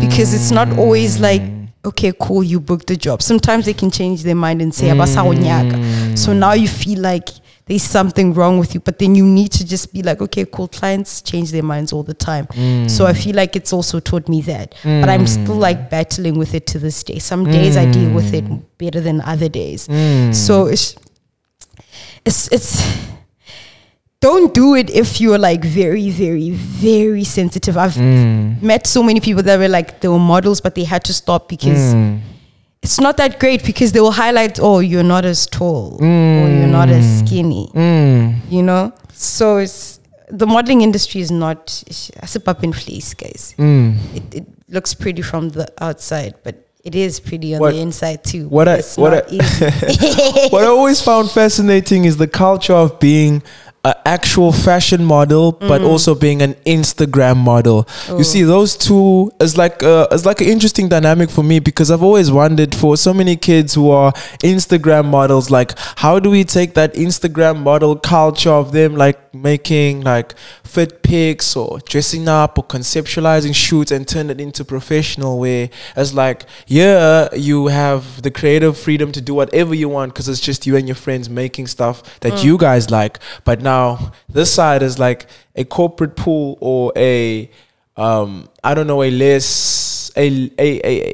Because 0.00 0.34
it's 0.34 0.50
not 0.50 0.68
always 0.78 1.20
like 1.20 1.42
okay 1.84 2.12
cool 2.20 2.42
you 2.42 2.60
booked 2.60 2.86
the 2.86 2.96
job. 2.96 3.22
Sometimes 3.22 3.64
they 3.66 3.72
can 3.74 3.90
change 3.90 4.22
their 4.22 4.34
mind 4.34 4.60
and 4.62 4.74
say 4.74 4.88
"Abasawonyaka." 4.88 6.16
so 6.18 6.32
now 6.32 6.52
you 6.52 6.68
feel 6.68 7.00
like 7.00 7.28
there's 7.68 7.82
something 7.82 8.34
wrong 8.34 8.58
with 8.58 8.74
you 8.74 8.80
but 8.80 8.98
then 8.98 9.14
you 9.14 9.24
need 9.26 9.52
to 9.52 9.64
just 9.64 9.92
be 9.92 10.02
like 10.02 10.20
okay 10.22 10.44
cool 10.44 10.66
clients 10.68 11.22
change 11.22 11.50
their 11.52 11.62
minds 11.62 11.92
all 11.92 12.02
the 12.02 12.14
time. 12.14 12.46
So 12.88 13.06
i 13.06 13.12
feel 13.12 13.36
like 13.36 13.54
it's 13.56 13.72
also 13.72 14.00
taught 14.00 14.28
me 14.28 14.40
that 14.42 14.74
but 14.82 15.08
i'm 15.08 15.26
still 15.26 15.54
like 15.56 15.90
battling 15.90 16.38
with 16.38 16.54
it 16.54 16.66
to 16.68 16.78
this 16.78 17.02
day. 17.04 17.18
Some 17.18 17.44
days 17.44 17.76
i 17.76 17.84
deal 17.90 18.10
with 18.12 18.32
it 18.34 18.44
better 18.78 19.00
than 19.00 19.20
other 19.20 19.48
days. 19.48 19.86
Mm. 19.88 20.34
so 20.34 20.66
it's 20.66 20.96
it's 22.24 22.48
it's 22.52 22.82
don't 24.20 24.52
do 24.52 24.74
it 24.74 24.90
if 24.90 25.20
you're 25.20 25.38
like 25.38 25.62
very 25.64 26.10
very 26.10 26.50
very 26.50 27.24
sensitive. 27.24 27.76
I've 27.76 27.94
Mm, 27.94 28.60
met 28.62 28.86
so 28.86 29.02
many 29.02 29.20
people 29.20 29.42
that 29.44 29.58
were 29.58 29.68
like 29.68 30.00
they 30.00 30.08
were 30.08 30.18
models 30.18 30.60
but 30.60 30.74
they 30.74 30.84
had 30.84 31.04
to 31.04 31.12
stop 31.14 31.48
because 31.48 31.94
mm, 31.94 32.18
it's 32.88 33.00
not 33.00 33.18
that 33.18 33.38
great 33.38 33.62
because 33.64 33.92
they 33.92 34.00
will 34.00 34.12
highlight 34.24 34.58
oh 34.60 34.78
you're 34.78 35.02
not 35.14 35.24
as 35.26 35.46
tall 35.46 35.98
or 36.00 36.48
you're 36.48 36.66
not 36.80 36.88
as 36.88 37.04
skinny 37.20 37.68
mm. 37.74 38.34
you 38.50 38.62
know 38.62 38.92
so 39.12 39.58
it's 39.58 40.00
the 40.30 40.46
modeling 40.46 40.80
industry 40.80 41.20
is 41.20 41.30
not 41.30 41.82
it's 41.86 42.34
a 42.34 42.40
pop 42.40 42.64
in 42.64 42.72
fleece 42.72 43.12
guys 43.14 43.54
Mm. 43.58 43.96
it, 44.16 44.34
it 44.38 44.46
looks 44.70 44.94
pretty 44.94 45.20
from 45.22 45.50
the 45.50 45.66
outside 45.82 46.34
but 46.44 46.54
it 46.82 46.94
is 46.94 47.20
pretty 47.20 47.54
on 47.54 47.60
What- 47.60 47.74
the 47.74 47.80
inside 47.80 48.24
too 48.24 48.48
what 48.48 48.68
I- 48.68 48.76
it's 48.76 48.96
what 48.96 49.12
not 49.12 49.24
I- 49.30 49.36
easy. 49.36 49.64
what 50.52 50.62
I 50.64 50.68
always 50.68 51.02
found 51.02 51.30
fascinating 51.30 52.06
is 52.06 52.16
the 52.16 52.26
culture 52.28 52.72
of 52.84 52.98
being 53.00 53.42
an 53.84 53.94
actual 54.04 54.52
fashion 54.52 55.04
model, 55.04 55.52
but 55.52 55.82
also 55.82 56.14
being 56.14 56.42
an 56.42 56.54
Instagram 56.66 57.36
model. 57.36 57.86
You 58.08 58.24
see, 58.24 58.42
those 58.42 58.76
two 58.76 59.30
is 59.40 59.56
like 59.56 59.82
uh, 59.82 60.08
is 60.10 60.26
like 60.26 60.40
an 60.40 60.48
interesting 60.48 60.88
dynamic 60.88 61.30
for 61.30 61.42
me 61.42 61.60
because 61.60 61.90
I've 61.90 62.02
always 62.02 62.30
wondered 62.30 62.74
for 62.74 62.96
so 62.96 63.14
many 63.14 63.36
kids 63.36 63.74
who 63.74 63.90
are 63.90 64.12
Instagram 64.42 65.06
models, 65.06 65.50
like 65.50 65.78
how 65.96 66.18
do 66.18 66.30
we 66.30 66.44
take 66.44 66.74
that 66.74 66.94
Instagram 66.94 67.60
model 67.62 67.96
culture 67.96 68.50
of 68.50 68.72
them 68.72 68.96
like 68.96 69.18
making 69.34 70.00
like 70.00 70.34
fit 70.64 71.02
pics 71.02 71.56
or 71.56 71.78
dressing 71.86 72.28
up 72.28 72.58
or 72.58 72.64
conceptualizing 72.64 73.54
shoots 73.54 73.90
and 73.90 74.06
turn 74.08 74.28
it 74.30 74.40
into 74.40 74.64
professional 74.64 75.38
where 75.38 75.70
as 75.96 76.12
like 76.12 76.44
yeah 76.66 77.32
you 77.34 77.68
have 77.68 78.20
the 78.22 78.30
creative 78.30 78.76
freedom 78.76 79.12
to 79.12 79.20
do 79.20 79.32
whatever 79.34 79.74
you 79.74 79.88
want 79.88 80.12
because 80.12 80.28
it's 80.28 80.40
just 80.40 80.66
you 80.66 80.76
and 80.76 80.88
your 80.88 80.94
friends 80.94 81.30
making 81.30 81.66
stuff 81.66 82.20
that 82.20 82.44
you 82.44 82.58
guys 82.58 82.90
like. 82.90 83.18
But 83.44 83.62
now 83.62 83.77
this 84.38 84.50
side 84.58 84.82
is 84.88 84.98
like 84.98 85.20
a 85.62 85.64
corporate 85.64 86.14
pool 86.22 86.56
or 86.60 86.92
a 86.96 87.48
um 87.96 88.48
i 88.68 88.74
don't 88.74 88.86
know 88.92 89.02
a 89.02 89.10
less 89.10 90.10
a 90.16 90.26
a, 90.66 90.68
a, 90.90 90.92
a 91.08 91.12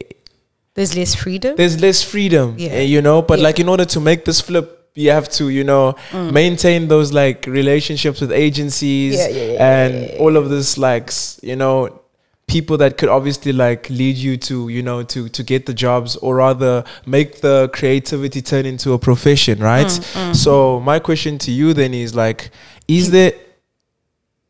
there's 0.76 0.94
less 1.00 1.14
freedom 1.14 1.52
there's 1.56 1.76
less 1.86 2.02
freedom 2.02 2.46
Yeah. 2.58 2.70
eh, 2.78 2.82
you 2.94 3.00
know 3.08 3.18
but 3.22 3.38
Yeah. 3.38 3.44
like 3.48 3.58
in 3.64 3.68
order 3.68 3.86
to 3.94 4.00
make 4.00 4.20
this 4.24 4.40
flip 4.40 4.66
you 4.94 5.10
have 5.18 5.28
to 5.38 5.44
you 5.58 5.64
know 5.64 5.94
maintain 6.40 6.88
those 6.88 7.08
like 7.22 7.46
relationships 7.60 8.20
with 8.22 8.30
agencies 8.46 9.14
yeah, 9.14 9.68
and 9.70 9.92
all 10.22 10.34
of 10.36 10.44
this 10.54 10.68
like 10.78 11.10
you 11.50 11.56
know 11.62 11.76
people 12.46 12.76
that 12.76 12.98
could 12.98 13.08
obviously 13.08 13.52
like 13.52 13.88
lead 13.90 14.16
you 14.16 14.36
to 14.36 14.68
you 14.68 14.82
know 14.82 15.02
to 15.02 15.28
to 15.30 15.42
get 15.42 15.64
the 15.66 15.74
jobs 15.74 16.16
or 16.16 16.36
rather 16.36 16.84
make 17.06 17.40
the 17.40 17.70
creativity 17.72 18.42
turn 18.42 18.66
into 18.66 18.92
a 18.92 18.98
profession 18.98 19.58
right 19.60 19.86
Mm, 19.86 20.34
so 20.36 20.78
my 20.80 20.98
question 20.98 21.38
to 21.38 21.50
you 21.50 21.72
then 21.74 21.94
is 21.94 22.14
like 22.14 22.50
is 22.86 23.10
there 23.10 23.32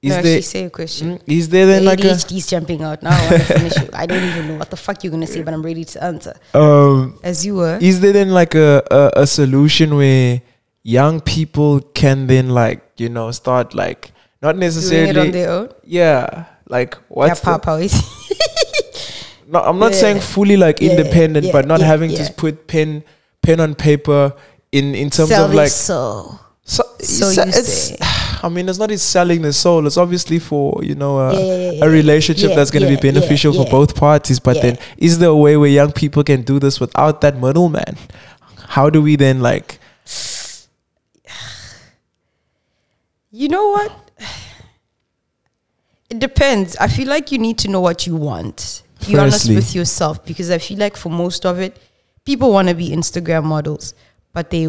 is 0.03 0.11
no, 0.11 0.23
there 0.23 0.33
actually 0.33 0.43
say 0.43 0.65
a 0.65 0.71
question 0.71 1.19
mm, 1.19 1.23
is 1.27 1.49
there 1.49 1.67
then 1.67 1.83
the 1.85 1.91
like 1.91 2.01
a 2.05 2.09
ADHD's 2.09 2.47
jumping 2.49 2.83
out 2.83 3.03
now. 3.03 3.17
I 3.17 3.39
finish 3.39 3.77
it. 3.77 3.91
I 3.95 4.05
don't 4.07 4.23
even 4.23 4.49
know 4.49 4.57
what 4.57 4.71
the 4.71 4.77
fuck 4.77 5.03
you're 5.03 5.11
gonna 5.11 5.27
say, 5.27 5.43
but 5.43 5.55
I'm 5.55 5.63
ready 5.63 5.85
to 5.85 6.05
answer. 6.05 6.35
um 6.53 7.19
As 7.23 7.47
you 7.47 7.55
were, 7.55 7.79
is 7.81 8.01
there 8.01 8.13
then 8.13 8.31
like 8.31 8.55
a, 8.55 8.83
a, 8.91 9.23
a 9.23 9.27
solution 9.27 9.97
where 9.97 10.43
young 10.83 11.21
people 11.23 11.81
can 11.95 12.27
then 12.27 12.51
like 12.51 12.83
you 12.99 13.09
know 13.09 13.31
start 13.31 13.75
like 13.75 14.13
not 14.43 14.53
doing 14.53 14.61
necessarily 14.61 15.09
it 15.11 15.17
on 15.17 15.31
their 15.31 15.51
own. 15.51 15.69
yeah 15.85 16.45
like 16.69 16.95
what's 17.09 17.41
the, 17.41 17.45
papa 17.45 17.73
is. 17.77 17.95
no, 19.49 19.61
I'm 19.61 19.79
not 19.79 19.93
Yeah. 19.93 19.99
saying 20.01 20.21
fully 20.21 20.57
like 20.57 20.81
Yeah, 20.81 20.91
independent 20.91 21.47
yeah, 21.47 21.53
but 21.53 21.67
not 21.67 21.81
having 21.81 22.15
to 22.15 22.33
put 22.33 22.67
pen 22.67 23.05
pen 23.43 23.61
on 23.61 23.75
paper 23.75 24.33
in 24.73 24.95
in 24.95 25.11
terms 25.11 25.29
Sell 25.31 25.45
of 25.47 25.55
like 25.55 25.71
so. 25.71 26.39
so, 26.65 26.83
So 27.01 27.31
so 27.33 27.43
you 27.43 27.49
it's 27.49 27.73
say. 27.73 27.97
I 28.45 28.49
mean, 28.51 28.69
it's 28.69 28.79
not 28.79 28.91
it's 28.91 29.03
selling 29.03 29.41
the 29.43 29.53
soul. 29.55 29.87
It's 29.87 29.97
obviously 29.97 30.39
for 30.39 30.83
you 30.83 30.95
know 30.95 31.19
a, 31.19 31.33
Yeah, 31.33 31.73
yeah, 31.73 31.85
a 31.85 31.89
relationship 31.89 32.51
yeah, 32.51 32.57
that's 32.57 32.71
going 32.71 32.83
to 32.83 32.89
be 32.89 32.97
beneficial 32.97 33.53
for 33.55 33.65
both 33.65 33.95
parties. 33.97 34.39
But 34.39 34.61
then, 34.61 34.77
is 34.99 35.19
there 35.19 35.31
a 35.31 35.37
way 35.37 35.57
where 35.57 35.71
young 35.71 35.93
people 35.93 36.23
can 36.25 36.43
do 36.43 36.59
this 36.59 36.79
without 36.81 37.21
that 37.23 37.37
middleman? 37.39 37.97
How 38.69 38.91
do 38.91 39.01
we 39.01 39.17
then 39.17 39.41
like? 39.41 39.79
You 43.31 43.49
know 43.49 43.71
what? 43.71 43.91
It 46.15 46.21
depends. 46.21 46.77
I 46.77 46.87
feel 46.87 47.09
like 47.09 47.33
you 47.33 47.39
need 47.39 47.59
to 47.59 47.69
know 47.69 47.81
what 47.81 48.07
you 48.07 48.15
want. 48.15 48.83
Be 49.05 49.19
honest 49.19 49.49
with 49.49 49.75
yourself 49.75 50.25
because 50.25 50.49
I 50.49 50.59
feel 50.59 50.79
like 50.79 50.97
for 50.97 51.09
most 51.09 51.45
of 51.45 51.59
it, 51.59 51.77
people 52.25 52.53
want 52.53 52.69
to 52.69 52.75
be 52.75 52.91
Instagram 52.91 53.43
models, 53.43 53.95
but 54.33 54.51
they 54.51 54.69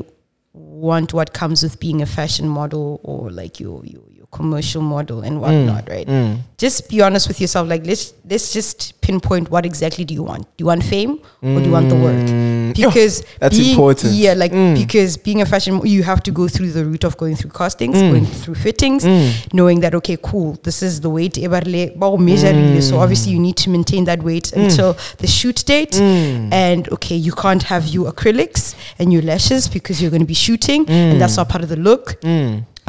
want 0.54 1.14
what 1.14 1.34
comes 1.34 1.62
with 1.62 1.80
being 1.80 2.02
a 2.02 2.06
fashion 2.08 2.50
model 2.50 3.00
or 3.04 3.30
like 3.30 3.60
your 3.60 3.86
your, 3.86 4.02
commercial 4.40 4.82
model 4.82 5.22
and 5.22 5.40
whatnot, 5.42 5.88
right? 5.90 6.08
Mm. 6.08 6.40
Just 6.58 6.90
be 6.90 7.02
honest 7.02 7.28
with 7.30 7.40
yourself. 7.42 7.68
Like 7.74 7.86
let's 7.86 8.14
let's 8.30 8.52
just 8.54 8.94
pinpoint 9.02 9.50
what 9.52 9.66
exactly 9.66 10.04
do 10.06 10.14
you 10.14 10.24
want? 10.24 10.44
Do 10.58 10.64
you 10.64 10.66
want 10.66 10.84
fame 10.84 11.20
or 11.44 11.60
do 11.60 11.66
you 11.70 11.72
want 11.72 11.90
the 11.90 11.96
work? 12.08 12.16
Mm. 12.28 12.74
Because 12.76 13.24
that's 13.40 13.58
being- 13.58 13.72
important. 13.72 14.14
Yeah, 14.14 14.34
like 14.34 14.52
Mm. 14.54 14.76
because 14.82 15.18
being 15.28 15.42
a 15.42 15.46
fashion, 15.46 15.80
you 15.86 16.04
have 16.04 16.22
to 16.24 16.32
go 16.32 16.48
through 16.48 16.72
the 16.78 16.84
route 16.86 17.04
of 17.10 17.16
going 17.18 17.36
through 17.36 17.52
castings, 17.52 17.98
Mm. 17.98 18.12
going 18.12 18.26
through 18.26 18.56
fittings, 18.56 19.04
Mm. 19.06 19.32
knowing 19.54 19.80
that 19.82 19.94
okay, 19.96 20.18
cool, 20.22 20.58
this 20.64 20.82
is 20.84 21.02
the 21.02 21.10
weight. 21.10 21.36
bao 21.36 22.18
measurile. 22.18 22.82
So 22.82 23.00
obviously 23.00 23.32
you 23.34 23.40
need 23.40 23.56
to 23.64 23.70
maintain 23.70 24.06
that 24.06 24.24
weight 24.24 24.52
until 24.54 24.96
the 25.18 25.28
shoot 25.28 25.64
date. 25.66 25.94
Mm. 26.02 26.54
And 26.54 26.90
okay, 26.92 27.16
you 27.28 27.32
can't 27.34 27.64
have 27.64 27.88
your 27.96 28.12
acrylics 28.12 28.76
and 29.00 29.12
your 29.14 29.22
lashes 29.24 29.68
because 29.68 30.02
you're 30.02 30.12
going 30.12 30.26
to 30.28 30.32
be 30.36 30.40
shooting, 30.48 30.86
and 30.90 31.22
that's 31.22 31.38
not 31.38 31.48
part 31.50 31.64
of 31.64 31.70
the 31.70 31.76
look. 31.90 32.18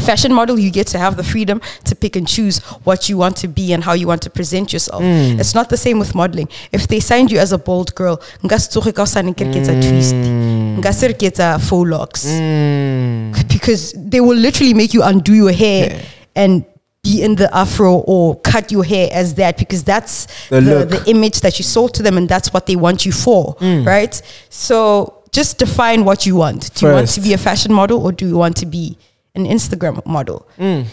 Mm. 0.07 0.11
Fashion 0.11 0.33
model, 0.33 0.59
you 0.59 0.71
get 0.71 0.87
to 0.89 0.99
have 0.99 1.17
the 1.17 1.25
freedom 1.25 1.61
to 1.85 1.95
pick 1.95 2.17
and 2.17 2.27
choose 2.29 2.59
what 2.85 3.09
you 3.09 3.19
want 3.19 3.37
to 3.39 3.49
be 3.49 3.73
and 3.73 3.83
how 3.85 3.93
you 3.93 4.07
want 4.07 4.23
to 4.23 4.31
present 4.31 4.73
yourself. 4.73 5.03
Mm. 5.03 5.41
It's 5.41 5.55
not 5.55 5.69
the 5.69 5.77
same 5.77 5.99
with 5.99 6.15
modeling. 6.15 6.49
If 6.73 6.87
they 6.89 7.01
signed 7.01 7.31
you 7.33 7.39
as 7.39 7.53
a 7.53 7.59
bold 7.59 7.95
girl, 7.95 8.17
nka 8.43 8.59
se 8.61 8.69
tsoge 8.71 8.95
ka 8.95 9.03
o 9.03 9.05
sa 9.05 9.21
ne 9.23 9.33
ke 9.33 9.41
re 9.41 9.53
ke 9.53 9.57
etsa 9.63 9.75
twist, 9.83 10.15
nka 10.15 10.93
se 10.95 11.09
re 11.09 11.15
ke 11.15 11.27
etsa 11.33 11.59
faux 11.61 11.89
locks 11.89 12.25
Mm. 12.27 13.49
because 13.49 13.93
they 13.97 14.21
will 14.21 14.37
literally 14.39 14.75
make 14.75 14.95
you 14.95 15.03
undo 15.03 15.33
your 15.35 15.53
hair 15.53 15.91
Yeah. 15.91 16.03
and 16.45 16.65
be 17.03 17.23
in 17.23 17.37
the 17.37 17.49
afro 17.57 17.95
or 18.07 18.37
cut 18.41 18.73
your 18.73 18.85
hair 18.85 19.09
as 19.13 19.35
that 19.35 19.57
because 19.59 19.85
that's 19.85 20.27
The 20.51 20.61
the, 20.61 20.85
the 20.85 21.11
image 21.11 21.41
that 21.41 21.59
you 21.59 21.65
sold 21.65 21.95
to 21.95 22.03
them 22.03 22.17
and 22.19 22.29
that's 22.29 22.53
what 22.53 22.67
they 22.67 22.77
want 22.77 23.07
you 23.07 23.13
for, 23.13 23.55
Mm. 23.61 23.87
right? 23.87 24.21
So 24.51 25.15
just 25.33 25.59
define 25.59 26.05
what 26.05 26.27
you 26.27 26.35
want. 26.37 26.75
Do 26.75 26.87
you 26.87 26.93
want 26.93 27.09
to 27.15 27.21
be 27.21 27.33
a 27.33 27.39
fashion 27.39 27.73
model 27.73 28.03
or 28.05 28.11
do 28.13 28.27
you 28.27 28.37
want 28.37 28.57
to 28.57 28.67
be 28.67 28.97
an 29.37 29.45
Instagram 29.47 30.05
model? 30.07 30.47
Mm. 30.59 30.87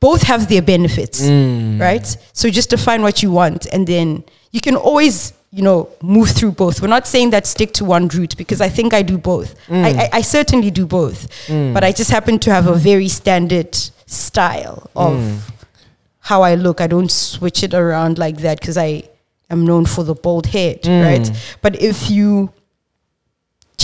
Both 0.00 0.22
have 0.22 0.48
their 0.48 0.62
benefits 0.62 1.20
Mm. 1.22 1.80
right? 1.80 2.06
So 2.32 2.48
just 2.50 2.70
define 2.70 3.02
what 3.02 3.22
you 3.22 3.30
want, 3.30 3.66
and 3.72 3.86
then 3.86 4.24
you 4.50 4.60
can 4.60 4.74
always, 4.76 5.32
you 5.52 5.62
know, 5.62 5.88
move 6.02 6.30
through 6.30 6.52
both. 6.52 6.80
We're 6.82 6.88
not 6.88 7.06
saying 7.06 7.30
that 7.30 7.46
stick 7.46 7.72
to 7.74 7.84
one 7.84 8.08
route 8.08 8.36
because 8.36 8.60
I 8.60 8.68
think 8.68 8.92
I 8.94 9.02
do 9.02 9.16
both. 9.18 9.54
I, 9.70 9.90
I, 10.02 10.08
I 10.14 10.20
certainly 10.22 10.70
do 10.70 10.86
both, 10.86 11.28
but 11.48 11.84
I 11.84 11.92
just 11.92 12.10
happen 12.10 12.38
to 12.40 12.50
have 12.52 12.66
a 12.66 12.74
very 12.74 13.08
standard 13.08 13.74
style 14.06 14.90
of 14.96 15.16
how 16.20 16.42
I 16.42 16.54
look. 16.56 16.80
I 16.80 16.86
don't 16.86 17.10
switch 17.10 17.62
it 17.62 17.74
around 17.74 18.18
like 18.18 18.38
that 18.38 18.60
because 18.60 18.76
I 18.76 19.04
am 19.50 19.64
known 19.64 19.86
for 19.86 20.04
the 20.04 20.14
bald 20.14 20.46
head, 20.46 20.80
right? 20.86 21.30
But 21.62 21.80
if 21.80 22.10
you 22.10 22.50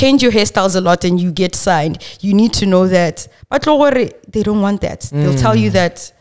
change 0.01 0.23
your 0.25 0.33
hairstyles 0.39 0.75
a 0.77 0.81
lot 0.81 1.05
and 1.05 1.21
you 1.21 1.31
get 1.33 1.55
signed, 1.55 1.97
you 2.21 2.33
need 2.41 2.53
to 2.61 2.65
know 2.67 2.85
that. 2.89 3.17
But 3.51 3.63
don't 3.63 3.81
worry, 3.81 4.11
they 4.35 4.43
don't 4.43 4.63
want 4.63 4.81
that. 4.83 5.01
They'll 5.13 5.39
tell 5.47 5.57
you 5.57 5.71
that, 5.71 6.13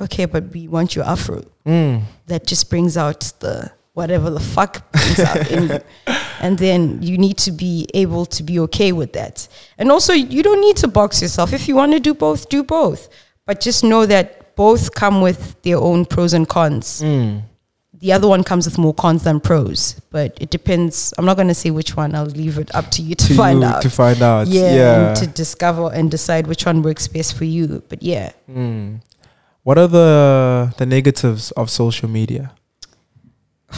okay, 0.00 0.26
but 0.26 0.44
we 0.54 0.68
want 0.68 0.94
your 0.96 1.04
afro. 1.14 1.42
Mm. 1.66 2.02
That 2.26 2.46
just 2.46 2.64
brings 2.70 2.96
out 2.96 3.20
the 3.40 3.70
whatever 3.94 4.30
the 4.30 4.40
fuck 4.40 4.72
brings 4.92 5.20
out 5.20 5.50
in 5.50 5.68
you. 5.68 5.80
And 6.40 6.56
then 6.56 7.02
you 7.02 7.18
need 7.18 7.36
to 7.38 7.50
be 7.50 7.88
able 7.94 8.24
to 8.36 8.42
be 8.44 8.60
okay 8.66 8.92
with 8.92 9.12
that. 9.14 9.48
And 9.76 9.90
also, 9.90 10.12
you 10.12 10.42
don't 10.44 10.60
need 10.60 10.76
to 10.84 10.88
box 10.88 11.20
yourself. 11.20 11.52
If 11.52 11.66
you 11.68 11.74
want 11.74 11.92
to 11.92 12.00
do 12.00 12.14
both, 12.14 12.48
do 12.48 12.62
both. 12.62 13.08
But 13.44 13.60
just 13.60 13.82
know 13.82 14.06
that 14.06 14.54
both 14.54 14.94
come 14.94 15.20
with 15.20 15.60
their 15.62 15.78
own 15.78 16.04
pros 16.04 16.32
and 16.34 16.46
cons 16.48 17.02
Mm. 17.02 17.42
The 18.00 18.12
other 18.12 18.28
one 18.28 18.44
comes 18.44 18.66
with 18.66 18.78
more 18.78 18.94
cons 18.94 19.24
than 19.24 19.40
pros, 19.40 20.00
but 20.10 20.36
it 20.40 20.50
depends. 20.50 21.12
I'm 21.18 21.24
not 21.24 21.36
going 21.36 21.48
to 21.48 21.54
say 21.54 21.70
which 21.70 21.96
one. 21.96 22.14
I'll 22.14 22.26
leave 22.26 22.58
it 22.58 22.74
up 22.74 22.90
to 22.92 23.02
you 23.02 23.14
to, 23.14 23.26
To 23.28 23.34
find 23.34 23.60
you 23.60 23.66
out. 23.66 23.82
to 23.82 23.90
find 23.90 24.22
out. 24.22 24.46
yeah, 24.48 24.74
Yeah. 24.74 25.14
to 25.14 25.26
discover 25.26 25.90
and 25.92 26.10
decide 26.10 26.46
which 26.46 26.64
one 26.66 26.82
works 26.82 27.08
best 27.08 27.34
for 27.36 27.44
you. 27.44 27.82
But 27.88 28.02
yeah, 28.02 28.32
Mm. 28.50 29.00
What 29.64 29.76
are 29.78 29.88
the 29.88 30.72
the 30.78 30.86
negatives 30.86 31.50
of 31.52 31.70
social 31.70 32.08
media? 32.08 32.52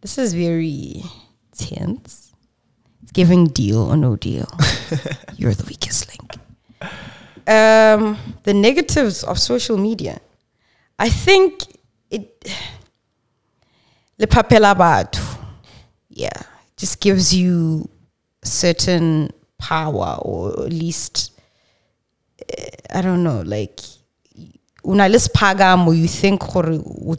this 0.00 0.18
is 0.18 0.34
very 0.34 1.02
tense. 1.56 2.32
It's 3.02 3.12
giving 3.12 3.46
deal 3.46 3.82
or 3.82 3.96
no 3.96 4.16
deal. 4.16 4.46
You're 5.36 5.54
the 5.54 5.64
weakest 5.64 6.08
link. 6.08 6.34
Um, 7.46 8.16
the 8.44 8.54
negatives 8.54 9.22
of 9.24 9.38
social 9.38 9.76
media. 9.76 10.20
I 10.98 11.10
think 11.10 11.62
it. 12.10 12.44
Le 14.18 14.26
papela 14.26 14.74
batho. 14.74 15.22
Yeah, 16.08 16.30
just 16.76 17.00
gives 17.00 17.34
you 17.34 17.88
certain 18.42 19.30
power 19.58 20.18
or 20.22 20.64
at 20.64 20.72
least 20.72 21.32
eh, 22.48 22.68
I 22.90 23.02
don't 23.02 23.24
know, 23.24 23.42
like 23.42 23.80
una 24.86 25.08
le 25.08 25.18
siphakamo 25.18 25.96
you 25.96 26.06
think 26.06 26.40
gore 26.40 26.78
o. 26.78 27.16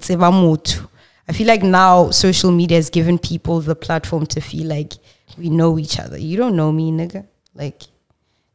I 1.27 1.33
feel 1.33 1.47
like 1.47 1.63
now 1.63 2.11
social 2.11 2.51
media 2.51 2.77
has 2.77 2.89
given 2.89 3.17
people 3.17 3.59
the 3.59 3.75
platform 3.75 4.27
to 4.27 4.41
feel 4.41 4.67
like 4.67 4.93
we 5.37 5.49
know 5.49 5.79
each 5.79 5.99
other. 5.99 6.17
You 6.17 6.37
don't 6.37 6.55
know 6.55 6.71
me, 6.71 6.91
nigga. 6.91 7.25
Like 7.55 7.83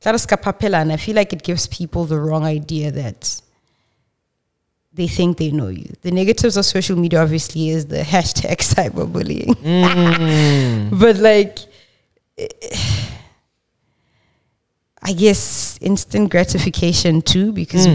re 0.05 0.19
ska 0.19 0.37
phaphelana. 0.37 0.93
I 0.95 0.97
feel 0.97 1.15
like 1.17 1.33
it 1.33 1.43
gives 1.43 1.67
people 1.67 2.05
the 2.07 2.19
wrong 2.19 2.45
idea 2.45 2.91
that 2.91 3.43
they 4.93 5.07
think 5.07 5.37
they 5.39 5.51
know 5.51 5.69
you. 5.69 5.93
The 6.03 6.11
negatives 6.11 6.57
of 6.57 6.65
social 6.65 6.97
media 6.99 7.23
obviously 7.23 7.69
is 7.71 7.87
the 7.87 8.01
hashtag 8.03 8.57
cyberbullying. 8.75 9.55
but 10.99 11.17
like 11.17 11.59
I 15.03 15.13
guess 15.13 15.79
instant 15.81 16.31
gratification 16.31 17.23
too, 17.23 17.53
because 17.53 17.87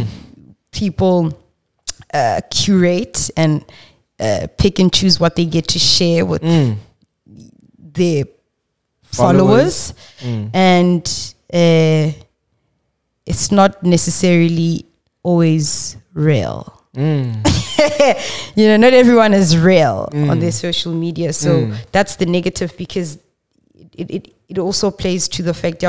people 0.72 1.38
uh, 2.14 2.42
curate 2.50 3.30
and 3.38 3.64
uh, 4.20 4.48
pick 4.58 4.80
and 4.80 4.92
choose 4.94 5.20
what 5.20 5.36
they 5.36 5.46
get 5.46 5.68
to 5.70 5.80
share 5.80 6.26
with 6.26 6.42
Mm. 6.42 6.78
their 7.80 8.26
Followers. 9.04 9.94
followers, 9.94 10.50
and 10.54 11.35
uh, 11.56 12.12
it's 13.26 13.52
not 13.52 13.82
necessarily 13.82 14.86
always 15.24 15.96
real. 16.14 16.84
Mm. 16.96 17.36
you 18.56 18.68
know, 18.68 18.78
not 18.78 18.94
everyone 18.94 19.34
is 19.34 19.58
real 19.58 20.10
on 20.14 20.40
their 20.40 20.52
social 20.52 20.94
media. 20.94 21.34
So 21.34 21.72
that's 21.92 22.18
the 22.18 22.26
negative 22.26 22.76
because 22.78 23.18
it, 23.74 24.12
it, 24.12 24.34
it 24.50 24.58
also 24.60 24.92
plays 24.92 25.28
to 25.30 25.44
the 25.44 25.54
fact 25.54 25.84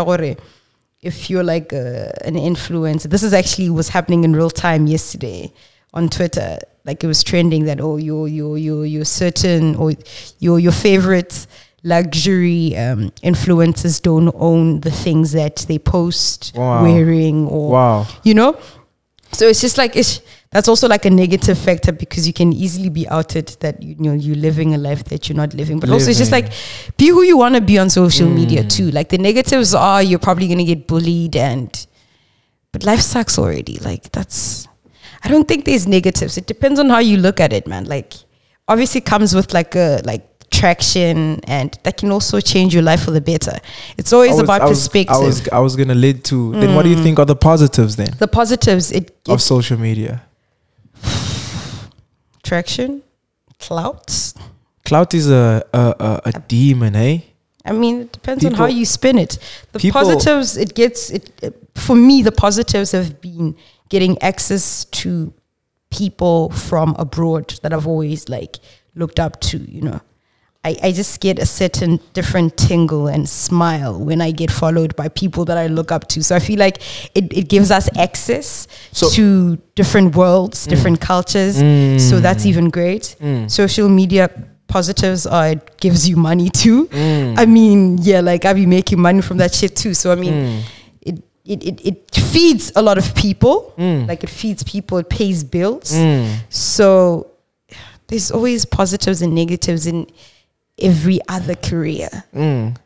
if 1.02 1.30
you're 1.30 1.44
like 1.44 1.72
a, 1.72 2.16
an 2.24 2.34
influencer, 2.34 3.10
this 3.10 3.22
is 3.22 3.32
actually 3.32 3.70
was 3.70 3.88
happening 3.88 4.24
in 4.24 4.34
real 4.34 4.50
time 4.50 4.86
yesterday 4.86 5.52
on 5.94 6.08
Twitter. 6.08 6.58
Like 6.84 7.02
it 7.02 7.06
was 7.06 7.22
trending 7.24 7.64
that 7.64 7.80
oh 7.80 7.96
your 7.96 8.28
your 8.28 8.56
your 8.56 8.86
your 8.86 9.04
certain 9.04 9.74
or 9.74 9.92
your 10.38 10.58
your 10.58 10.72
favorite 10.72 11.46
luxury 11.86 12.76
um, 12.76 13.10
influencers 13.22 14.02
don't 14.02 14.34
own 14.34 14.80
the 14.80 14.90
things 14.90 15.32
that 15.32 15.56
they 15.68 15.78
post 15.78 16.52
Wow. 16.54 16.82
wearing 16.82 17.46
or 17.46 17.70
Wow. 17.70 18.06
you 18.24 18.34
know? 18.34 18.58
So 19.32 19.46
it's 19.48 19.60
just 19.60 19.76
like 19.78 19.96
it's 19.96 20.20
that's 20.50 20.68
also 20.68 20.88
like 20.88 21.04
a 21.04 21.10
negative 21.10 21.58
factor 21.58 21.92
because 21.92 22.26
you 22.26 22.32
can 22.32 22.52
easily 22.52 22.88
be 22.88 23.06
outed 23.08 23.48
that 23.60 23.82
you, 23.82 23.94
know 23.98 24.12
you're 24.12 24.36
living 24.36 24.74
a 24.74 24.78
life 24.78 25.04
that 25.04 25.28
you're 25.28 25.36
not 25.36 25.52
living. 25.54 25.78
But 25.80 25.90
also 25.90 26.10
it's 26.10 26.18
just 26.18 26.32
like 26.32 26.52
be 26.96 27.08
who 27.08 27.22
you 27.22 27.36
want 27.36 27.54
to 27.56 27.60
be 27.60 27.78
on 27.78 27.90
social 27.90 28.28
media 28.28 28.62
too. 28.64 28.90
Like 28.90 29.08
the 29.10 29.18
negatives 29.18 29.74
are 29.74 30.02
you're 30.02 30.18
probably 30.28 30.46
going 30.46 30.58
to 30.58 30.64
get 30.64 30.86
bullied 30.86 31.36
and 31.36 31.86
but 32.72 32.84
life 32.84 33.00
sucks 33.00 33.38
already. 33.38 33.78
Like 33.78 34.10
that's 34.12 34.66
i 35.24 35.28
don't 35.28 35.46
think 35.48 35.64
there's 35.64 35.86
negatives. 35.86 36.38
It 36.38 36.46
depends 36.46 36.78
on 36.80 36.88
how 36.88 37.00
you 37.00 37.16
look 37.18 37.40
at 37.40 37.52
it 37.52 37.66
man. 37.66 37.84
Like 37.84 38.14
obviously 38.68 39.00
comes 39.00 39.34
with 39.34 39.52
like 39.52 39.74
a 39.74 40.00
like 40.04 40.24
traction 40.60 41.16
and 41.56 41.68
that 41.84 41.94
can 42.00 42.10
also 42.16 42.36
change 42.52 42.70
your 42.76 42.82
life 42.90 43.02
for 43.06 43.12
the 43.18 43.20
better 43.32 43.56
it's 44.00 44.12
always 44.16 44.32
was- 44.32 44.40
about 44.46 44.60
I 44.62 44.64
was- 44.66 44.78
perspective 44.78 45.16
I 45.16 45.26
was 45.28 45.36
I 45.58 45.60
was 45.66 45.74
gonna 45.76 45.94
lead 46.06 46.18
to. 46.30 46.36
Then 46.60 46.70
what 46.76 46.82
do 46.86 46.90
you 46.94 47.00
think 47.04 47.18
are 47.22 47.28
the 47.34 47.40
positives 47.50 47.92
then 48.00 48.10
the 48.26 48.28
positives 48.40 48.86
it, 48.98 49.04
of 49.34 49.38
social 49.54 49.78
media? 49.88 50.12
traction 52.42 53.02
clout 53.58 54.32
Clout 54.84 55.14
is 55.14 55.28
a 55.28 55.64
a, 55.72 55.84
a, 56.08 56.20
a 56.26 56.32
demon, 56.46 56.94
eh? 56.94 57.18
I 57.64 57.72
mean, 57.72 58.02
it 58.02 58.12
depends 58.12 58.44
on 58.44 58.54
how 58.54 58.66
you 58.66 58.84
spin 58.86 59.18
it. 59.18 59.32
The 59.72 59.80
people- 59.80 60.00
positives, 60.00 60.56
it 60.56 60.74
gets 60.76 61.10
it. 61.10 61.24
it- 61.42 61.58
For 61.74 61.96
me, 61.96 62.22
the 62.22 62.30
positives 62.30 62.92
have 62.92 63.20
been 63.20 63.56
getting 63.88 64.16
access 64.22 64.84
to 65.00 65.32
people 65.90 66.50
from 66.50 66.94
abroad 67.06 67.46
that 67.62 67.72
I've 67.72 67.88
always 67.88 68.28
like 68.28 68.54
looked 68.94 69.18
up 69.18 69.40
to. 69.50 69.58
You 69.58 69.82
know, 69.88 70.00
I, 70.66 70.76
I 70.82 70.90
just 70.90 71.20
get 71.20 71.38
a 71.38 71.46
certain 71.46 72.00
different 72.12 72.56
tingle 72.56 73.06
and 73.06 73.28
smile 73.28 74.00
when 74.00 74.20
I 74.20 74.32
get 74.32 74.50
followed 74.50 74.96
by 74.96 75.08
people 75.08 75.44
that 75.44 75.56
I 75.56 75.68
look 75.68 75.92
up 75.92 76.08
to. 76.08 76.24
So 76.24 76.34
I 76.34 76.40
feel 76.40 76.58
like 76.58 76.82
it, 77.14 77.32
it 77.32 77.48
gives 77.48 77.70
us 77.70 77.88
access 77.96 78.66
So- 78.90 79.08
to 79.10 79.58
different 79.76 80.16
worlds, 80.16 80.66
mm. 80.66 80.70
different 80.70 81.00
cultures. 81.00 81.54
So 81.56 81.62
mm. 81.62 82.20
that's 82.20 82.44
even 82.46 82.70
great. 82.70 83.14
Mm. 83.20 83.48
Social 83.48 83.88
media 83.88 84.28
positives 84.66 85.24
are 85.24 85.50
it 85.50 85.76
gives 85.78 86.08
you 86.08 86.16
money 86.16 86.50
too. 86.50 86.88
I 86.92 87.46
mean, 87.46 87.98
yeah, 87.98 88.20
like 88.20 88.44
I 88.44 88.52
be 88.52 88.66
making 88.66 89.00
money 89.00 89.22
from 89.22 89.36
that 89.36 89.54
shit 89.54 89.76
too. 89.76 89.94
So 89.94 90.10
I 90.10 90.16
mean, 90.16 90.64
it, 91.02 91.22
it, 91.44 91.62
it, 91.62 91.86
it 91.86 92.14
feeds 92.32 92.72
a 92.74 92.82
lot 92.82 92.98
of 92.98 93.14
people. 93.14 93.72
Like 93.78 94.24
it 94.24 94.30
feeds 94.30 94.64
people, 94.64 94.98
it 94.98 95.08
pays 95.08 95.44
bills. 95.44 95.94
So 96.48 97.30
there's 98.08 98.32
always 98.32 98.64
positives 98.64 99.22
and 99.22 99.32
negatives 99.32 99.86
in 99.86 100.08
every 100.80 101.20
other 101.28 101.54
career. 101.54 102.08
Mm. 102.34 102.76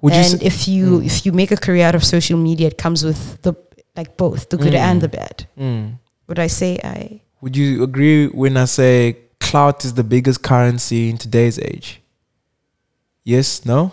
Would 0.00 0.12
you 0.12 0.18
and 0.20 0.40
say, 0.40 0.46
if 0.46 0.68
you 0.68 1.00
mm. 1.00 1.06
if 1.06 1.26
you 1.26 1.32
make 1.32 1.50
a 1.50 1.56
career 1.56 1.86
out 1.86 1.94
of 1.94 2.04
social 2.04 2.38
media, 2.38 2.68
it 2.68 2.78
comes 2.78 3.04
with 3.04 3.42
the 3.42 3.54
like 3.96 4.16
both 4.16 4.48
the 4.48 4.56
good 4.56 4.74
mm. 4.74 4.78
and 4.78 5.00
the 5.00 5.08
bad. 5.08 5.46
Would 6.28 6.38
I 6.38 6.46
say 6.46 6.78
I? 6.84 7.22
would 7.40 7.56
you 7.56 7.82
agree 7.82 8.26
when 8.28 8.56
I 8.56 8.64
say 8.64 9.16
clout 9.40 9.84
is 9.84 9.94
the 9.94 10.04
biggest 10.04 10.42
currency 10.42 11.10
in 11.10 11.18
today's 11.18 11.58
age? 11.58 12.00
Yes, 13.24 13.64
no? 13.64 13.92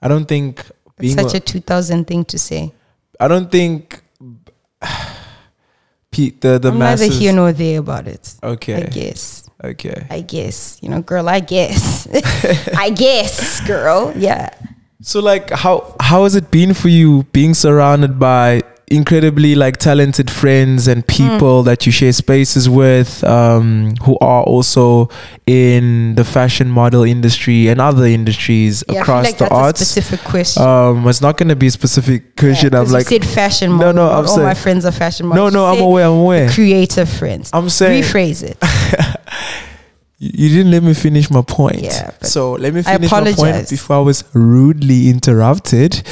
I 0.00 0.08
don't 0.08 0.26
think 0.26 0.64
being 0.98 1.14
such 1.16 1.34
a- 1.34 1.38
a 1.38 1.40
2000 1.40 2.06
thing 2.06 2.24
to 2.26 2.38
say. 2.38 2.72
I 3.20 3.28
don't 3.28 3.50
think 3.50 4.02
Pe- 6.10 6.30
the 6.30 6.58
the 6.58 6.70
I'm 6.70 6.78
masses 6.78 7.08
neither 7.08 7.20
here 7.20 7.32
nor 7.32 7.52
there 7.52 7.78
about 7.80 8.06
it. 8.06 8.34
Okay. 8.42 8.84
I 8.84 8.86
guess. 8.86 9.43
Okay. 9.72 10.06
I 10.10 10.20
guess. 10.20 10.78
You 10.82 10.88
know, 10.90 11.02
girl. 11.02 11.28
I 11.28 11.40
guess. 11.40 12.06
I 12.76 12.90
guess, 12.90 13.60
girl. 13.66 14.12
Yeah. 14.16 14.50
So 15.02 15.20
like 15.20 15.50
how 15.50 15.94
how 16.00 16.24
has 16.24 16.34
it 16.34 16.50
been 16.50 16.72
for 16.74 16.88
you 16.88 17.24
being 17.32 17.54
surrounded 17.54 18.18
by 18.18 18.62
incredibly 18.88 19.54
like 19.54 19.78
talented 19.78 20.30
friends 20.30 20.86
and 20.88 21.06
people 21.06 21.62
that 21.62 21.86
you 21.86 21.90
share 21.92 22.12
spaces 22.12 22.68
with 22.68 23.24
um 23.24 23.94
who 24.04 24.16
are 24.20 24.42
also 24.44 25.08
in 25.46 26.14
the 26.16 26.24
fashion 26.24 26.68
model 26.70 27.02
industry 27.02 27.68
and 27.68 27.80
other 27.80 28.04
industries 28.04 28.84
Yeah, 28.88 29.00
across 29.00 29.24
like 29.24 29.38
the 29.38 29.48
arts 29.48 29.80
a 29.80 29.84
specific 29.86 30.20
question. 30.26 30.62
um 30.62 31.08
it's 31.08 31.22
not 31.22 31.38
going 31.38 31.48
to 31.48 31.56
be 31.56 31.68
a 31.68 31.70
specific 31.70 32.36
question 32.36 32.72
Yeah, 32.74 32.80
i'm 32.80 32.88
like 32.88 33.10
you 33.10 33.18
said 33.20 33.26
fashion 33.26 33.70
No, 33.70 33.76
model. 33.76 33.92
no, 33.94 34.08
I'm 34.10 34.16
all 34.18 34.26
saying- 34.36 34.46
my 34.46 34.54
friends 34.54 34.84
are 34.84 34.92
fashion 34.92 35.28
no 35.30 35.34
models. 35.34 35.54
no 35.54 35.60
You 35.60 35.66
i'm 35.70 35.76
said 35.76 35.84
aware 35.84 36.06
i'm 36.06 36.12
aware 36.20 36.50
Creative 36.50 37.08
friends. 37.08 37.50
i'm 37.54 37.70
saying 37.70 38.02
Rephrase 38.04 38.42
it. 38.42 38.56
you 40.32 40.48
didn't 40.48 40.70
let 40.70 40.82
me 40.82 40.94
finish 40.94 41.30
my 41.30 41.42
point. 41.42 41.82
Yeah, 41.82 42.10
so 42.22 42.52
let 42.52 42.72
me 42.72 42.82
finish 42.82 43.10
my 43.10 43.32
point 43.32 43.68
before 43.68 43.96
I 43.96 44.00
was 44.00 44.24
rudely 44.32 45.08
interrupted. 45.10 46.02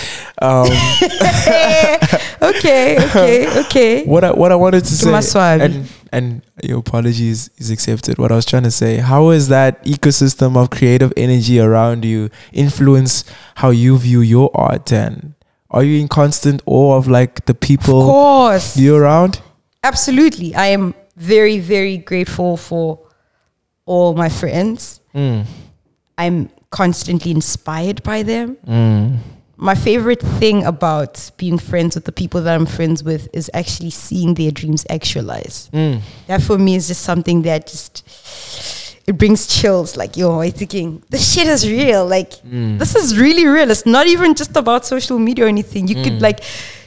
Um, 0.40 0.66
okay, 2.42 2.98
okay, 3.08 3.60
okay. 3.64 4.04
what 4.04 4.24
I 4.24 4.32
what 4.32 4.52
I 4.52 4.54
wanted 4.56 4.84
to 4.84 4.94
say, 4.94 5.10
Maswabi. 5.10 5.60
and 5.62 5.88
and 6.12 6.42
your 6.62 6.80
apology 6.80 7.28
is, 7.28 7.50
is 7.56 7.70
accepted. 7.70 8.18
What 8.18 8.30
I 8.30 8.36
was 8.36 8.44
trying 8.44 8.64
to 8.64 8.70
say, 8.70 8.96
how 8.98 9.30
has 9.30 9.48
that 9.48 9.82
ecosystem 9.84 10.56
of 10.56 10.68
creative 10.68 11.12
energy 11.16 11.58
around 11.58 12.04
you 12.04 12.28
influence 12.52 13.24
how 13.56 13.70
you 13.70 13.96
view 13.96 14.20
your 14.20 14.50
art? 14.54 14.92
And 14.92 15.34
are 15.70 15.82
you 15.82 16.00
in 16.00 16.08
constant 16.08 16.60
awe 16.66 16.96
of 16.98 17.08
like 17.08 17.46
the 17.46 17.54
Of 17.54 17.60
people 17.60 18.04
course. 18.04 18.76
you're 18.76 19.00
around? 19.02 19.40
Absolutely. 19.82 20.54
I 20.54 20.66
am 20.66 20.94
very, 21.16 21.58
very 21.58 21.96
grateful 21.96 22.58
for 22.58 22.98
all 23.92 24.14
my 24.14 24.28
friends. 24.40 25.00
Mm. 25.14 25.44
I'm 26.22 26.48
constantly 26.70 27.30
inspired 27.30 28.02
by 28.02 28.22
them. 28.22 28.56
Mm. 28.66 29.18
My 29.56 29.74
favorite 29.74 30.22
thing 30.40 30.64
about 30.64 31.30
being 31.36 31.58
friends 31.58 31.94
with 31.94 32.04
the 32.04 32.12
people 32.12 32.40
that 32.44 32.54
I'm 32.58 32.66
friends 32.66 33.04
with 33.04 33.28
is 33.32 33.50
actually 33.54 33.90
seeing 33.90 34.34
their 34.34 34.50
dreams 34.50 34.84
actualize. 34.90 35.68
Mm. 35.72 36.00
That 36.26 36.40
for 36.42 36.58
me 36.58 36.74
is 36.74 36.88
just 36.88 37.02
something 37.02 37.42
that 37.42 37.66
just 37.68 37.94
it 39.06 39.18
brings 39.18 39.46
chills. 39.46 39.96
Like, 39.96 40.16
yo, 40.16 40.40
I'm 40.40 40.52
thinking 40.52 41.02
this 41.10 41.24
shit 41.32 41.46
is 41.46 41.62
real. 41.68 42.06
Like, 42.06 42.30
Mm. 42.46 42.78
this 42.78 42.94
is 42.96 43.18
really 43.24 43.46
real. 43.46 43.70
It's 43.70 43.86
not 43.86 44.06
even 44.06 44.34
just 44.34 44.56
about 44.56 44.86
social 44.86 45.18
media 45.18 45.44
or 45.44 45.48
anything. 45.48 45.86
You 45.88 46.02
could 46.04 46.20
like 46.22 46.40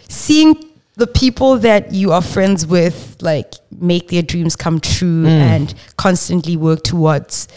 seeing 0.10 0.56
the 0.98 1.08
people 1.08 1.58
that 1.60 1.92
you 1.92 2.12
are 2.12 2.22
friends 2.22 2.66
with, 2.66 3.18
like 3.22 3.54
make 3.80 4.08
their 4.10 4.22
dreams 4.22 4.56
come 4.56 4.80
true 4.80 5.26
and 5.28 5.74
constantly 5.98 6.56
work 6.58 6.84
towards 6.84 7.48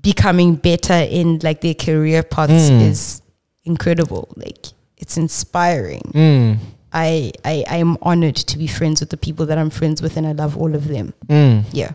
becoming 0.00 0.56
better 0.56 0.94
in 0.94 1.38
like 1.42 1.60
their 1.60 1.74
career 1.74 2.22
paths 2.22 2.70
is 2.70 3.22
incredible. 3.64 4.28
Like, 4.36 4.66
it's 4.96 5.16
inspiring. 5.16 6.02
Mm. 6.14 6.58
I, 6.92 7.32
I 7.44 7.64
I 7.68 7.76
am 7.78 7.96
honored 8.02 8.36
to 8.36 8.58
be 8.58 8.66
friends 8.66 9.00
with 9.00 9.10
the 9.10 9.16
people 9.16 9.46
that 9.46 9.58
I'm 9.58 9.70
friends 9.70 10.02
with, 10.02 10.16
and 10.16 10.26
I 10.26 10.32
love 10.32 10.56
all 10.56 10.74
of 10.74 10.88
them. 10.88 11.14
Mm. 11.28 11.64
Yeah. 11.72 11.92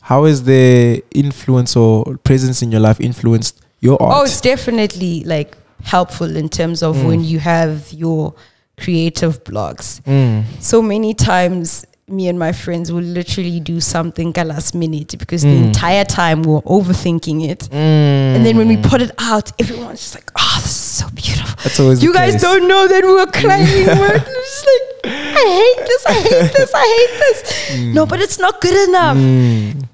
How 0.00 0.24
has 0.24 0.44
the 0.44 1.04
influence 1.10 1.76
or 1.76 2.16
presence 2.18 2.62
in 2.62 2.72
your 2.72 2.80
life 2.80 3.00
influenced 3.00 3.60
your 3.80 4.00
art? 4.02 4.14
Oh, 4.16 4.22
it's 4.24 4.40
definitely 4.40 5.24
like 5.24 5.56
helpful 5.82 6.36
in 6.36 6.48
terms 6.48 6.82
of 6.82 7.04
when 7.04 7.24
you 7.24 7.38
have 7.38 7.92
your 7.92 8.34
creative 8.80 9.34
blogs. 9.44 10.00
Mm. 10.02 10.44
So 10.60 10.80
many 10.82 11.12
times, 11.14 11.84
me 12.08 12.26
and 12.28 12.38
my 12.38 12.52
friends 12.52 12.90
will 12.90 13.02
literally 13.18 13.60
do 13.60 13.80
something 13.80 14.36
at 14.36 14.46
last 14.46 14.74
minute 14.74 15.14
because 15.18 15.42
the 15.42 15.56
entire 15.68 16.04
time 16.04 16.42
we're 16.42 16.60
overthinking 16.62 17.48
it. 17.48 17.68
And 17.72 18.44
then 18.44 18.56
when 18.56 18.66
we 18.68 18.76
put 18.76 19.00
it 19.00 19.12
out, 19.18 19.52
everyone's 19.60 20.00
just 20.00 20.14
like, 20.16 20.28
"Oh, 20.36 20.56
this 20.62 20.72
is 20.72 20.76
so 21.00 21.06
beautiful." 21.14 21.54
That's 21.62 21.78
always 21.78 22.02
you 22.02 22.12
guys 22.12 22.32
case. 22.32 22.42
don't 22.42 22.66
know 22.66 22.88
that 22.88 23.02
we 23.04 23.12
were 23.20 23.30
crying. 23.40 23.86
we're 24.02 24.18
just 24.18 24.66
like, 24.70 25.14
I 25.42 25.46
hate 25.60 25.86
this. 25.90 26.02
I 26.06 26.14
hate 26.14 26.52
this. 26.58 26.70
I 26.74 26.86
hate 26.96 27.14
this. 27.24 27.94
No, 27.94 28.06
but 28.06 28.18
it's 28.20 28.38
not 28.40 28.60
good 28.60 28.88
enough. 28.88 29.16
Mm. 29.16 29.84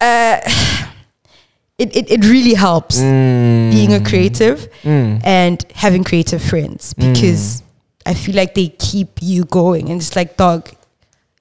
Uh, 0.00 0.38
it, 1.82 1.88
it 1.96 2.10
it 2.10 2.22
really 2.24 2.54
helps 2.54 2.96
Mm. 3.00 3.70
being 3.72 3.92
a 3.92 4.00
creative 4.10 4.68
and 4.84 5.56
having 5.74 6.04
creative 6.04 6.42
friends 6.42 6.94
because 6.94 7.62
I 8.06 8.14
feel 8.14 8.36
like 8.36 8.54
they 8.54 8.68
keep 8.68 9.18
you 9.20 9.44
going 9.44 9.90
and 9.90 10.00
it's 10.00 10.14
like 10.16 10.36
dog 10.36 10.70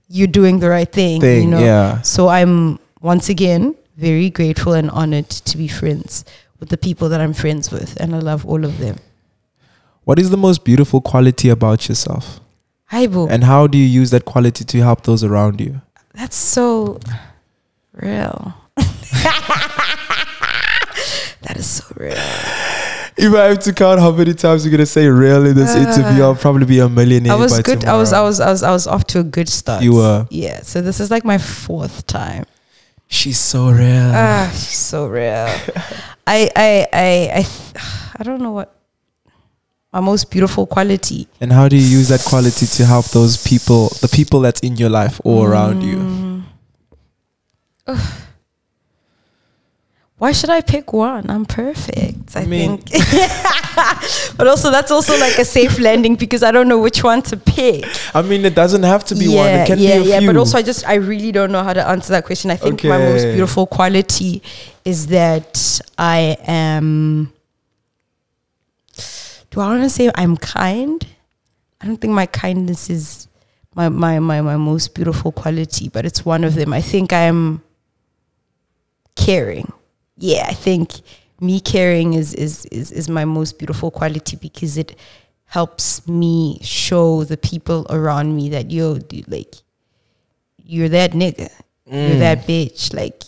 you're 0.07 0.27
doing 0.27 0.59
the 0.59 0.69
right 0.69 0.91
thing, 0.91 1.21
you 1.21 1.47
know 1.47 1.59
yeah. 1.59 2.01
so 2.01 2.27
I'm 2.27 2.79
once 3.01 3.29
again 3.29 3.75
very 3.97 4.29
grateful 4.29 4.73
and 4.73 4.89
honored 4.91 5.29
to 5.29 5.57
be 5.57 5.67
friends 5.67 6.25
with 6.59 6.69
the 6.69 6.77
people 6.77 7.07
that 7.09 7.21
I'm 7.21 7.33
friends 7.33 7.71
with 7.71 7.99
and 8.01 8.15
I 8.15 8.19
love 8.19 8.45
all 8.45 8.65
of 8.65 8.77
them 8.79 8.97
What 10.03 10.19
is 10.19 10.29
the 10.29 10.37
most 10.37 10.63
beautiful 10.63 11.01
quality 11.01 11.49
about 11.49 11.87
yourself? 11.89 12.39
hi 12.85 13.05
And 13.05 13.43
how 13.43 13.67
do 13.67 13.77
you 13.77 13.85
use 14.01 14.09
that 14.11 14.25
quality 14.25 14.63
to 14.65 14.77
help 14.81 15.03
those 15.03 15.23
around 15.23 15.61
you? 15.61 15.81
that's 16.13 16.35
so 16.35 16.99
real 17.93 18.53
that 21.41 21.55
is 21.55 21.67
so 21.67 21.85
real 21.95 22.74
If 23.17 23.33
I 23.33 23.45
have 23.45 23.59
to 23.59 23.73
count 23.73 23.99
how 24.01 24.11
many 24.11 24.33
times 24.33 24.65
you're 24.65 24.71
gonna 24.71 24.85
say 24.85 25.07
real 25.07 25.45
in 25.45 25.55
this 25.55 25.73
interview, 25.75 26.23
I'll 26.23 26.35
probably 26.35 26.65
be 26.65 26.79
a 26.79 26.89
millionaire. 26.89 27.31
I 27.33 27.35
was 27.35 27.53
by 27.53 27.61
good. 27.61 27.85
I 27.85 27.95
was, 27.97 28.11
I 28.11 28.21
was, 28.21 28.39
I 28.41 28.51
was, 28.51 28.61
I 28.63 28.71
was 28.71 28.87
off 28.87 29.05
to 29.07 29.19
a 29.19 29.23
good 29.23 29.47
start. 29.47 29.83
You 29.83 29.93
were. 29.93 30.27
yeah. 30.29 30.61
So 30.61 30.81
this 30.81 30.99
is 30.99 31.09
like 31.09 31.23
my 31.23 31.37
fourth 31.37 32.05
time. 32.07 32.45
She's 33.07 33.37
so 33.39 33.69
real. 33.69 34.11
Ah, 34.13 34.49
she's 34.51 34.77
so 34.77 35.07
real. 35.07 35.47
I, 36.27 36.49
I, 36.55 36.87
I, 36.91 37.29
I, 37.35 37.47
I 38.19 38.23
don't 38.23 38.41
know 38.41 38.51
what 38.51 38.75
my 39.93 40.01
most 40.01 40.29
beautiful 40.29 40.65
quality. 40.65 41.27
and 41.39 41.53
how 41.53 41.69
do 41.69 41.77
you 41.77 41.87
use 41.87 42.09
that 42.09 42.21
quality 42.21 42.65
to 42.65 42.85
help 42.85 43.05
those 43.11 43.41
people, 43.47 43.89
the 44.01 44.09
people 44.09 44.41
that's 44.41 44.59
in 44.59 44.75
your 44.75 44.89
life 44.89 45.21
or 45.23 45.51
around 45.51 45.81
you? 45.83 46.43
Mm. 47.87 48.21
Why 50.17 50.31
should 50.31 50.49
I 50.49 50.61
pick 50.61 50.93
one? 50.93 51.29
I'm 51.29 51.45
perfect. 51.45 52.37
I, 52.37 52.41
I 52.41 52.45
mean- 52.45 52.77
think. 52.77 54.37
but 54.37 54.47
also, 54.47 54.71
that's 54.71 54.89
also 54.89 55.17
like 55.19 55.37
a 55.37 55.43
safe 55.43 55.77
landing 55.77 56.15
because 56.15 56.41
I 56.41 56.51
don't 56.51 56.69
know 56.69 56.79
which 56.79 57.03
one 57.03 57.21
to 57.23 57.37
pick. 57.37 57.85
I 58.13 58.21
mean, 58.21 58.45
it 58.45 58.55
doesn't 58.55 58.83
have 58.83 59.03
to 59.05 59.15
be 59.15 59.27
one. 59.27 59.49
It 59.49 59.67
can 59.67 59.77
yeah, 59.77 59.97
be 59.97 60.03
a 60.03 60.05
yeah. 60.05 60.19
few. 60.19 60.29
But 60.29 60.37
also, 60.37 60.57
I 60.57 60.61
just 60.61 60.87
I 60.87 60.95
really 60.95 61.33
don't 61.33 61.51
know 61.51 61.63
how 61.63 61.73
to 61.73 61.85
answer 61.85 62.13
that 62.13 62.23
question. 62.23 62.49
I 62.49 62.55
think 62.55 62.83
my 62.85 62.97
most 62.97 63.23
beautiful 63.23 63.67
quality 63.67 64.41
is 64.85 65.07
that 65.07 65.81
I 65.97 66.37
am. 66.47 67.33
Do 69.51 69.59
I 69.59 69.67
want 69.67 69.83
to 69.83 69.89
say 69.89 70.09
I'm 70.15 70.37
kind? 70.37 71.05
I 71.81 71.87
don't 71.87 71.97
think 71.97 72.13
my 72.13 72.25
kindness 72.25 72.89
is 72.89 73.27
my, 73.75 73.89
my 73.89 74.19
my 74.19 74.39
my 74.39 74.55
most 74.55 74.95
beautiful 74.95 75.33
quality, 75.33 75.89
but 75.89 76.05
it's 76.05 76.23
one 76.23 76.45
of 76.45 76.55
them. 76.55 76.71
I 76.71 76.79
think 76.79 77.11
I'm 77.11 77.61
caring. 79.17 79.73
Yeah, 80.17 80.45
I 80.47 80.53
think 80.53 80.91
me 81.39 81.59
caring 81.59 82.13
is 82.13 82.33
is 82.33 82.65
is 82.65 82.91
is 82.91 83.09
my 83.09 83.25
most 83.25 83.57
beautiful 83.59 83.91
quality 83.91 84.37
because 84.37 84.77
it 84.77 84.97
helps 85.45 86.07
me 86.07 86.59
show 86.61 87.23
the 87.23 87.37
people 87.37 87.85
around 87.89 88.35
me 88.35 88.49
that 88.49 88.71
yo, 88.71 88.97
dude, 88.97 89.29
like 89.31 89.55
you're 90.57 90.89
that 90.89 91.11
nigga, 91.11 91.49
you're 91.85 92.19
that 92.19 92.47
bitch, 92.47 92.93
like 92.93 93.23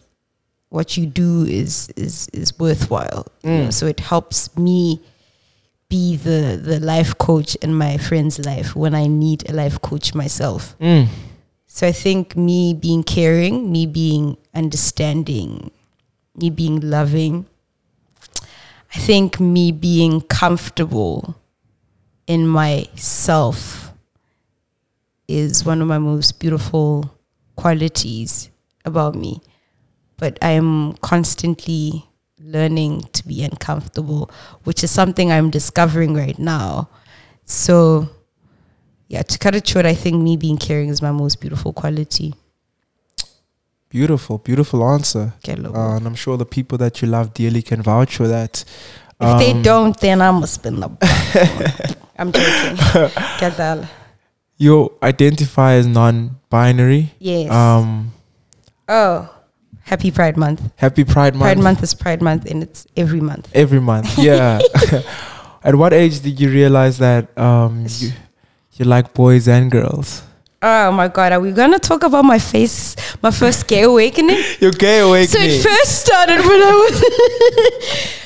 what 0.69 0.97
you 0.97 1.05
do 1.05 1.43
is 1.43 1.89
is 1.95 2.27
is 2.33 2.57
worthwhile. 2.59 3.27
You 3.43 3.49
know? 3.49 3.69
So 3.69 3.85
it 3.85 3.99
helps 3.99 4.55
me 4.57 5.01
be 5.89 6.17
the 6.17 6.59
the 6.61 6.79
life 6.79 7.17
coach 7.17 7.55
in 7.55 7.73
my 7.73 7.97
friend's 7.97 8.39
life 8.45 8.75
when 8.75 8.93
I 8.95 9.07
need 9.07 9.49
a 9.49 9.53
life 9.53 9.81
coach 9.81 10.13
myself. 10.13 10.77
Mm. 10.79 11.07
So 11.67 11.87
I 11.87 11.91
think 11.91 12.35
me 12.35 12.73
being 12.73 13.03
caring, 13.03 13.71
me 13.71 13.85
being 13.85 14.37
understanding, 14.55 15.71
me 16.37 16.49
being 16.49 16.79
loving, 16.79 17.45
I 18.93 18.99
think 18.99 19.39
me 19.39 19.71
being 19.71 20.21
comfortable 20.21 21.35
in 22.27 22.47
myself 22.47 23.91
is 25.27 25.65
one 25.65 25.81
of 25.81 25.87
my 25.87 25.97
most 25.97 26.39
beautiful 26.39 27.13
qualities 27.55 28.49
about 28.85 29.15
me. 29.15 29.41
But 30.17 30.37
I 30.41 30.51
am 30.51 30.93
constantly 31.01 32.05
learning 32.39 33.03
to 33.13 33.27
be 33.27 33.43
uncomfortable, 33.43 34.31
which 34.63 34.83
is 34.83 34.91
something 34.91 35.31
I'm 35.31 35.49
discovering 35.49 36.13
right 36.13 36.37
now. 36.39 36.89
So, 37.45 38.09
yeah, 39.07 39.21
to 39.21 39.37
cut 39.37 39.55
it 39.55 39.67
short, 39.67 39.85
I 39.85 39.93
think 39.93 40.21
me 40.21 40.37
being 40.37 40.57
caring 40.57 40.89
is 40.89 41.01
my 41.01 41.11
most 41.11 41.41
beautiful 41.41 41.73
quality. 41.73 42.33
Beautiful, 43.89 44.37
beautiful 44.39 44.83
answer. 44.87 45.33
Uh, 45.47 45.95
and 45.95 46.05
I'm 46.05 46.15
sure 46.15 46.35
the 46.37 46.45
people 46.45 46.77
that 46.79 47.01
you 47.01 47.07
love 47.07 47.33
dearly 47.33 47.61
can 47.61 47.81
vouch 47.81 48.17
for 48.17 48.27
that. 48.27 48.63
if 49.19 49.39
they 49.39 49.51
Um, 49.53 49.61
don't, 49.61 49.97
then 49.99 50.21
I 50.21 50.31
must 50.31 50.55
spin 50.55 50.79
the. 50.81 50.89
I'm 52.19 52.31
joking. 52.31 53.87
You 54.57 54.91
identify 55.03 55.73
as 55.73 55.85
non-binary. 55.87 57.13
Yes. 57.19 57.51
Um, 57.51 58.11
oh, 58.89 59.29
happy 59.81 60.11
Pride 60.11 60.35
Month. 60.35 60.61
happy 60.75 61.03
Pride 61.03 61.33
Month. 61.35 61.43
Pride 61.43 61.59
Month 61.63 61.83
is 61.83 61.93
Pride 61.93 62.21
Month, 62.21 62.45
and 62.49 62.63
it's 62.63 62.85
every 62.97 63.21
month. 63.21 63.47
every 63.53 63.79
month. 63.79 64.17
Yeah. 64.17 64.59
At 65.63 65.75
what 65.75 65.93
age 65.93 66.21
did 66.21 66.39
you 66.39 66.49
realize 66.49 66.97
that 66.99 67.37
um, 67.37 67.85
you, 67.99 68.11
you 68.73 68.85
like 68.85 69.13
boys 69.13 69.47
and 69.47 69.69
girls? 69.71 70.23
Oh 70.61 70.91
my 70.91 71.07
God, 71.07 71.33
are 71.33 71.39
we 71.39 71.51
gonna 71.51 71.77
talk 71.77 72.03
about 72.03 72.25
my 72.25 72.39
face, 72.39 72.95
my 73.21 73.29
first 73.29 73.67
gay 73.67 73.83
awakening? 73.83 74.41
Your 74.59 74.71
gay 74.71 74.99
awakening. 74.99 75.27
So 75.27 75.39
it 75.39 75.61
first 75.61 76.01
started 76.01 76.39
when 76.39 76.61
I 76.61 76.71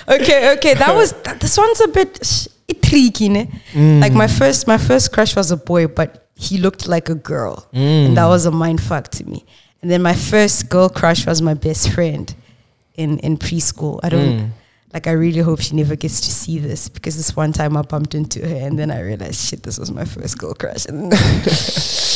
was 0.06 0.20
okay. 0.22 0.54
Okay, 0.54 0.74
that 0.76 0.96
was 0.96 1.12
th- 1.12 1.40
this 1.40 1.58
one's 1.58 1.82
a 1.82 1.90
bit 1.90 2.48
tricky. 2.82 3.28
Ne? 3.28 3.48
Mm. 3.74 4.00
Like 4.00 4.14
my 4.14 4.28
first, 4.28 4.66
my 4.66 4.78
first 4.78 5.12
crush 5.12 5.36
was 5.36 5.52
a 5.52 5.58
boy, 5.58 5.88
but 5.88 6.30
he 6.36 6.58
looked 6.58 6.88
like 6.88 7.10
a 7.10 7.16
girl, 7.16 7.68
mm. 7.74 8.06
and 8.06 8.18
that 8.18 8.28
was 8.28 8.46
a 8.46 8.52
mind 8.52 8.82
fuck 8.82 9.10
to 9.10 9.26
me. 9.28 9.44
And 9.82 9.92
then 9.92 10.02
my 10.02 10.16
first 10.16 10.70
girl 10.70 10.88
crush 10.88 11.26
was 11.26 11.42
my 11.42 11.54
best 11.54 11.92
friend 11.92 12.34
in 12.96 13.20
in 13.20 13.38
preschool. 13.38 14.00
I 14.04 14.10
don't. 14.10 14.40
Mm. 14.40 14.50
Like 14.94 15.08
I 15.08 15.12
really 15.12 15.40
hope 15.40 15.62
she 15.62 15.76
never 15.76 15.96
gets 15.96 16.20
to 16.20 16.32
see 16.32 16.60
this 16.60 16.90
because 16.90 17.16
this 17.16 17.34
one 17.34 17.54
time 17.54 17.78
I 17.78 17.82
bumped 17.82 18.14
into 18.14 18.46
her 18.46 18.56
and 18.56 18.78
then 18.78 18.92
I 18.92 19.00
realized 19.00 19.40
shit 19.40 19.64
this 19.64 19.80
was 19.80 19.90
my 19.90 20.04
first 20.04 20.38
girl 20.38 20.54
crush 20.54 20.86
and 20.86 21.14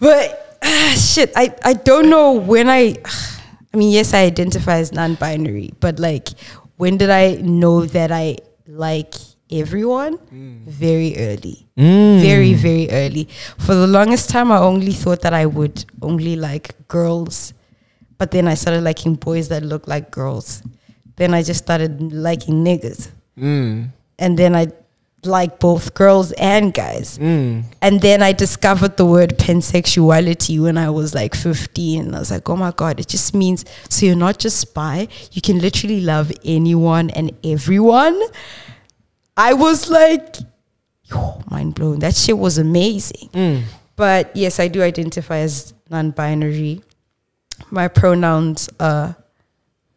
but 0.00 0.58
ah, 0.62 0.94
shit, 0.98 1.32
I, 1.36 1.54
I 1.64 1.72
don't 1.74 2.08
know 2.10 2.32
when 2.32 2.68
I. 2.68 2.96
I 3.72 3.76
mean, 3.76 3.90
yes, 3.90 4.14
I 4.14 4.22
identify 4.22 4.76
as 4.78 4.92
non-binary, 4.92 5.74
but 5.80 5.98
like, 5.98 6.28
when 6.76 6.96
did 6.96 7.10
I 7.10 7.34
know 7.42 7.84
that 7.86 8.12
I 8.12 8.36
like 8.68 9.14
everyone? 9.50 10.18
Very 10.66 11.16
early, 11.18 11.66
very 11.76 12.54
very 12.54 12.88
early. 12.90 13.28
For 13.58 13.74
the 13.74 13.86
longest 13.88 14.30
time, 14.30 14.52
I 14.52 14.58
only 14.58 14.92
thought 14.92 15.22
that 15.22 15.34
I 15.34 15.46
would 15.46 15.84
only 16.02 16.36
like 16.36 16.86
girls, 16.88 17.52
but 18.16 18.30
then 18.30 18.46
I 18.46 18.54
started 18.54 18.82
liking 18.84 19.16
boys 19.16 19.48
that 19.48 19.64
look 19.64 19.88
like 19.88 20.10
girls. 20.12 20.62
Then 21.16 21.34
I 21.34 21.42
just 21.42 21.62
started 21.64 22.12
liking 22.12 22.64
niggas, 22.64 23.10
Mm. 23.38 23.90
and 24.20 24.38
then 24.38 24.54
I 24.54 24.68
like 25.26 25.58
both 25.58 25.94
girls 25.94 26.32
and 26.32 26.72
guys. 26.72 27.18
Mm. 27.18 27.64
And 27.80 28.00
then 28.00 28.22
I 28.22 28.32
discovered 28.32 28.96
the 28.96 29.06
word 29.06 29.38
pansexuality 29.38 30.60
when 30.60 30.78
I 30.78 30.90
was 30.90 31.14
like 31.14 31.34
15. 31.34 32.14
I 32.14 32.18
was 32.18 32.30
like, 32.30 32.48
oh 32.48 32.56
my 32.56 32.72
God, 32.72 33.00
it 33.00 33.08
just 33.08 33.34
means 33.34 33.64
so 33.88 34.06
you're 34.06 34.16
not 34.16 34.38
just 34.38 34.74
bi, 34.74 35.08
you 35.32 35.42
can 35.42 35.58
literally 35.60 36.00
love 36.00 36.32
anyone 36.44 37.10
and 37.10 37.32
everyone. 37.44 38.20
I 39.36 39.54
was 39.54 39.90
like, 39.90 40.36
yo, 41.04 41.42
mind 41.50 41.74
blown. 41.74 41.98
That 42.00 42.14
shit 42.14 42.38
was 42.38 42.58
amazing. 42.58 43.28
Mm. 43.32 43.62
But 43.96 44.34
yes, 44.36 44.60
I 44.60 44.68
do 44.68 44.82
identify 44.82 45.38
as 45.38 45.74
non 45.90 46.10
binary. 46.10 46.82
My 47.70 47.88
pronouns 47.88 48.68
are 48.80 49.16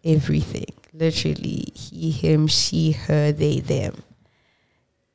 everything 0.03 0.73
literally 0.97 1.71
he, 1.73 2.11
him, 2.11 2.47
she, 2.47 2.91
her, 2.91 3.31
they, 3.31 3.59
them. 3.59 4.03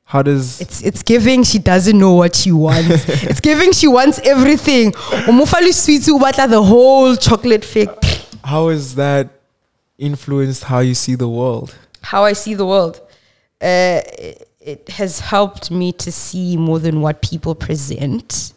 How 0.05 0.21
does 0.21 0.61
It's 0.61 0.81
it's 0.81 1.01
giving 1.03 1.43
she 1.43 1.59
doesn't 1.59 1.97
know 1.97 2.13
what 2.13 2.35
she 2.35 2.51
wants. 2.51 3.07
it's 3.23 3.39
giving 3.39 3.71
she 3.71 3.87
wants 3.87 4.19
everything. 4.19 4.91
Umufali 4.91 5.71
ubata 6.09 6.49
the 6.49 6.61
whole 6.61 7.15
chocolate 7.15 7.65
fake. 7.65 7.89
how 8.43 8.69
has 8.69 8.95
that 8.95 9.29
influenced 9.97 10.65
how 10.65 10.79
you 10.79 10.93
see 10.93 11.15
the 11.15 11.29
world? 11.29 11.75
How 12.01 12.25
I 12.25 12.33
see 12.33 12.53
the 12.53 12.65
world. 12.65 12.99
Uh, 13.61 14.01
it, 14.19 14.49
it 14.59 14.89
has 14.89 15.19
helped 15.19 15.71
me 15.71 15.91
to 15.93 16.11
see 16.11 16.57
more 16.57 16.79
than 16.79 17.01
what 17.01 17.21
people 17.21 17.55
present 17.55 18.53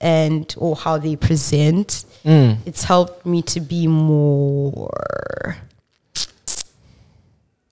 and 0.00 0.54
or 0.58 0.76
how 0.76 0.98
they 0.98 1.16
present. 1.16 2.04
Mm. 2.24 2.58
It's 2.66 2.84
helped 2.84 3.26
me 3.26 3.42
to 3.42 3.60
be 3.60 3.86
more 3.86 4.90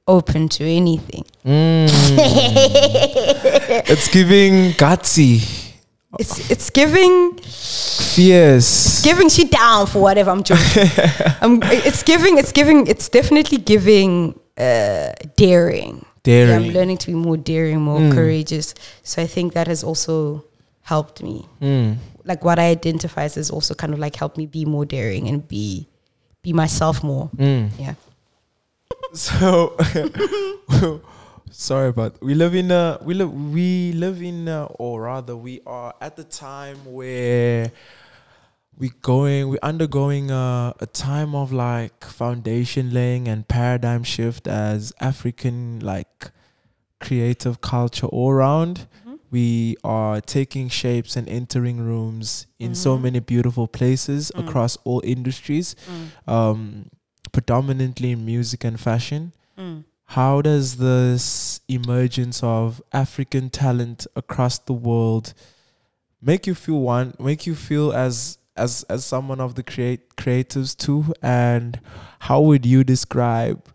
open 0.06 0.48
to 0.48 0.64
anything. 0.64 1.24
Mm. 1.44 1.88
it's 3.88 4.08
giving 4.08 4.72
gutsy, 4.72 5.40
It's 6.18 6.50
it's 6.50 6.70
giving 6.70 7.38
fierce. 8.14 9.00
giving 9.02 9.28
she 9.28 9.44
down 9.44 9.86
for 9.86 10.00
whatever 10.02 10.30
I'm 10.30 10.42
joking. 10.42 10.88
um, 11.40 11.60
it's 11.64 12.02
giving, 12.02 12.38
it's 12.38 12.52
giving, 12.52 12.86
it's 12.86 13.08
definitely 13.08 13.58
giving 13.58 14.38
uh, 14.58 15.12
daring. 15.36 16.04
Yeah, 16.24 16.56
I'm 16.56 16.68
learning 16.70 16.98
to 16.98 17.06
be 17.08 17.14
more 17.14 17.36
daring, 17.36 17.80
more 17.80 17.98
Mm. 17.98 18.12
courageous. 18.12 18.74
So 19.02 19.20
I 19.22 19.26
think 19.26 19.54
that 19.54 19.66
has 19.66 19.82
also 19.82 20.44
helped 20.82 21.20
me. 21.22 21.46
Mm. 21.60 21.96
Like 22.24 22.44
what 22.44 22.58
I 22.60 22.68
identify 22.70 23.24
as 23.24 23.34
has 23.34 23.50
also 23.50 23.74
kind 23.74 23.92
of 23.92 23.98
like 23.98 24.14
helped 24.14 24.38
me 24.38 24.46
be 24.46 24.64
more 24.64 24.84
daring 24.84 25.26
and 25.28 25.46
be 25.48 25.88
be 26.42 26.52
myself 26.52 27.02
more. 27.02 27.28
Mm. 27.36 27.70
Yeah. 27.78 27.94
So, 29.12 29.76
sorry 31.50 31.88
about. 31.88 32.22
We 32.22 32.34
live 32.34 32.54
in 32.54 32.70
a 32.70 32.98
we 33.02 33.14
live 33.14 33.32
we 33.32 33.92
live 33.92 34.22
in 34.22 34.48
a, 34.48 34.64
or 34.64 35.02
rather 35.02 35.36
we 35.36 35.60
are 35.66 35.94
at 36.00 36.16
the 36.16 36.24
time 36.24 36.78
where 36.84 37.70
we 38.78 38.90
going 39.02 39.50
we're 39.50 39.58
undergoing 39.62 40.30
a, 40.30 40.74
a 40.80 40.86
time 40.86 41.34
of 41.34 41.52
like 41.52 42.04
foundation 42.04 42.92
laying 42.92 43.28
and 43.28 43.46
paradigm 43.46 44.02
shift 44.02 44.48
as 44.48 44.92
African 44.98 45.80
like 45.80 46.30
creative 47.00 47.60
culture 47.60 48.06
all 48.06 48.30
around. 48.30 48.86
Mm-hmm. 49.00 49.14
We 49.30 49.76
are 49.84 50.20
taking 50.20 50.68
shapes 50.68 51.16
and 51.16 51.28
entering 51.28 51.80
rooms 51.80 52.46
in 52.58 52.74
so 52.74 52.94
mm-hmm. 52.94 53.02
many 53.02 53.20
beautiful 53.20 53.66
places 53.66 54.30
mm. 54.34 54.46
across 54.46 54.76
all 54.84 55.00
industries 55.04 55.74
mm. 55.74 56.32
um, 56.32 56.90
predominantly 57.32 58.12
in 58.12 58.24
music 58.24 58.64
and 58.64 58.78
fashion. 58.78 59.32
Hmm. 59.56 59.80
How 60.04 60.42
does 60.42 60.76
this 60.76 61.60
emergence 61.68 62.42
of 62.42 62.82
African 62.92 63.48
talent 63.48 64.06
across 64.14 64.58
the 64.58 64.74
world 64.74 65.32
make 66.20 66.46
you 66.46 66.54
feel 66.54 66.80
one? 66.80 67.14
Make 67.18 67.46
you 67.46 67.54
feel 67.54 67.92
as 67.92 68.38
as 68.54 68.82
as 68.90 69.04
someone 69.04 69.40
of 69.40 69.54
the 69.54 69.62
create 69.62 70.16
creatives 70.16 70.76
too? 70.76 71.14
And 71.22 71.80
how 72.20 72.42
would 72.42 72.66
you 72.66 72.84
describe? 72.84 73.66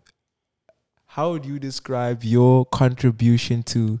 How 1.06 1.32
would 1.32 1.44
you 1.44 1.58
describe 1.58 2.22
your 2.22 2.64
contribution 2.66 3.64
to, 3.64 4.00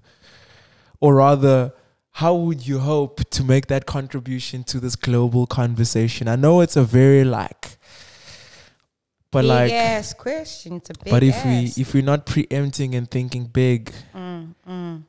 or 1.00 1.16
rather? 1.16 1.72
How 2.12 2.34
would 2.34 2.66
you 2.66 2.80
hope 2.80 3.30
to 3.30 3.44
make 3.44 3.68
that 3.68 3.86
contribution 3.86 4.64
to 4.64 4.80
this 4.80 4.96
global 4.96 5.46
conversation? 5.46 6.26
I 6.26 6.34
know 6.34 6.60
it's 6.60 6.76
a 6.76 6.82
very 6.82 7.22
like 7.22 7.77
but 9.30 9.42
big 9.42 9.48
like 9.48 9.72
ass 9.72 10.14
question. 10.14 10.76
It's 10.76 10.90
a 10.90 10.94
big 10.94 11.10
but 11.10 11.22
if 11.22 11.34
ass. 11.36 11.76
we 11.76 11.82
if 11.82 11.94
we're 11.94 12.02
not 12.02 12.24
preempting 12.26 12.94
and 12.94 13.10
thinking 13.10 13.44
big 13.46 13.92
Mm, 14.14 14.54
mm. 14.68 15.02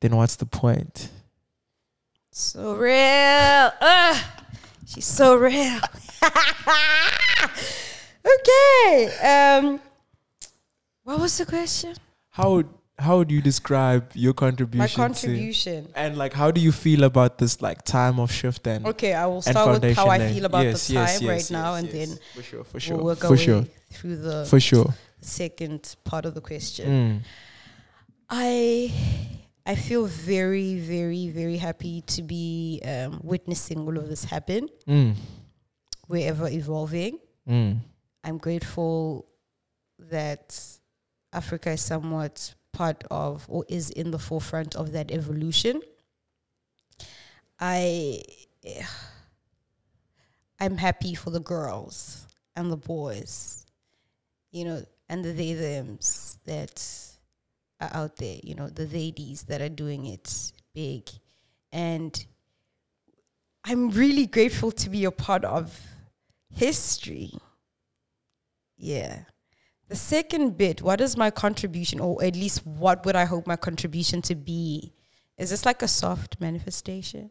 then 0.00 0.16
what's 0.16 0.36
the 0.36 0.46
point 0.46 1.08
So 2.30 2.74
real. 2.74 3.72
Ugh. 3.80 4.16
She's 4.86 5.06
so 5.06 5.36
real. 5.36 5.80
okay. 8.34 9.16
Um 9.22 9.80
What 11.04 11.20
was 11.20 11.36
the 11.38 11.46
question? 11.46 11.94
How 12.30 12.50
would 12.52 12.68
how 12.98 13.18
would 13.18 13.30
you 13.30 13.40
describe 13.42 14.10
your 14.14 14.32
contribution? 14.34 14.78
My 14.78 14.86
to- 14.86 14.94
contribution. 14.94 15.88
and 15.96 16.16
like, 16.16 16.32
how 16.32 16.50
do 16.50 16.60
you 16.60 16.72
feel 16.72 17.04
about 17.04 17.38
this 17.38 17.60
like 17.60 17.82
time 17.82 18.20
of 18.20 18.30
shift 18.30 18.66
and 18.66 18.86
Okay, 18.86 19.12
I 19.14 19.26
will 19.26 19.42
start 19.42 19.80
with 19.82 19.96
how 19.96 20.08
I 20.08 20.18
feel 20.32 20.44
about 20.44 20.64
Yes, 20.64 20.88
the 20.88 20.94
time 20.94 21.02
yes, 21.04 21.22
right 21.22 21.34
yes, 21.34 21.50
now, 21.50 21.74
and 21.74 21.88
then 21.88 22.08
for 22.34 22.42
sure, 22.42 22.64
for 22.64 22.80
sure, 22.80 22.96
we'll 22.96 23.06
work 23.06 23.18
for 23.18 23.36
sure, 23.36 23.64
through 23.90 24.16
the 24.16 24.46
for 24.46 24.60
sure. 24.60 24.94
second 25.20 25.96
part 26.04 26.24
of 26.24 26.34
the 26.34 26.40
question. 26.40 27.20
Mm. 27.20 27.20
I 28.30 28.92
I 29.66 29.74
feel 29.74 30.06
very, 30.06 30.78
very, 30.78 31.28
very 31.28 31.56
happy 31.56 32.02
to 32.02 32.22
be 32.22 32.80
um, 32.84 33.20
witnessing 33.22 33.80
all 33.80 33.96
of 33.96 34.08
this 34.08 34.24
happen. 34.24 34.68
Mm. 34.86 35.14
We're 36.08 36.28
ever 36.28 36.48
evolving. 36.48 37.18
Mm. 37.48 37.78
I'm 38.22 38.38
grateful 38.38 39.26
that 39.98 40.58
Africa 41.32 41.70
is 41.72 41.80
somewhat 41.80 42.54
part 42.74 43.04
of 43.10 43.46
or 43.48 43.64
is 43.68 43.90
in 43.90 44.10
the 44.10 44.18
forefront 44.18 44.74
of 44.76 44.92
that 44.92 45.10
evolution. 45.10 45.80
I 47.58 48.22
I'm 50.60 50.76
happy 50.76 51.14
for 51.14 51.30
the 51.30 51.40
girls 51.40 52.26
and 52.56 52.70
the 52.70 52.76
boys, 52.76 53.66
you 54.50 54.64
know, 54.64 54.84
and 55.08 55.24
the 55.24 55.32
they 55.32 55.54
thems 55.54 56.38
that 56.44 56.82
are 57.80 57.90
out 57.92 58.16
there, 58.16 58.38
you 58.42 58.54
know, 58.54 58.68
the 58.68 58.86
ladies 58.86 59.44
that 59.44 59.60
are 59.60 59.68
doing 59.68 60.06
it 60.06 60.52
big. 60.74 61.08
And 61.72 62.24
I'm 63.64 63.90
really 63.90 64.26
grateful 64.26 64.70
to 64.72 64.90
be 64.90 65.04
a 65.04 65.10
part 65.10 65.44
of 65.44 65.80
history. 66.50 67.32
Yeah. 68.76 69.20
The 69.88 69.96
second 69.96 70.56
bit, 70.56 70.80
what 70.82 71.00
is 71.00 71.16
my 71.16 71.30
contribution, 71.30 72.00
or 72.00 72.22
at 72.24 72.34
least 72.36 72.66
what 72.66 73.04
would 73.04 73.16
I 73.16 73.26
hope 73.26 73.46
my 73.46 73.56
contribution 73.56 74.22
to 74.22 74.34
be? 74.34 74.92
Is 75.36 75.50
this 75.50 75.66
like 75.66 75.82
a 75.82 75.88
soft 75.88 76.40
manifestation? 76.40 77.30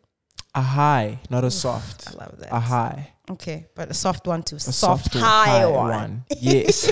A 0.56 0.62
high, 0.62 1.20
not 1.32 1.44
a 1.44 1.50
soft. 1.50 2.08
I 2.10 2.12
love 2.14 2.38
that. 2.40 2.52
A 2.52 2.60
high. 2.60 3.10
Okay, 3.32 3.66
but 3.74 3.90
a 3.90 3.94
soft 3.94 4.28
one 4.28 4.44
too. 4.44 4.58
A 4.58 4.60
soft, 4.60 5.14
soft 5.14 5.16
high, 5.16 5.66
one. 5.66 6.26
Yes. 6.40 6.92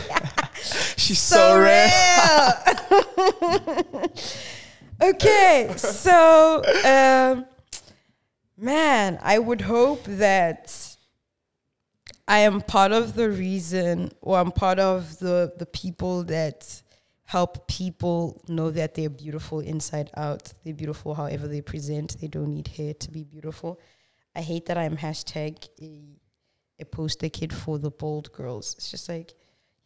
She's 0.97 1.19
so, 1.19 1.35
So 1.35 1.59
rare. 1.59 2.53
real. 2.89 4.11
okay, 5.11 5.73
so 5.77 6.63
um, 6.85 7.45
man, 8.57 9.19
I 9.21 9.37
would 9.37 9.61
hope 9.61 10.03
that 10.05 10.90
I 12.31 12.39
am 12.49 12.61
part 12.61 12.93
of 12.93 13.15
the 13.15 13.29
reason, 13.29 14.09
or 14.21 14.39
I'm 14.39 14.53
part 14.53 14.79
of 14.79 15.19
the 15.19 15.51
the 15.61 15.65
people 15.65 16.23
that 16.35 16.81
help 17.25 17.67
people 17.67 18.41
know 18.47 18.71
that 18.71 18.95
they're 18.95 19.09
beautiful 19.25 19.59
inside 19.59 20.09
out. 20.15 20.43
They're 20.63 20.79
beautiful 20.83 21.13
however 21.13 21.47
they 21.49 21.61
present. 21.61 22.09
They 22.21 22.29
don't 22.35 22.53
need 22.57 22.69
hair 22.69 22.93
to 22.93 23.11
be 23.11 23.23
beautiful. 23.25 23.79
I 24.33 24.41
hate 24.41 24.65
that 24.67 24.77
I'm 24.77 24.95
hashtag 24.95 25.53
a, 25.81 25.91
a 26.79 26.85
poster 26.85 27.27
kid 27.27 27.51
for 27.53 27.77
the 27.77 27.91
bold 27.91 28.31
girls. 28.31 28.75
It's 28.77 28.89
just 28.89 29.09
like 29.09 29.33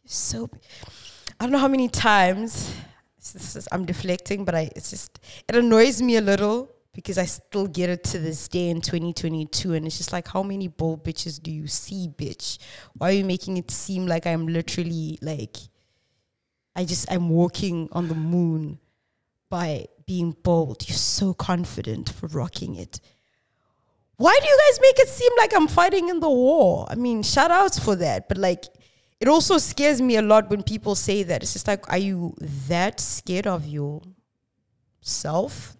you're 0.04 0.18
so. 0.30 0.48
I 1.40 1.44
don't 1.44 1.52
know 1.52 1.64
how 1.66 1.74
many 1.76 1.88
times 1.88 2.50
is- 3.34 3.68
I'm 3.72 3.84
deflecting, 3.86 4.44
but 4.44 4.54
I 4.54 4.70
it's 4.76 4.90
just 4.90 5.18
it 5.48 5.56
annoys 5.56 6.00
me 6.00 6.14
a 6.16 6.20
little 6.20 6.70
because 6.96 7.18
I 7.18 7.26
still 7.26 7.66
get 7.66 7.90
it 7.90 8.02
to 8.04 8.18
this 8.18 8.48
day 8.48 8.70
in 8.70 8.80
2022, 8.80 9.74
and 9.74 9.86
it's 9.86 9.98
just 9.98 10.14
like 10.14 10.28
how 10.28 10.42
many 10.42 10.66
bold 10.66 11.04
bitches 11.04 11.40
do 11.40 11.52
you 11.52 11.66
see, 11.66 12.08
bitch? 12.08 12.56
Why 12.94 13.10
are 13.10 13.12
you 13.12 13.24
making 13.24 13.58
it 13.58 13.70
seem 13.70 14.06
like 14.06 14.26
I'm 14.26 14.48
literally 14.48 15.18
like 15.20 15.58
I 16.74 16.86
just 16.86 17.12
I'm 17.12 17.28
walking 17.28 17.90
on 17.92 18.08
the 18.08 18.14
moon 18.14 18.78
by 19.50 19.88
being 20.06 20.34
bold? 20.42 20.88
You're 20.88 20.96
so 20.96 21.34
confident 21.34 22.08
for 22.08 22.28
rocking 22.28 22.76
it. 22.76 22.98
Why 24.16 24.38
do 24.40 24.48
you 24.48 24.58
guys 24.66 24.80
make 24.80 24.98
it 24.98 25.08
seem 25.08 25.32
like 25.36 25.54
I'm 25.54 25.68
fighting 25.68 26.08
in 26.08 26.20
the 26.20 26.30
war? 26.30 26.86
I 26.88 26.94
mean, 26.94 27.22
shout 27.22 27.50
outs 27.50 27.78
for 27.78 27.94
that, 27.96 28.26
but 28.26 28.38
like 28.38 28.64
it 29.20 29.28
also 29.28 29.58
scares 29.58 30.00
me 30.00 30.16
a 30.16 30.22
lot 30.22 30.48
when 30.48 30.62
people 30.62 30.94
say 30.94 31.24
that. 31.24 31.42
It's 31.42 31.52
just 31.52 31.68
like, 31.68 31.92
are 31.92 31.98
you 31.98 32.34
that 32.68 33.00
scared 33.00 33.46
of 33.46 33.66
yourself 33.66 35.75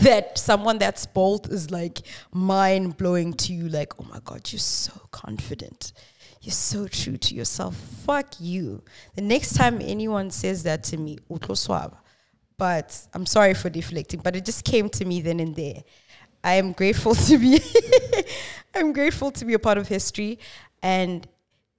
that 0.00 0.38
someone 0.38 0.78
that's 0.78 1.06
bold 1.06 1.50
is 1.50 1.70
like 1.70 2.00
mind 2.32 2.96
blowing 2.96 3.34
to 3.34 3.52
you? 3.52 3.68
Like, 3.68 3.92
oh 4.00 4.06
my 4.10 4.20
God, 4.24 4.50
you're 4.52 4.58
so 4.58 4.92
confident. 5.10 5.92
You're 6.40 6.52
so 6.52 6.88
true 6.88 7.16
to 7.16 7.34
yourself. 7.34 7.76
Fuck 7.76 8.40
you. 8.40 8.82
The 9.14 9.22
next 9.22 9.54
time 9.54 9.80
anyone 9.80 10.30
says 10.30 10.64
that 10.64 10.82
to 10.84 10.96
me, 10.96 11.18
utlo. 11.30 11.96
But 12.58 13.06
I'm 13.14 13.26
sorry 13.26 13.54
for 13.54 13.70
deflecting, 13.70 14.20
but 14.20 14.34
it 14.36 14.44
just 14.44 14.64
came 14.64 14.88
to 14.90 15.04
me 15.04 15.20
then 15.20 15.40
and 15.40 15.54
there. 15.54 15.84
I 16.44 16.54
am 16.54 16.72
grateful 16.72 17.14
to 17.26 17.38
be 17.38 17.60
I'm 18.74 18.92
grateful 18.92 19.30
to 19.32 19.44
be 19.44 19.54
a 19.54 19.58
part 19.58 19.78
of 19.78 19.88
history 19.88 20.38
and 20.82 21.26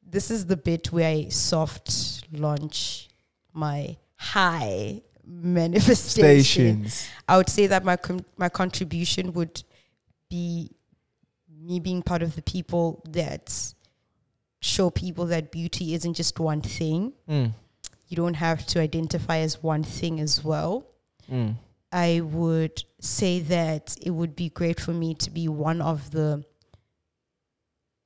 this 0.05 0.29
is 0.29 0.45
the 0.45 0.57
bit 0.57 0.91
where 0.91 1.09
I 1.09 1.27
soft 1.29 2.27
launch 2.31 3.09
my 3.53 3.97
high 4.15 5.01
manifestation. 5.25 6.87
Stations. 6.87 7.07
I 7.27 7.37
would 7.37 7.49
say 7.49 7.67
that 7.67 7.83
my 7.83 7.97
com- 7.97 8.25
my 8.37 8.49
contribution 8.49 9.33
would 9.33 9.63
be 10.29 10.71
me 11.61 11.79
being 11.79 12.01
part 12.01 12.21
of 12.21 12.35
the 12.35 12.41
people 12.41 13.01
that 13.09 13.73
show 14.59 14.89
people 14.89 15.25
that 15.27 15.51
beauty 15.51 15.93
isn't 15.93 16.13
just 16.13 16.39
one 16.39 16.61
thing. 16.61 17.13
Mm. 17.29 17.53
You 18.07 18.17
don't 18.17 18.35
have 18.35 18.65
to 18.67 18.79
identify 18.79 19.37
as 19.37 19.61
one 19.61 19.83
thing 19.83 20.19
as 20.19 20.43
well. 20.43 20.85
Mm. 21.31 21.55
I 21.91 22.21
would 22.21 22.83
say 22.99 23.39
that 23.41 23.95
it 24.01 24.11
would 24.11 24.35
be 24.35 24.49
great 24.49 24.79
for 24.79 24.91
me 24.91 25.13
to 25.15 25.29
be 25.29 25.47
one 25.47 25.81
of 25.81 26.11
the. 26.11 26.43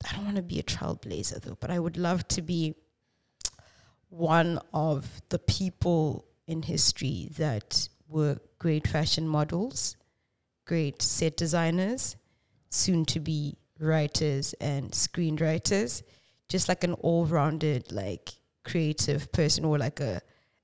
I 0.08 0.14
don't 0.14 0.24
want 0.24 0.36
to 0.36 0.42
be 0.42 0.60
a 0.60 0.62
trailblazer 0.62 1.40
though, 1.42 1.56
but 1.58 1.70
I 1.70 1.78
would 1.78 1.96
love 1.96 2.26
to 2.28 2.42
be 2.42 2.76
one 4.10 4.60
of 4.72 5.20
the 5.28 5.38
people 5.38 6.27
in 6.48 6.62
history 6.62 7.28
that 7.36 7.88
were 8.08 8.38
great 8.58 8.88
fashion 8.88 9.28
models, 9.28 9.96
great 10.66 11.00
set 11.02 11.36
designers, 11.36 12.16
soon 12.70 13.04
to 13.04 13.20
be 13.20 13.56
writers 13.78 14.54
and 14.54 14.90
screenwriters, 14.90 16.02
just 16.48 16.68
like 16.68 16.82
an 16.82 16.94
all 16.94 17.26
rounded, 17.26 17.92
like 17.92 18.32
creative 18.64 19.30
person 19.30 19.64
or 19.64 19.78
like 19.78 20.00
a, 20.00 20.20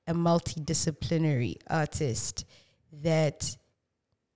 a 0.07 0.15
multidisciplinary 0.15 1.57
artist 1.69 2.45
that 3.03 3.57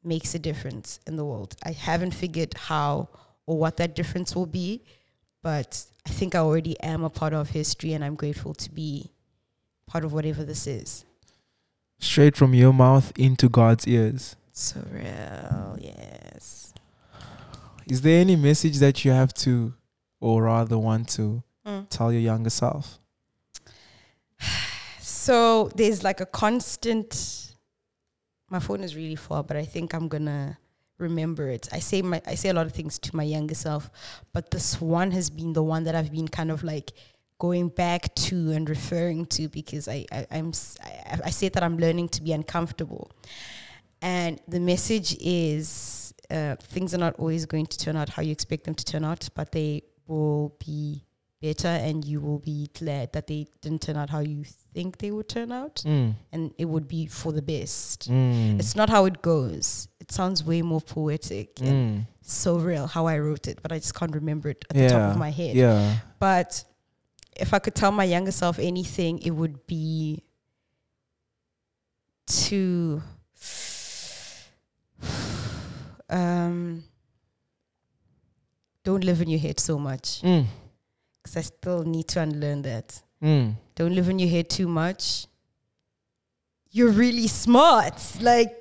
makes 0.05 0.35
a 0.35 0.39
difference 0.39 1.01
in 1.07 1.17
the 1.17 1.25
world. 1.25 1.57
I 1.65 1.73
haven't 1.73 2.13
figured 2.13 2.55
how 2.55 3.09
or 3.47 3.59
what 3.59 3.79
that 3.79 3.97
difference 3.97 4.37
will 4.37 4.47
be, 4.47 4.85
but 5.43 5.85
I 6.07 6.11
think 6.11 6.35
I 6.35 6.41
already 6.41 6.79
am 6.81 7.05
a 7.05 7.11
part 7.11 7.33
of 7.33 7.51
history 7.51 7.95
and 7.95 8.05
I'm 8.05 8.15
grateful 8.15 8.55
to 8.55 8.71
be 8.71 9.13
part 9.87 10.05
of 10.05 10.13
whatever 10.13 10.45
this 10.45 10.67
is. 10.67 11.05
Straight 11.99 12.37
from 12.37 12.55
your 12.55 12.73
mouth 12.73 13.13
into 13.19 13.49
God's 13.49 13.87
ears. 13.87 14.37
So 14.53 14.85
real, 14.93 15.77
yes. 15.81 16.73
Is 17.87 18.03
there 18.03 18.21
any 18.21 18.37
message 18.37 18.79
that 18.79 19.05
you 19.05 19.11
have 19.13 19.33
to, 19.35 19.75
or 20.21 20.45
rather 20.45 20.79
want 20.79 21.09
to, 21.11 21.43
Mm. 21.67 21.87
tell 21.91 22.13
your 22.13 22.23
younger 22.23 22.51
self? 22.51 22.99
So 25.01 25.69
there's 25.75 26.03
like 26.03 26.21
a 26.21 26.27
constant. 26.27 27.53
My 28.51 28.61
phone 28.61 28.83
is 28.83 28.97
really 28.97 29.17
far, 29.17 29.43
but 29.45 29.57
I 29.59 29.65
think 29.65 29.93
I'm 29.93 30.09
gonna 30.09 30.59
remember 30.99 31.49
it. 31.51 31.69
I 31.73 31.81
say 31.81 32.01
my 32.03 32.23
I 32.27 32.35
say 32.35 32.49
a 32.49 32.55
lot 32.55 32.67
of 32.67 32.73
things 32.73 32.99
to 33.01 33.15
my 33.17 33.25
younger 33.25 33.55
self, 33.55 33.91
but 34.33 34.51
this 34.51 34.81
one 34.81 35.11
has 35.11 35.29
been 35.29 35.53
the 35.53 35.63
one 35.63 35.85
that 35.85 35.95
I've 35.95 36.11
been 36.13 36.29
kind 36.29 36.51
of 36.51 36.63
like 36.65 36.93
going 37.39 37.69
back 37.69 38.15
to 38.15 38.51
and 38.53 38.69
referring 38.69 39.27
to 39.27 39.49
because 39.49 39.87
I, 39.89 40.05
I 40.13 40.27
I'm 40.31 40.49
s- 40.49 40.77
I, 40.83 41.19
I 41.27 41.31
said 41.31 41.53
that 41.55 41.63
I'm 41.63 41.79
learning 41.79 42.09
to 42.11 42.23
be 42.23 42.33
uncomfortable, 42.33 43.11
and 44.03 44.41
the 44.49 44.61
message 44.61 45.17
is 45.21 46.13
uh, 46.31 46.57
things 46.61 46.95
are 46.95 46.99
not 46.99 47.15
always 47.19 47.47
going 47.47 47.67
to 47.67 47.79
turn 47.79 47.97
out 47.97 48.09
how 48.11 48.23
you 48.23 48.33
expect 48.33 48.65
them 48.65 48.75
to 48.75 48.85
turn 48.85 49.05
out, 49.05 49.29
but 49.35 49.53
they 49.53 49.83
will 50.07 50.55
be 50.65 51.05
better, 51.41 51.69
and 51.69 52.05
you 52.05 52.21
will 52.21 52.41
be 52.41 52.69
glad 52.79 53.13
that 53.13 53.27
they 53.29 53.47
didn't 53.63 53.81
turn 53.83 53.97
out 53.97 54.11
how 54.11 54.19
you 54.19 54.43
think 54.75 54.99
they 54.99 55.11
would 55.13 55.29
turn 55.29 55.53
out, 55.53 55.77
Mm. 55.87 56.15
and 56.33 56.53
it 56.59 56.65
would 56.65 56.89
be 56.89 57.07
for 57.07 57.33
the 57.33 57.43
best. 57.43 58.11
Mm. 58.11 58.59
It's 58.59 58.75
not 58.75 58.91
how 58.91 59.05
it 59.05 59.23
goes. 59.23 59.87
It 60.01 60.11
sounds 60.11 60.43
way 60.45 60.63
more 60.63 60.81
poetic 60.81 61.61
and 61.61 62.01
Mm. 62.01 62.07
so 62.23 62.59
real 62.59 62.87
how 62.89 63.07
I 63.07 63.19
wrote 63.21 63.47
it, 63.47 63.61
but 63.63 63.71
I 63.73 63.79
just 63.79 63.95
can't 63.95 64.15
remember 64.15 64.49
it 64.51 64.65
at 64.71 64.77
the 64.77 64.89
top 64.89 65.13
of 65.13 65.17
my 65.17 65.31
head. 65.31 65.55
Yeah. 65.55 65.99
But 66.19 66.65
if 67.39 67.55
I 67.55 67.59
could 67.59 67.75
tell 67.75 67.93
my 67.93 68.05
younger 68.05 68.33
self 68.33 68.59
anything, 68.59 69.19
it 69.21 69.31
would 69.31 69.67
be 69.67 70.23
to 72.27 73.01
um, 76.11 76.85
don't 78.85 79.05
live 79.05 79.21
in 79.21 79.29
your 79.29 79.41
head 79.41 79.61
so 79.61 79.79
much 79.79 80.23
Mm. 80.23 80.47
because 81.23 81.37
I 81.37 81.41
still 81.43 81.85
need 81.85 82.09
to 82.09 82.21
unlearn 82.21 82.63
that. 82.63 83.01
Mm. 83.23 83.55
Don't 83.75 83.95
live 83.95 84.09
in 84.09 84.19
your 84.19 84.29
head 84.29 84.49
too 84.49 84.69
much. 84.69 85.27
you're 86.71 86.91
really 86.91 87.27
smart. 87.29 87.95
Like, 88.21 88.55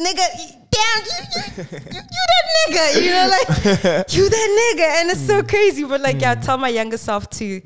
nigga, 0.00 0.26
damn, 0.70 1.02
you, 1.04 1.20
you, 1.56 1.64
you, 1.92 2.00
you 2.16 2.22
that 2.32 2.46
nigga. 2.58 3.02
You 3.04 3.10
know, 3.10 3.28
like, 3.36 3.48
you 4.16 4.28
that 4.28 4.48
nigga. 4.60 5.00
And 5.00 5.10
it's 5.10 5.20
so 5.26 5.42
crazy. 5.42 5.84
But, 5.84 6.00
like, 6.00 6.20
yeah, 6.22 6.32
I 6.32 6.34
tell 6.36 6.56
my 6.56 6.70
younger 6.70 6.96
self 6.96 7.28
to 7.30 7.60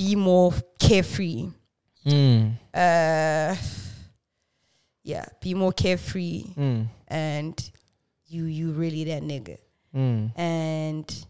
be 0.00 0.16
more 0.16 0.52
carefree. 0.78 1.48
Mm. 2.06 2.52
Uh, 2.72 3.54
yeah, 5.04 5.26
be 5.42 5.52
more 5.54 5.72
carefree. 5.72 6.44
Mm. 6.56 6.86
And 7.08 7.70
you, 8.26 8.44
you 8.44 8.72
really 8.72 9.04
that 9.04 9.22
nigga. 9.22 9.58
Mm. 9.94 10.38
And 10.38 11.24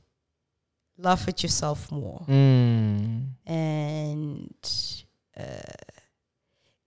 laugh 0.98 1.26
at 1.28 1.42
yourself 1.42 1.90
more. 1.90 2.24
Mm. 2.28 3.26
and 3.46 4.54
uh, 5.36 5.74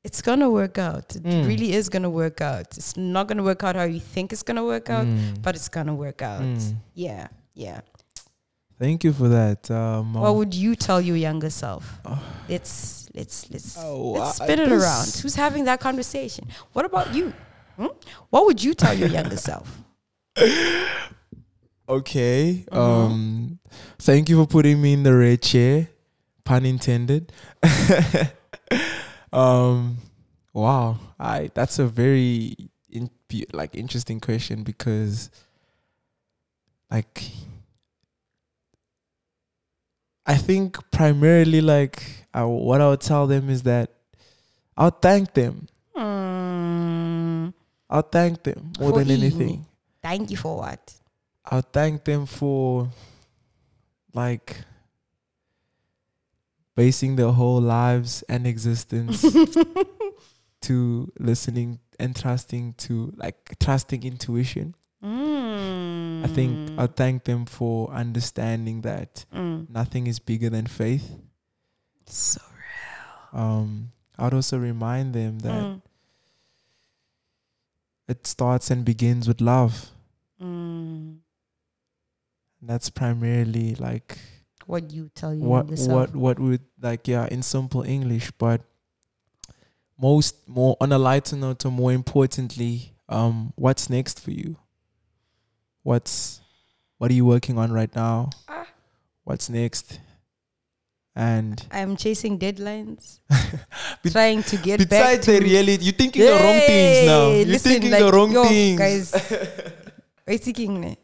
it's 0.03 0.21
gonna 0.21 0.49
work 0.49 0.77
out. 0.77 1.15
It 1.15 1.23
Mm. 1.23 1.47
really 1.47 1.73
is 1.73 1.89
gonna 1.89 2.09
work 2.09 2.39
out. 2.41 2.77
It's 2.77 2.95
not 2.95 3.27
gonna 3.27 3.43
work 3.43 3.63
out 3.63 3.75
how 3.75 3.84
you 3.95 3.99
think 3.99 4.31
it's 4.34 4.43
gonna 4.43 4.63
work 4.63 4.89
out, 4.89 5.05
Mm. 5.07 5.41
but 5.41 5.55
it's 5.55 5.69
gonna 5.69 5.95
work 5.95 6.21
out. 6.21 6.43
Yeah, 6.93 7.27
yeah. 7.55 7.81
Thank 8.80 9.03
you 9.03 9.13
for 9.13 9.30
that. 9.30 9.69
Um, 9.71 10.13
What 10.13 10.36
would 10.36 10.53
you 10.53 10.76
tell 10.76 10.99
your 10.99 11.15
younger 11.15 11.49
self? 11.49 11.99
Let's 12.49 13.07
let's 13.13 13.49
let's 13.49 13.78
Oh, 13.80 14.11
let's 14.13 14.41
I- 14.41 14.45
spin 14.45 14.59
it 14.59 14.71
around. 14.71 15.07
Who's 15.21 15.36
having 15.36 15.63
that 15.65 15.80
conversation? 15.80 16.47
What 16.74 16.86
about 16.86 17.13
you? 17.13 17.34
Hmm? 17.78 17.88
What 18.30 18.45
would 18.45 18.63
you 18.63 18.74
tell 18.74 18.93
your 18.93 19.09
younger 19.09 19.38
self? 19.38 19.67
Okay. 21.89 22.63
Uh-huh. 22.71 22.82
Um 23.05 23.59
thank 23.99 24.30
you 24.30 24.38
for 24.39 24.47
putting 24.47 24.82
me 24.82 24.93
in 24.93 25.03
the 25.03 25.13
red 25.13 25.41
chair. 25.41 25.89
Pun 26.45 26.65
intended. 26.65 27.32
um 29.34 29.97
wow. 30.53 30.97
I 31.19 31.49
that's 31.53 31.80
a 31.80 31.86
very 31.86 32.55
in, 32.89 33.09
like 33.51 33.76
interesting 33.76 34.19
question 34.21 34.63
because 34.63 35.30
like 36.89 37.32
I 40.26 40.36
think 40.36 40.78
primarily 40.91 41.61
like 41.61 42.03
I, 42.34 42.43
what 42.45 42.82
I 42.82 42.89
would 42.89 43.01
tell 43.01 43.28
them 43.28 43.49
is 43.49 43.63
that 43.63 43.91
I'll 44.78 44.89
thank 44.89 45.34
them. 45.34 45.67
Hmm. 45.95 47.49
I'll 47.89 48.01
thank 48.01 48.43
them 48.43 48.74
more 48.80 48.91
For 48.91 48.99
than 48.99 49.11
anything. 49.11 49.65
Thank 50.01 50.32
you 50.32 50.38
for 50.38 50.57
what? 50.57 50.93
I'll 51.45 51.61
thank 51.61 52.05
them 52.05 52.26
for 52.26 52.89
like 54.13 54.61
basing 56.76 57.15
their 57.15 57.32
whole 57.32 57.61
lives 57.61 58.24
and 58.28 58.47
existence 58.47 59.24
to 60.61 61.11
listening 61.19 61.80
and 61.99 62.15
trusting 62.15 62.74
to 62.74 63.13
like 63.15 63.55
trusting 63.59 64.03
intuition. 64.03 64.76
I 65.03 66.27
think 66.27 66.71
I'll 66.79 66.87
thank 66.87 67.25
them 67.25 67.45
for 67.45 67.91
understanding 67.91 68.81
that 68.81 69.25
Mm. 69.33 69.69
nothing 69.69 70.07
is 70.07 70.19
bigger 70.19 70.49
than 70.49 70.65
faith. 70.67 71.19
So 72.05 72.41
Um, 73.33 73.91
I'd 74.17 74.33
also 74.33 74.57
remind 74.59 75.13
them 75.13 75.39
that 75.39 75.65
Mm. 75.65 75.81
it 78.07 78.27
starts 78.27 78.69
and 78.71 78.85
begins 78.85 79.27
with 79.27 79.41
love. 79.41 79.89
Mm. 80.39 81.17
That's 82.61 82.89
primarily 82.89 83.75
like 83.75 84.17
What 84.65 84.91
you 84.93 85.09
tell 85.13 85.33
you 85.35 85.41
what 85.43 85.67
what 85.89 86.15
what 86.15 86.39
would 86.39 86.61
like 86.81 87.05
yeah 87.09 87.27
in 87.29 87.41
simple 87.43 87.83
english 87.83 88.31
but 88.37 88.61
most 89.99 90.47
more 90.47 90.77
on 90.79 90.93
a 90.93 90.97
lighter 90.97 91.35
note 91.35 91.65
or 91.65 91.71
more 91.71 91.91
importantly 91.91 92.93
um 93.09 93.51
what's 93.57 93.89
next 93.89 94.21
for 94.21 94.31
you 94.31 94.55
what's 95.84 96.41
what 96.97 97.11
are 97.11 97.13
you 97.13 97.25
working 97.25 97.57
on 97.57 97.71
right 97.71 97.93
now 97.95 98.29
Ah. 98.47 98.65
what's 99.23 99.49
next 99.49 99.99
and 101.15 101.63
I'm 101.71 101.95
chasing 101.95 102.39
deadlines, 102.39 103.19
trying 104.11 104.41
to 104.43 104.57
get 104.57 104.79
back 104.79 104.89
besides 104.89 105.25
to 105.25 105.31
the 105.34 105.41
reality 105.41 105.84
you're 105.86 105.93
thinking 105.93 106.25
the 106.25 106.31
wrong 106.31 106.59
things 106.65 107.05
now 107.05 107.29
you're 107.31 107.45
listen, 107.45 107.71
thinking 107.71 107.91
like, 107.91 107.99
the 108.01 108.11
wrong 108.11 108.31
yo, 108.31 108.43
things 108.45 108.79
guys. 108.79 109.13
We're 110.27 110.38
thinking. 110.38 110.97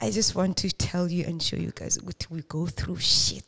I 0.00 0.10
just 0.10 0.34
want 0.34 0.56
to 0.58 0.70
tell 0.70 1.08
you 1.10 1.24
and 1.26 1.40
show 1.42 1.56
you 1.56 1.72
guys 1.74 2.00
what 2.02 2.26
we 2.30 2.40
go 2.42 2.66
through 2.66 2.98
shit. 2.98 3.44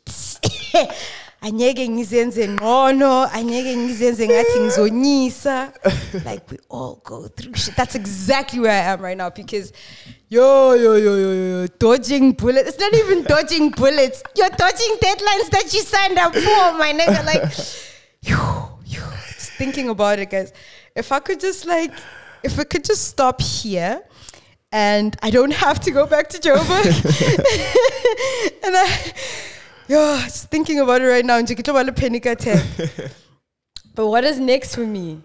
anyeke 1.46 1.88
ngizenze 1.88 2.48
ngcono 2.48 3.30
anyeke 3.32 3.76
ngizenze 3.76 4.28
ngathi 4.28 4.60
ngizonyisa. 4.60 5.72
Like 6.24 6.50
we 6.50 6.58
all 6.68 7.00
go 7.04 7.28
through 7.28 7.54
shit. 7.54 7.76
That's 7.76 7.94
exactly 7.94 8.60
where 8.60 8.72
i 8.72 8.92
am 8.92 9.00
right 9.00 9.16
now 9.16 9.30
because 9.30 9.72
yo 10.28 10.72
yo 10.72 10.96
yo 10.96 11.16
yo 11.16 11.32
yo 11.32 11.60
yo 11.60 11.66
dodging 11.78 12.32
bullets. 12.32 12.68
It's 12.70 12.78
not 12.78 12.94
even 12.94 13.22
dodging 13.34 13.70
bullets. 13.70 14.22
You're 14.36 14.50
dodging 14.50 14.96
deadlines 15.00 15.50
that 15.50 15.70
you 15.72 15.82
signed 15.82 16.18
up 16.18 16.34
for 16.34 16.78
my 16.82 16.92
nigga. 16.92 17.24
Like 17.24 17.44
yo, 18.22 18.78
yo, 18.84 19.02
just 19.34 19.52
thinking 19.52 19.88
about 19.88 20.18
it 20.18 20.30
guys. 20.30 20.52
If 20.94 21.12
i 21.12 21.20
could 21.20 21.40
just 21.40 21.66
like 21.66 21.92
if 22.42 22.58
we 22.58 22.64
could 22.64 22.84
just 22.84 23.04
stop 23.08 23.40
here 23.40 24.02
and 24.72 25.16
I 25.22 25.30
don't 25.30 25.52
have 25.52 25.78
to 25.80 25.90
go 25.90 26.06
back 26.06 26.28
to 26.30 26.38
Joburg. 26.38 26.86
and 28.64 28.76
I, 28.76 28.86
yo, 29.88 30.18
just 30.24 30.50
thinking 30.50 30.80
about 30.80 31.00
it 31.00 31.06
right 31.06 31.24
now, 31.24 31.38
and 31.38 31.48
a 31.50 31.92
panic 31.92 32.26
attack. 32.26 32.64
but 33.94 34.06
what 34.06 34.24
is 34.24 34.38
next 34.38 34.74
for 34.74 34.86
me? 34.86 35.22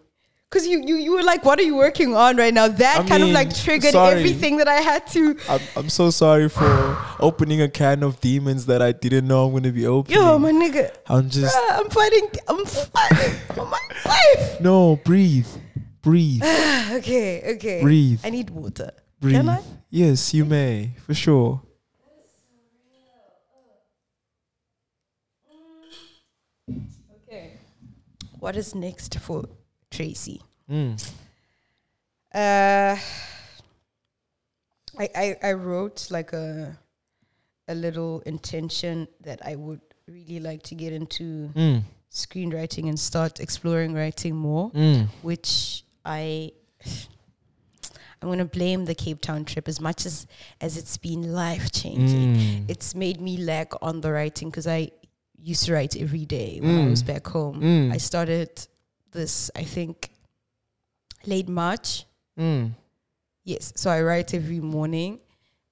Because 0.51 0.67
you, 0.67 0.83
you, 0.85 0.95
you 0.97 1.13
were 1.13 1.23
like, 1.23 1.45
what 1.45 1.59
are 1.59 1.63
you 1.63 1.77
working 1.77 2.13
on 2.13 2.35
right 2.35 2.53
now? 2.53 2.67
That 2.67 2.99
I 2.99 3.07
kind 3.07 3.23
of 3.23 3.29
like 3.29 3.55
triggered 3.55 3.93
sorry. 3.93 4.17
everything 4.19 4.57
that 4.57 4.67
I 4.67 4.81
had 4.81 5.07
to. 5.07 5.37
I'm, 5.47 5.61
I'm 5.77 5.89
so 5.89 6.09
sorry 6.09 6.49
for 6.49 6.97
opening 7.21 7.61
a 7.61 7.69
can 7.69 8.03
of 8.03 8.19
demons 8.19 8.65
that 8.65 8.81
I 8.81 8.91
didn't 8.91 9.27
know 9.27 9.45
I'm 9.45 9.53
gonna 9.53 9.71
be 9.71 9.87
opening. 9.87 10.19
Yo, 10.19 10.37
my 10.37 10.51
nigga, 10.51 10.93
I'm 11.07 11.29
just 11.29 11.55
bruh, 11.55 11.79
I'm 11.79 11.89
fighting, 11.89 12.29
I'm 12.49 12.65
fighting 12.65 13.33
for 13.55 13.65
my 13.65 13.79
life. 14.05 14.59
no 14.59 14.97
breathe, 14.97 15.47
breathe, 16.01 16.43
Okay, 16.91 17.55
okay. 17.55 17.81
breathe, 17.81 18.19
I 18.21 18.29
need 18.29 18.49
water. 18.49 18.91
breathe. 19.21 19.35
Can 19.35 19.47
I? 19.47 19.61
Yes, 19.89 20.33
you 20.33 20.43
may 20.43 20.91
for 21.05 21.13
sure. 21.13 21.61
What 28.41 28.55
is 28.55 28.73
next 28.73 29.19
for 29.19 29.45
Tracy? 29.91 30.41
Mm. 30.67 30.97
Uh, 32.33 32.97
I, 34.97 35.09
I 35.15 35.35
I 35.43 35.53
wrote 35.53 36.09
like 36.09 36.33
a 36.33 36.75
a 37.67 37.75
little 37.75 38.21
intention 38.21 39.07
that 39.21 39.45
I 39.45 39.55
would 39.55 39.81
really 40.07 40.39
like 40.39 40.63
to 40.63 40.75
get 40.75 40.91
into 40.91 41.51
Mm. 41.53 41.83
screenwriting 42.11 42.89
and 42.89 42.99
start 42.99 43.39
exploring 43.39 43.93
writing 43.93 44.35
more, 44.35 44.71
Mm. 44.71 45.07
which 45.21 45.83
I 46.03 46.51
I'm 48.21 48.29
gonna 48.29 48.45
blame 48.45 48.85
the 48.85 48.95
Cape 48.95 49.21
Town 49.21 49.45
trip 49.45 49.67
as 49.67 49.79
much 49.79 50.05
as 50.07 50.25
as 50.59 50.77
it's 50.77 50.97
been 50.97 51.31
life 51.31 51.71
changing. 51.71 52.35
Mm. 52.37 52.69
It's 52.69 52.95
made 52.95 53.21
me 53.21 53.37
lack 53.37 53.71
on 53.83 54.01
the 54.01 54.11
writing 54.11 54.49
because 54.49 54.65
I 54.65 54.89
used 55.41 55.65
to 55.65 55.73
write 55.73 55.95
every 55.95 56.25
day 56.25 56.59
when 56.61 56.75
I 56.77 56.81
Mm. 56.83 56.89
was 56.91 57.03
back 57.03 57.27
home. 57.27 57.61
Mm. 57.61 57.93
I 57.93 57.97
started 57.97 58.49
this 59.11 59.49
I 59.55 59.63
think 59.63 60.11
late 61.25 61.49
March. 61.49 62.05
Mm. 62.39 62.71
Yes. 63.43 63.73
So 63.75 63.89
I 63.89 64.01
write 64.01 64.33
every 64.33 64.59
morning 64.59 65.19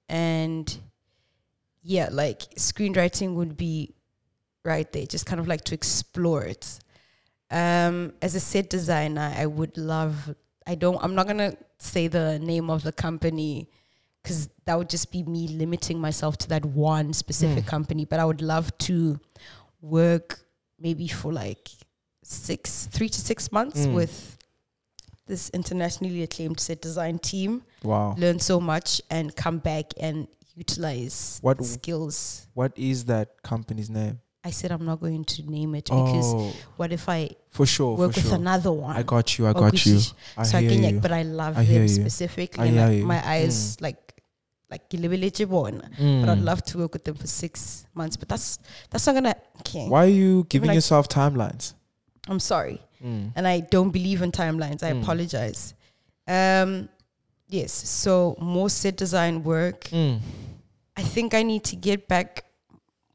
and 0.08 0.76
yeah, 1.82 2.08
like 2.10 2.40
screenwriting 2.56 3.34
would 3.34 3.56
be 3.56 3.94
right 4.64 4.90
there, 4.92 5.06
just 5.06 5.24
kind 5.26 5.40
of 5.40 5.48
like 5.48 5.64
to 5.64 5.74
explore 5.74 6.42
it. 6.44 6.78
Um, 7.50 8.12
as 8.22 8.34
a 8.34 8.40
set 8.40 8.68
designer, 8.70 9.32
I 9.36 9.46
would 9.46 9.76
love 9.78 10.34
I 10.66 10.74
don't 10.74 11.02
I'm 11.02 11.14
not 11.14 11.26
gonna 11.26 11.54
say 11.78 12.08
the 12.08 12.38
name 12.38 12.70
of 12.70 12.82
the 12.82 12.92
company 12.92 13.68
because 14.22 14.48
that 14.66 14.76
would 14.76 14.90
just 14.90 15.10
be 15.10 15.22
me 15.22 15.48
limiting 15.48 15.98
myself 15.98 16.36
to 16.38 16.48
that 16.48 16.64
one 16.66 17.12
specific 17.14 17.66
company. 17.66 18.04
But 18.04 18.20
I 18.20 18.24
would 18.24 18.42
love 18.42 18.76
to 18.78 19.18
work 19.80 20.40
maybe 20.78 21.08
for 21.08 21.32
like 21.32 21.68
six, 22.22 22.86
three 22.90 23.08
to 23.08 23.20
six 23.20 23.50
months 23.52 23.86
Mm. 23.86 23.94
with 23.94 24.36
this 25.26 25.50
internationally 25.50 26.22
acclaimed 26.22 26.58
set 26.58 26.80
design 26.82 27.18
team 27.18 27.62
Wow. 27.82 28.14
learn 28.18 28.38
so 28.40 28.60
much 28.60 29.00
and 29.10 29.34
come 29.36 29.58
back 29.58 29.92
and 30.00 30.26
utilize 30.54 31.38
What- 31.42 31.64
skills. 31.64 32.46
What 32.54 32.72
is 32.76 33.04
that 33.06 33.42
company's 33.42 33.88
name? 33.90 34.20
I 34.42 34.50
said 34.50 34.72
I'm 34.72 34.84
not 34.86 35.00
going 35.00 35.24
to 35.24 35.42
name 35.42 35.74
it 35.74 35.84
because 35.84 36.32
Oh, 36.34 36.52
what 36.76 36.92
if 36.92 37.08
I 37.08 37.30
for 37.50 37.66
sure, 37.66 37.96
work 37.96 38.12
for 38.14 38.20
with 38.20 38.26
sure. 38.28 38.36
another 38.36 38.72
one? 38.72 38.96
I 38.96 39.02
got 39.02 39.38
you. 39.38 39.46
I 39.46 39.52
got 39.52 39.84
you. 39.84 40.00
I 40.36 40.42
so 40.44 40.56
I 40.58 40.62
can 40.66 40.82
you. 40.82 40.82
like, 40.82 41.02
but 41.02 41.12
I 41.12 41.22
love 41.22 41.58
I 41.58 41.64
them 41.64 41.86
specifically. 41.88 42.62
I 42.62 42.66
and 42.66 42.74
hear 42.76 42.86
I- 42.86 42.90
you. 42.90 43.04
my 43.06 43.28
eyes 43.28 43.76
like 43.82 44.09
like 44.70 44.88
gilibeleje 44.88 45.46
bona. 45.48 45.80
But 45.90 46.28
I'd 46.28 46.38
Mm. 46.38 46.44
love 46.44 46.62
to 46.62 46.78
work 46.78 46.92
with 46.92 47.04
them 47.04 47.14
for 47.16 47.26
six 47.26 47.86
months. 47.94 48.16
But 48.16 48.28
that's 48.28 48.58
that's 48.90 49.06
not 49.06 49.14
gonna 49.14 49.34
okay. 49.60 49.88
Why 49.88 50.04
are 50.06 50.08
you 50.22 50.44
giving 50.48 50.68
like- 50.68 50.74
yourself 50.76 51.08
timelines? 51.08 51.74
I'm 52.28 52.40
sorry. 52.40 52.80
Mm. 53.02 53.32
and 53.34 53.48
I 53.48 53.60
don't 53.60 53.90
believe 53.92 54.20
in 54.20 54.30
timelines. 54.30 54.82
I 54.82 54.92
Mm. 54.92 55.02
apologize. 55.02 55.72
Um, 56.28 56.88
yes, 57.48 57.72
so 57.72 58.36
more 58.38 58.68
set 58.68 58.96
design 58.96 59.42
work. 59.42 59.84
Mm. 59.90 60.20
I 60.96 61.02
think 61.02 61.32
I 61.34 61.42
need 61.42 61.64
to 61.64 61.76
get 61.76 62.06
back 62.08 62.44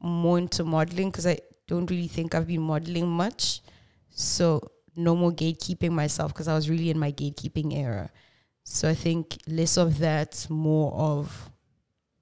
more 0.00 0.38
into 0.38 0.64
modeling 0.64 1.10
because 1.10 1.24
I 1.26 1.38
don't 1.68 1.88
really 1.88 2.08
think 2.08 2.34
I've 2.34 2.48
been 2.48 2.62
modeling 2.62 3.08
much. 3.08 3.62
So 4.10 4.60
no 4.96 5.14
more 5.14 5.30
gatekeeping 5.30 5.92
myself 5.92 6.32
because 6.32 6.48
I 6.48 6.54
was 6.54 6.68
really 6.68 6.90
in 6.90 6.98
my 6.98 7.12
gatekeeping 7.12 7.72
era. 7.72 8.10
So 8.68 8.88
I 8.90 8.94
think 8.94 9.38
less 9.46 9.76
of 9.76 9.98
that, 10.00 10.46
more 10.50 10.92
of 10.92 11.50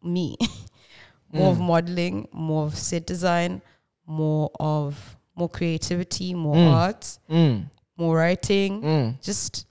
me, 0.02 0.36
more 1.32 1.50
of 1.52 1.56
Mm. 1.58 1.66
modeling, 1.66 2.28
more 2.32 2.66
of 2.66 2.76
set 2.76 3.06
design, 3.06 3.62
more 4.06 4.50
of 4.60 5.16
more 5.34 5.48
creativity, 5.48 6.34
more 6.34 6.54
Mm. 6.54 6.68
art, 6.68 7.18
Mm. 7.30 7.70
more 7.96 8.16
writing, 8.18 8.82
Mm. 8.82 9.22
just 9.22 9.66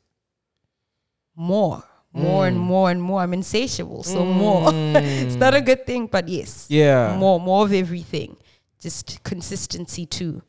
more, 1.36 1.84
more 2.12 2.48
and 2.48 2.58
Mm. 2.58 2.62
more 2.62 2.92
and 2.92 3.02
more. 3.02 3.22
I'm 3.22 3.34
insatiable, 3.34 4.04
so 4.04 4.26
more. 4.26 4.64
it's 4.96 5.36
not 5.36 5.54
a 5.54 5.62
good 5.62 5.86
thing, 5.86 6.08
but 6.08 6.28
yes, 6.28 6.66
Yeah. 6.70 7.16
more, 7.18 7.40
more 7.40 7.66
of 7.66 7.72
everything. 7.74 8.36
Just 8.80 9.24
consistency 9.24 10.06
too. 10.06 10.42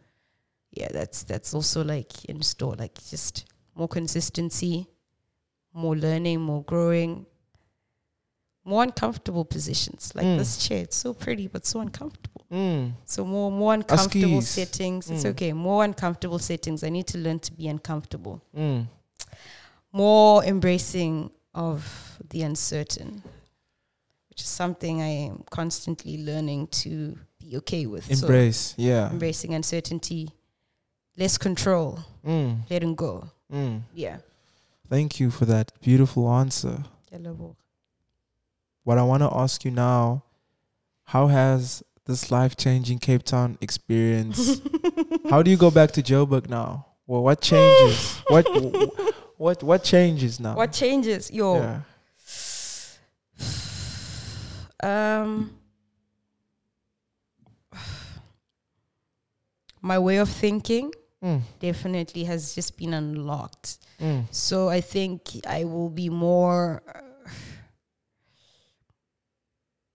Yeah, 0.72 0.88
that's 0.90 1.22
that's 1.22 1.54
also 1.54 1.84
like 1.84 2.24
in 2.24 2.42
store. 2.42 2.74
Like 2.76 2.98
just 3.10 3.44
more 3.76 3.88
consistency, 3.88 4.86
more 5.74 5.96
learning, 5.96 6.40
more 6.40 6.62
growing, 6.62 7.26
more 8.64 8.82
uncomfortable 8.82 9.44
positions. 9.44 10.12
Like 10.14 10.24
Mm. 10.24 10.38
this 10.38 10.56
chair, 10.66 10.82
it's 10.84 10.96
so 10.96 11.12
pretty, 11.12 11.48
but 11.48 11.66
so 11.66 11.80
uncomfortable. 11.80 12.46
Mm. 12.50 12.92
So 13.04 13.24
more 13.24 13.50
more 13.50 13.74
uncomfortable 13.74 14.38
Askies. 14.38 14.42
settings. 14.46 15.10
It's 15.10 15.24
Mm. 15.24 15.30
okay. 15.30 15.52
More 15.52 15.84
uncomfortable 15.84 16.38
settings. 16.38 16.82
I 16.84 16.88
need 16.90 17.06
to 17.08 17.18
learn 17.18 17.40
to 17.40 17.52
be 17.52 17.68
uncomfortable. 17.68 18.40
Mm. 18.56 18.86
More 19.92 20.44
embracing 20.44 21.30
of 21.54 22.18
the 22.30 22.42
uncertain, 22.42 23.22
which 24.28 24.40
is 24.40 24.48
something 24.48 25.02
I 25.02 25.26
am 25.28 25.44
constantly 25.50 26.24
learning 26.24 26.68
to 26.82 27.18
be 27.38 27.56
okay 27.58 27.86
with. 27.86 28.04
So 28.06 28.26
Embrace. 28.26 28.74
yeah. 28.76 29.10
embracing 29.10 29.54
uncertainty, 29.54 30.30
less 31.16 31.36
control, 31.38 31.98
Mm. 32.24 32.62
letting 32.70 32.94
go. 32.94 33.28
Yeah. 33.94 34.18
Thank 34.88 35.18
you 35.18 35.30
for 35.30 35.44
that 35.46 35.72
beautiful 35.80 36.30
answer. 36.30 36.84
What 38.82 38.98
I 38.98 39.02
want 39.02 39.22
to 39.22 39.30
ask 39.32 39.64
you 39.64 39.70
now, 39.70 40.24
how 41.04 41.28
has 41.28 41.82
this 42.06 42.30
life-changing 42.30 42.98
Cape 42.98 43.22
Town 43.22 43.56
experience? 43.60 44.60
how 45.30 45.42
do 45.42 45.50
you 45.50 45.56
go 45.56 45.70
back 45.70 45.92
to 45.92 46.02
Joburg 46.02 46.50
now? 46.50 46.86
Well, 47.06 47.22
what 47.22 47.40
changes? 47.40 48.20
what 48.28 48.46
what 49.36 49.62
what 49.62 49.84
changes 49.84 50.40
now? 50.40 50.54
What 50.54 50.72
changes? 50.72 51.30
Yo. 51.30 51.56
Yeah. 51.56 51.80
Um 54.82 55.56
my 59.80 59.98
way 59.98 60.18
of 60.18 60.28
thinking 60.28 60.92
Mm. 61.24 61.40
definitely 61.58 62.24
has 62.24 62.54
just 62.54 62.76
been 62.76 62.92
unlocked. 62.92 63.78
Mm. 63.98 64.26
So 64.30 64.68
I 64.68 64.82
think 64.82 65.22
I 65.46 65.64
will 65.64 65.88
be 65.88 66.10
more. 66.10 66.82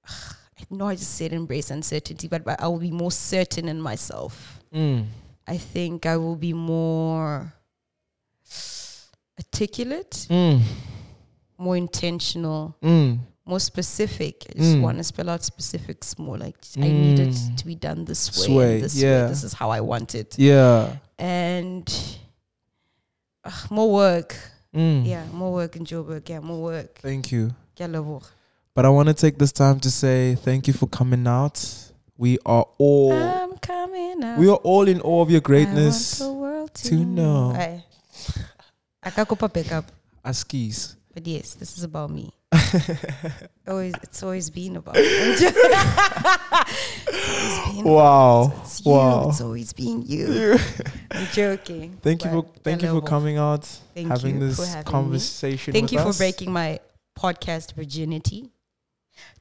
I 0.07 0.65
know 0.71 0.87
I 0.87 0.95
just 0.95 1.15
said 1.15 1.33
embrace 1.33 1.71
uncertainty, 1.71 2.27
but, 2.27 2.43
but 2.43 2.61
I 2.61 2.67
will 2.67 2.79
be 2.79 2.91
more 2.91 3.11
certain 3.11 3.67
in 3.67 3.81
myself. 3.81 4.59
Mm. 4.73 5.05
I 5.47 5.57
think 5.57 6.05
I 6.05 6.17
will 6.17 6.35
be 6.35 6.53
more 6.53 7.53
articulate, 9.37 10.27
Mm. 10.29 10.61
more 11.57 11.77
intentional, 11.77 12.75
Mm. 12.81 13.19
More 13.49 13.59
specific. 13.59 14.35
I 14.49 14.53
just 14.59 14.75
Mm. 14.77 14.81
want 14.81 14.97
to 14.99 15.03
spell 15.03 15.29
out 15.29 15.43
specifics 15.43 16.17
more. 16.19 16.37
Like 16.37 16.55
I 16.77 16.81
need 16.81 17.19
it 17.19 17.33
Mm. 17.35 17.57
to 17.57 17.65
be 17.65 17.75
done 17.75 18.05
this 18.05 18.23
way, 18.37 18.45
Sway, 18.45 18.81
this 18.81 18.95
yeah. 18.95 19.23
way. 19.23 19.29
This 19.29 19.43
is 19.43 19.53
how 19.53 19.69
I 19.71 19.81
want 19.81 20.13
it, 20.15 20.35
Yeah. 20.37 20.95
and 21.17 21.87
uh, 23.43 23.51
more 23.69 23.91
work. 23.91 24.35
Mm. 24.73 25.05
Yeah, 25.05 25.25
more 25.33 25.51
work 25.53 25.75
in 25.75 25.83
Joburg. 25.85 26.29
Yeah, 26.29 26.41
more 26.41 26.61
work. 26.61 26.99
Thank 27.01 27.31
you. 27.31 27.49
Ke 27.75 27.81
a 27.81 27.87
leboha. 27.87 28.23
But 28.75 28.85
I 28.85 28.89
want 28.89 29.07
to 29.09 29.13
take 29.15 29.37
this 29.39 29.51
time 29.51 29.79
to 29.79 29.89
say 29.89 30.35
thank 30.35 30.67
you 30.67 30.73
for 30.73 30.87
coming 30.87 31.25
out. 31.27 31.57
We 32.17 32.37
are 32.45 32.65
all 32.77 33.11
I'm 33.13 33.57
coming 33.57 34.23
out. 34.23 34.37
we 34.39 34.47
are 34.47 34.61
all 34.63 34.87
in 34.87 35.01
awe 35.01 35.21
of 35.21 35.31
your 35.31 35.41
greatness. 35.41 36.21
I 36.21 36.25
want 36.25 36.33
the 36.35 36.39
world 36.41 36.73
to, 36.75 36.89
to 36.89 36.95
know. 37.05 37.51
Aye. 37.55 37.83
Akakupa 39.03 39.51
pick 39.51 39.71
up. 39.71 39.85
Askis. 40.23 40.95
But 41.13 41.25
yes, 41.25 41.55
this 41.55 41.77
is 41.77 41.83
about 41.83 42.11
me. 42.11 42.31
always, 43.67 43.93
it's 44.01 44.23
always 44.23 44.49
been 44.49 44.77
about 44.77 44.95
me. 44.95 45.01
it's 45.03 45.41
been 47.73 47.83
Wow. 47.83 48.53
It's 48.61 48.83
you. 48.85 48.91
Wow. 48.91 49.29
It's 49.29 49.41
always 49.41 49.71
been 49.73 50.01
you. 50.01 50.57
I'm 51.11 51.27
joking. 51.27 51.97
Thank 52.01 52.25
you 52.25 52.31
for 52.31 52.43
thank 52.63 52.81
you 52.81 52.89
for 52.89 53.01
coming 53.01 53.37
out, 53.37 53.65
Thank 53.93 54.07
having 54.07 54.35
you 54.41 54.47
this 54.47 54.57
having 54.57 54.79
me. 54.79 54.83
conversation. 54.83 55.73
Thank 55.73 55.91
with 55.91 55.93
you 55.93 56.11
for 56.11 56.17
breaking 56.17 56.51
my 56.51 56.79
podcast 57.17 57.73
virginity. 57.73 58.49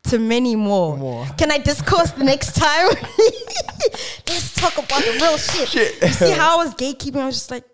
To 0.04 0.18
many 0.18 0.56
more. 0.56 0.96
more. 0.96 1.26
Can 1.38 1.50
I 1.52 1.58
discourse 1.58 2.10
the 2.10 2.24
next 2.24 2.56
time? 2.56 2.88
Let's 4.26 4.54
talk 4.54 4.76
about 4.76 5.02
the 5.02 5.18
real 5.20 5.38
shit. 5.38 6.02
You 6.02 6.08
see 6.08 6.32
how 6.32 6.58
I 6.58 6.64
was 6.64 6.74
gatekeeping? 6.74 7.20
I 7.20 7.26
was 7.26 7.36
just 7.36 7.50
like, 7.50 7.64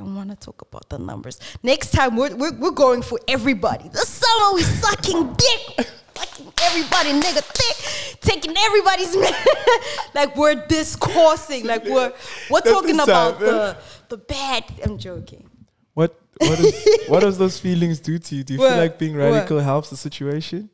don't 0.00 0.14
want 0.14 0.30
to 0.30 0.36
talk 0.36 0.62
about 0.62 0.88
the 0.88 0.98
numbers. 0.98 1.38
Next 1.62 1.92
time, 1.92 2.16
we're, 2.16 2.34
we're, 2.34 2.56
we're 2.58 2.70
going 2.70 3.02
for 3.02 3.18
everybody. 3.28 3.88
This 3.88 4.08
summer, 4.08 4.54
we 4.54 4.62
sucking 4.62 5.34
dick. 5.34 5.86
Fucking 6.14 6.52
everybody, 6.62 7.10
nigga, 7.20 7.42
thick. 7.42 8.20
Taking 8.20 8.54
everybody's 8.56 9.14
like 10.14 10.36
we're 10.36 10.66
discoursing. 10.66 11.66
Like 11.66 11.84
we're 11.84 12.12
we're 12.50 12.60
talking 12.60 12.96
the 12.96 13.04
about 13.04 13.38
time, 13.38 13.46
the 13.46 13.76
the 14.08 14.16
bad. 14.18 14.64
I'm 14.84 14.98
joking. 14.98 15.48
What 15.94 16.18
what 16.38 16.58
is 16.60 16.74
what 17.08 17.20
does 17.20 17.38
those 17.38 17.58
feelings 17.58 18.00
do 18.00 18.18
to 18.18 18.36
you? 18.36 18.44
Do 18.44 18.54
you 18.54 18.60
What? 18.60 18.70
feel 18.70 18.78
like 18.78 18.98
being 18.98 19.16
What? 19.16 19.32
radical 19.32 19.60
helps 19.60 19.88
the 19.90 19.96
situation? 19.96 20.68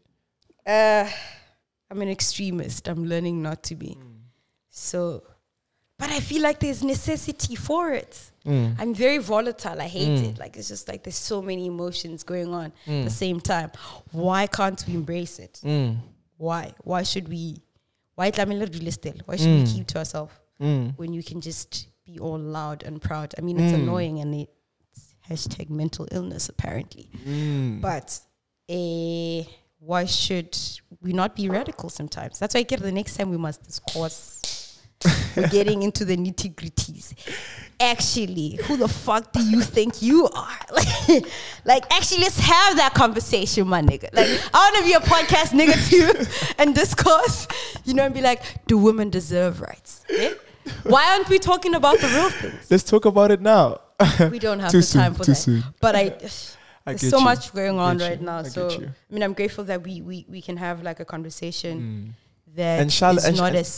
Uh, 0.66 1.09
I'm 1.91 2.01
an 2.03 2.09
extremist. 2.09 2.89
I'm 2.89 3.05
learning 3.05 3.41
not 3.43 3.62
to 3.64 3.74
be. 3.77 3.99
So, 4.70 5.22
but 5.99 6.11
I 6.11 6.18
feel 6.20 6.43
like 6.43 6.59
there's 6.59 6.83
necessity 6.83 7.55
for 7.55 7.93
it. 7.93 8.33
Mm. 8.47 8.76
I'm 8.78 8.94
very 8.94 9.18
volatile. 9.18 9.80
I 9.80 9.88
hate 9.88 10.09
Mm. 10.20 10.28
it. 10.30 10.38
Like 10.38 10.57
it's 10.57 10.68
just 10.68 10.88
like 10.88 11.03
there's 11.03 11.16
so 11.16 11.42
many 11.42 11.66
emotions 11.66 12.22
going 12.22 12.55
on 12.55 12.66
at 12.66 12.92
Mm. 12.92 13.05
the 13.05 13.11
same 13.11 13.40
time. 13.40 13.70
Why 14.12 14.47
can't 14.47 14.82
we 14.86 14.94
embrace 14.94 15.38
it? 15.38 15.61
Mm. 15.64 15.97
Why? 16.36 16.72
Why 16.84 17.03
should 17.03 17.28
we? 17.28 17.57
Why 18.14 18.26
I 18.26 18.40
am 18.42 18.53
in 18.53 18.59
real 18.61 18.92
still? 18.92 19.14
Why 19.26 19.36
should 19.36 19.49
Mm. 19.49 19.66
we 19.66 19.72
keep 19.74 19.86
to 19.88 19.99
ourselves 19.99 20.32
Mm. 20.61 20.94
when 20.97 21.12
you 21.12 21.22
can 21.22 21.40
just 21.40 21.88
be 22.05 22.18
all 22.18 22.38
loud 22.38 22.82
and 22.82 23.01
proud? 23.03 23.34
I 23.36 23.40
mean, 23.42 23.59
it's 23.61 23.72
Mm. 23.72 23.82
annoying 23.82 24.20
and 24.20 24.34
it's 24.34 25.14
hashtag 25.28 25.68
mental 25.70 26.07
illness 26.12 26.49
apparently. 26.49 27.11
Mm. 27.26 27.80
But 27.80 28.20
eh, 28.68 29.42
why 29.80 30.05
should 30.07 30.57
we 31.03 31.12
not 31.12 31.36
be 31.36 31.49
radical 31.49 31.90
sometimes? 31.90 32.38
That's 32.38 32.55
why 32.55 32.61
I 32.61 32.64
get 32.64 32.80
the 32.80 32.92
next 32.92 33.16
time 33.16 33.30
we 33.30 33.36
must 33.36 33.62
discourse. 33.64 34.40
We're 35.36 35.48
getting 35.48 35.82
into 35.82 36.04
the 36.04 36.16
nitty 36.16 36.54
gritties. 36.54 37.14
Actually, 37.78 38.59
who 38.64 38.76
the 38.78 38.88
fuck 38.88 39.32
do 39.32 39.42
you 39.42 39.61
think 39.61 40.00
you 40.02 40.28
are? 40.28 40.59
Like, 41.09 41.24
like, 41.64 41.92
actually, 41.94 42.20
let's 42.22 42.38
have 42.40 42.76
that 42.78 42.92
conversation, 42.94 43.68
my 43.68 43.80
nigga. 43.80 44.12
Like, 44.12 44.26
I 44.52 44.59
want 44.59 44.76
to 44.78 44.82
be 44.84 44.92
a 44.94 45.00
podcast 45.00 45.52
nigga 45.52 45.76
too 45.90 46.54
and 46.59 46.74
discourse, 46.74 47.46
you 47.84 47.94
know, 47.94 48.04
and 48.04 48.12
be 48.14 48.20
like, 48.20 48.42
do 48.66 48.76
women 48.76 49.09
deserve 49.11 49.61
rights? 49.61 50.04
Yeah? 50.11 50.32
Why 50.82 51.04
aren't 51.12 51.28
we 51.28 51.38
talking 51.38 51.74
about 51.76 52.00
the 52.00 52.09
real 52.09 52.30
things? 52.30 52.70
Let's 52.70 52.82
talk 52.82 53.04
about 53.04 53.30
it 53.30 53.40
now. 53.40 53.80
We 54.30 54.38
don't 54.40 54.59
have 54.61 54.70
Too 54.72 54.78
the 54.78 54.82
soon, 54.82 55.00
time 55.02 55.14
for 55.14 55.24
too 55.24 55.32
that. 55.32 55.36
soon. 55.36 55.64
But 55.80 55.94
I, 55.96 56.00
I 56.00 56.09
there's 56.94 57.09
so 57.09 57.18
you. 57.18 57.24
much 57.24 57.52
going 57.54 57.78
on 57.78 57.98
right 57.98 58.20
now. 58.20 58.38
I 58.38 58.42
so. 58.44 58.68
I 58.70 59.12
mean, 59.14 59.22
I'm 59.22 59.32
grateful 59.32 59.64
that 59.64 59.82
we 59.82 60.00
we, 60.02 60.26
we 60.28 60.40
can 60.42 60.57
have 60.57 60.82
like 60.82 60.98
a 61.00 61.04
conversation 61.04 61.74
Mm. 61.80 62.57
that 62.57 62.80
And 62.80 62.92
shall- 62.92 63.16
is 63.16 63.24
and 63.24 63.36
not 63.36 63.54
as 63.54 63.68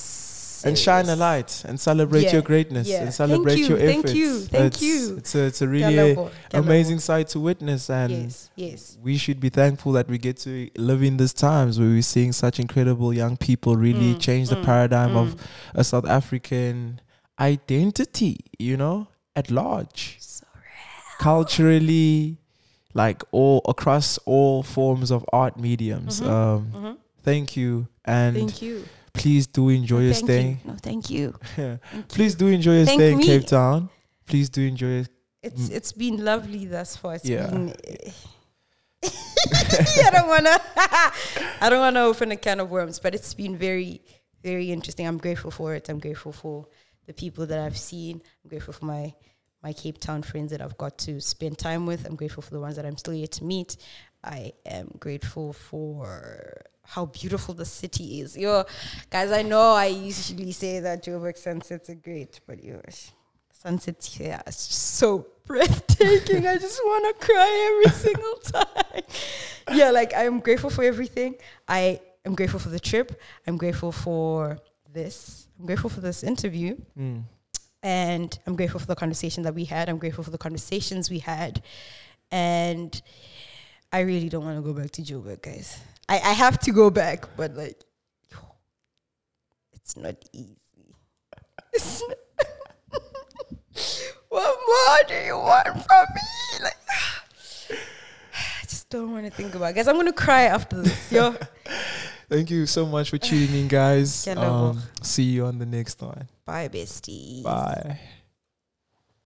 And 0.65 0.79
shine 0.79 1.09
a 1.09 1.17
light 1.17 1.63
and 1.67 1.79
celebrate 1.79 2.25
Yeah, 2.25 2.33
your 2.35 2.43
greatness 2.43 2.89
yeah. 2.89 3.03
and 3.03 3.15
celebrate 3.15 3.55
Thank 3.55 3.69
your 3.69 3.79
you, 3.79 3.87
thank 3.87 4.15
you, 4.15 4.41
thank 4.41 4.67
it's, 4.75 4.83
you. 4.83 5.17
It's 5.17 5.35
a 5.35 5.43
it's 5.45 5.63
a 5.63 5.69
really 5.69 6.17
amazing 6.53 6.99
sight 7.01 7.29
to 7.29 7.41
witness 7.41 7.91
and 7.91 8.13
Yes, 8.13 8.51
yes. 8.57 8.99
we 9.03 9.17
should 9.19 9.41
be 9.41 9.49
thankful 9.51 9.93
that 9.93 10.09
we 10.09 10.19
get 10.19 10.37
to 10.39 10.71
live 10.77 11.03
in 11.03 11.17
these 11.17 11.33
times 11.33 11.79
where 11.79 11.89
we're 11.89 12.03
seeing 12.03 12.33
such 12.33 12.59
incredible 12.59 13.13
young 13.13 13.37
people 13.37 13.77
really 13.77 14.15
Mm, 14.15 14.21
change 14.21 14.49
the 14.49 14.57
mm, 14.57 14.65
paradigm 14.65 15.11
mm. 15.11 15.17
of 15.23 15.37
a 15.75 15.85
South 15.85 16.07
African 16.07 17.01
identity, 17.41 18.39
you 18.59 18.77
know, 18.77 19.09
at 19.37 19.51
large. 19.51 20.17
So 20.21 20.45
Culturally, 21.19 22.39
like 22.95 23.23
all 23.33 23.61
across 23.69 24.19
all 24.25 24.63
forms 24.63 25.11
of 25.11 25.25
art 25.33 25.59
mediums. 25.59 26.21
Mhm, 26.21 26.27
Um, 26.29 26.73
mhm. 26.75 26.97
Thank 27.23 27.57
you. 27.57 27.89
And 28.05 28.35
Thank 28.37 28.63
you. 28.63 28.85
Please 29.19 29.47
do 29.47 29.69
enjoy 29.69 30.01
your 30.01 30.13
thank 30.15 30.25
stay. 30.27 30.49
You. 30.49 30.59
No, 30.65 30.75
thank 30.81 31.11
you. 31.11 31.35
Thank 31.57 31.81
you. 31.95 32.03
Please 32.09 32.35
do 32.35 32.47
enjoy 32.49 32.77
your 32.79 32.87
Thank 32.87 33.01
stay 33.01 33.13
in 33.13 33.19
me. 33.19 33.25
Cape 33.27 33.47
Town. 33.47 33.89
please 34.27 34.49
do 34.51 34.63
enjoy 34.63 35.03
it. 35.03 35.09
It's 35.43 35.69
it's 35.69 35.93
been 35.93 36.25
lovely 36.25 36.67
thus 36.67 36.97
far. 36.97 37.15
It's 37.15 37.25
Yeah. 37.25 37.47
been. 37.51 37.75
Eh. 37.87 38.11
I 40.07 40.11
don't 40.13 40.29
wanna. 40.29 40.59
I 41.61 41.69
don't 41.71 41.81
wanna 41.81 42.01
open 42.03 42.33
a 42.33 42.37
can 42.37 42.61
of 42.61 42.71
worms, 42.71 42.99
but 42.99 43.15
it's 43.15 43.35
been 43.35 43.57
very, 43.57 44.03
very 44.43 44.71
interesting. 44.73 45.07
I'm 45.07 45.19
grateful 45.19 45.51
for 45.51 45.75
it. 45.75 45.89
I'm 45.89 45.99
grateful 46.01 46.33
for 46.33 46.67
the 47.07 47.13
people 47.15 47.47
that 47.47 47.59
I've 47.61 47.79
seen. 47.79 48.21
I'm 48.45 48.49
grateful 48.51 48.73
for 48.75 48.85
my 48.87 49.15
my 49.63 49.73
Cape 49.73 49.99
Town 49.99 50.23
friends 50.23 50.51
that 50.53 50.61
I've 50.61 50.77
got 50.79 50.99
to 50.99 51.21
spend 51.21 51.59
time 51.59 51.87
with. 51.87 52.05
I'm 52.07 52.17
grateful 52.17 52.43
for 52.43 52.51
the 52.51 52.61
ones 52.61 52.77
that 52.77 52.85
I'm 52.87 52.97
still 52.97 53.15
yet 53.15 53.33
to 53.33 53.45
meet. 53.45 53.77
I 54.25 54.53
am 54.67 54.89
grateful 54.99 55.53
for 55.53 56.63
how 56.89 57.05
beautiful 57.05 57.55
the 57.55 57.67
city 57.67 58.21
is. 58.21 58.37
Yo, 58.37 58.65
guys, 59.11 59.31
I 59.31 59.43
know 59.43 59.75
I 59.75 59.87
usually 59.87 60.53
say 60.53 60.81
that 60.81 61.05
Joburg 61.05 61.37
sunsets 61.37 61.91
are 61.91 61.95
great, 61.95 62.41
but 62.47 62.65
yo, 62.65 62.81
sunsets 63.53 64.17
here 64.17 64.41
just 64.47 64.73
so 64.73 65.27
breathtaking. 65.45 66.47
I 66.47 66.57
just 66.57 66.81
want 66.83 67.21
to 67.21 67.27
cry 67.27 67.83
every 67.85 67.99
single 68.07 68.37
time. 68.37 69.03
Yeah, 69.73 69.91
like 69.91 70.15
I'm 70.17 70.41
grateful 70.41 70.71
for 70.71 70.83
everything. 70.83 71.35
I 71.69 72.01
am 72.25 72.35
grateful 72.35 72.59
for 72.59 72.71
the 72.71 72.81
trip. 72.81 73.21
I'm 73.47 73.59
grateful 73.59 73.93
for 73.93 74.59
this. 74.91 75.47
I'm 75.59 75.67
grateful 75.67 75.91
for 75.91 76.01
this 76.01 76.23
interview. 76.23 76.77
Mm. 76.99 77.25
And 77.83 78.39
I'm 78.47 78.57
grateful 78.57 78.81
for 78.81 78.87
the 78.87 78.97
conversation 78.97 79.43
that 79.43 79.55
we 79.55 79.67
had. 79.67 79.91
I'm 79.91 79.99
grateful 79.99 80.25
for 80.25 80.31
the 80.31 80.39
conversations 80.39 81.11
we 81.11 81.19
had. 81.19 81.63
And 82.31 83.01
I 83.93 84.01
really 84.01 84.31
don't 84.31 84.45
want 84.45 84.57
to 84.57 84.63
go 84.63 84.73
back 84.73 84.91
to 84.93 85.03
Joburg, 85.03 85.43
guys. 85.43 85.81
I, 86.09 86.17
I 86.17 86.33
have 86.33 86.59
to 86.61 86.73
go 86.73 86.91
back, 86.91 87.27
but 87.37 87.55
like, 87.55 87.83
it's 89.73 89.97
not 89.97 90.17
easy. 90.33 90.57
It's 91.73 92.03
not 92.09 92.19
what 94.29 94.59
more 94.67 95.09
do 95.09 95.15
you 95.25 95.37
want 95.37 95.67
from 95.67 96.07
me? 96.15 96.65
Like, 96.65 96.77
I 98.35 98.63
just 98.63 98.89
don't 98.89 99.13
want 99.13 99.27
to 99.27 99.31
think 99.31 99.55
about 99.55 99.71
it. 99.71 99.75
Guys, 99.75 99.89
I'm 99.89 99.95
going 99.97 100.07
to 100.07 100.13
cry 100.13 100.45
after 100.45 100.83
this. 100.83 101.13
Yo. 101.13 101.35
Thank 102.29 102.51
you 102.51 102.67
so 102.67 102.85
much 102.85 103.09
for 103.09 103.17
tuning 103.17 103.55
in, 103.55 103.69
guys. 103.69 104.25
Ke 104.25 104.29
a 104.29 104.37
leboha. 104.37 104.77
Um, 104.77 104.83
see 105.03 105.25
you 105.25 105.47
on 105.47 105.59
the 105.59 105.65
next 105.65 106.03
one. 106.03 106.29
Bye, 106.45 106.69
bestie. 106.69 107.43
Bye. 107.43 107.99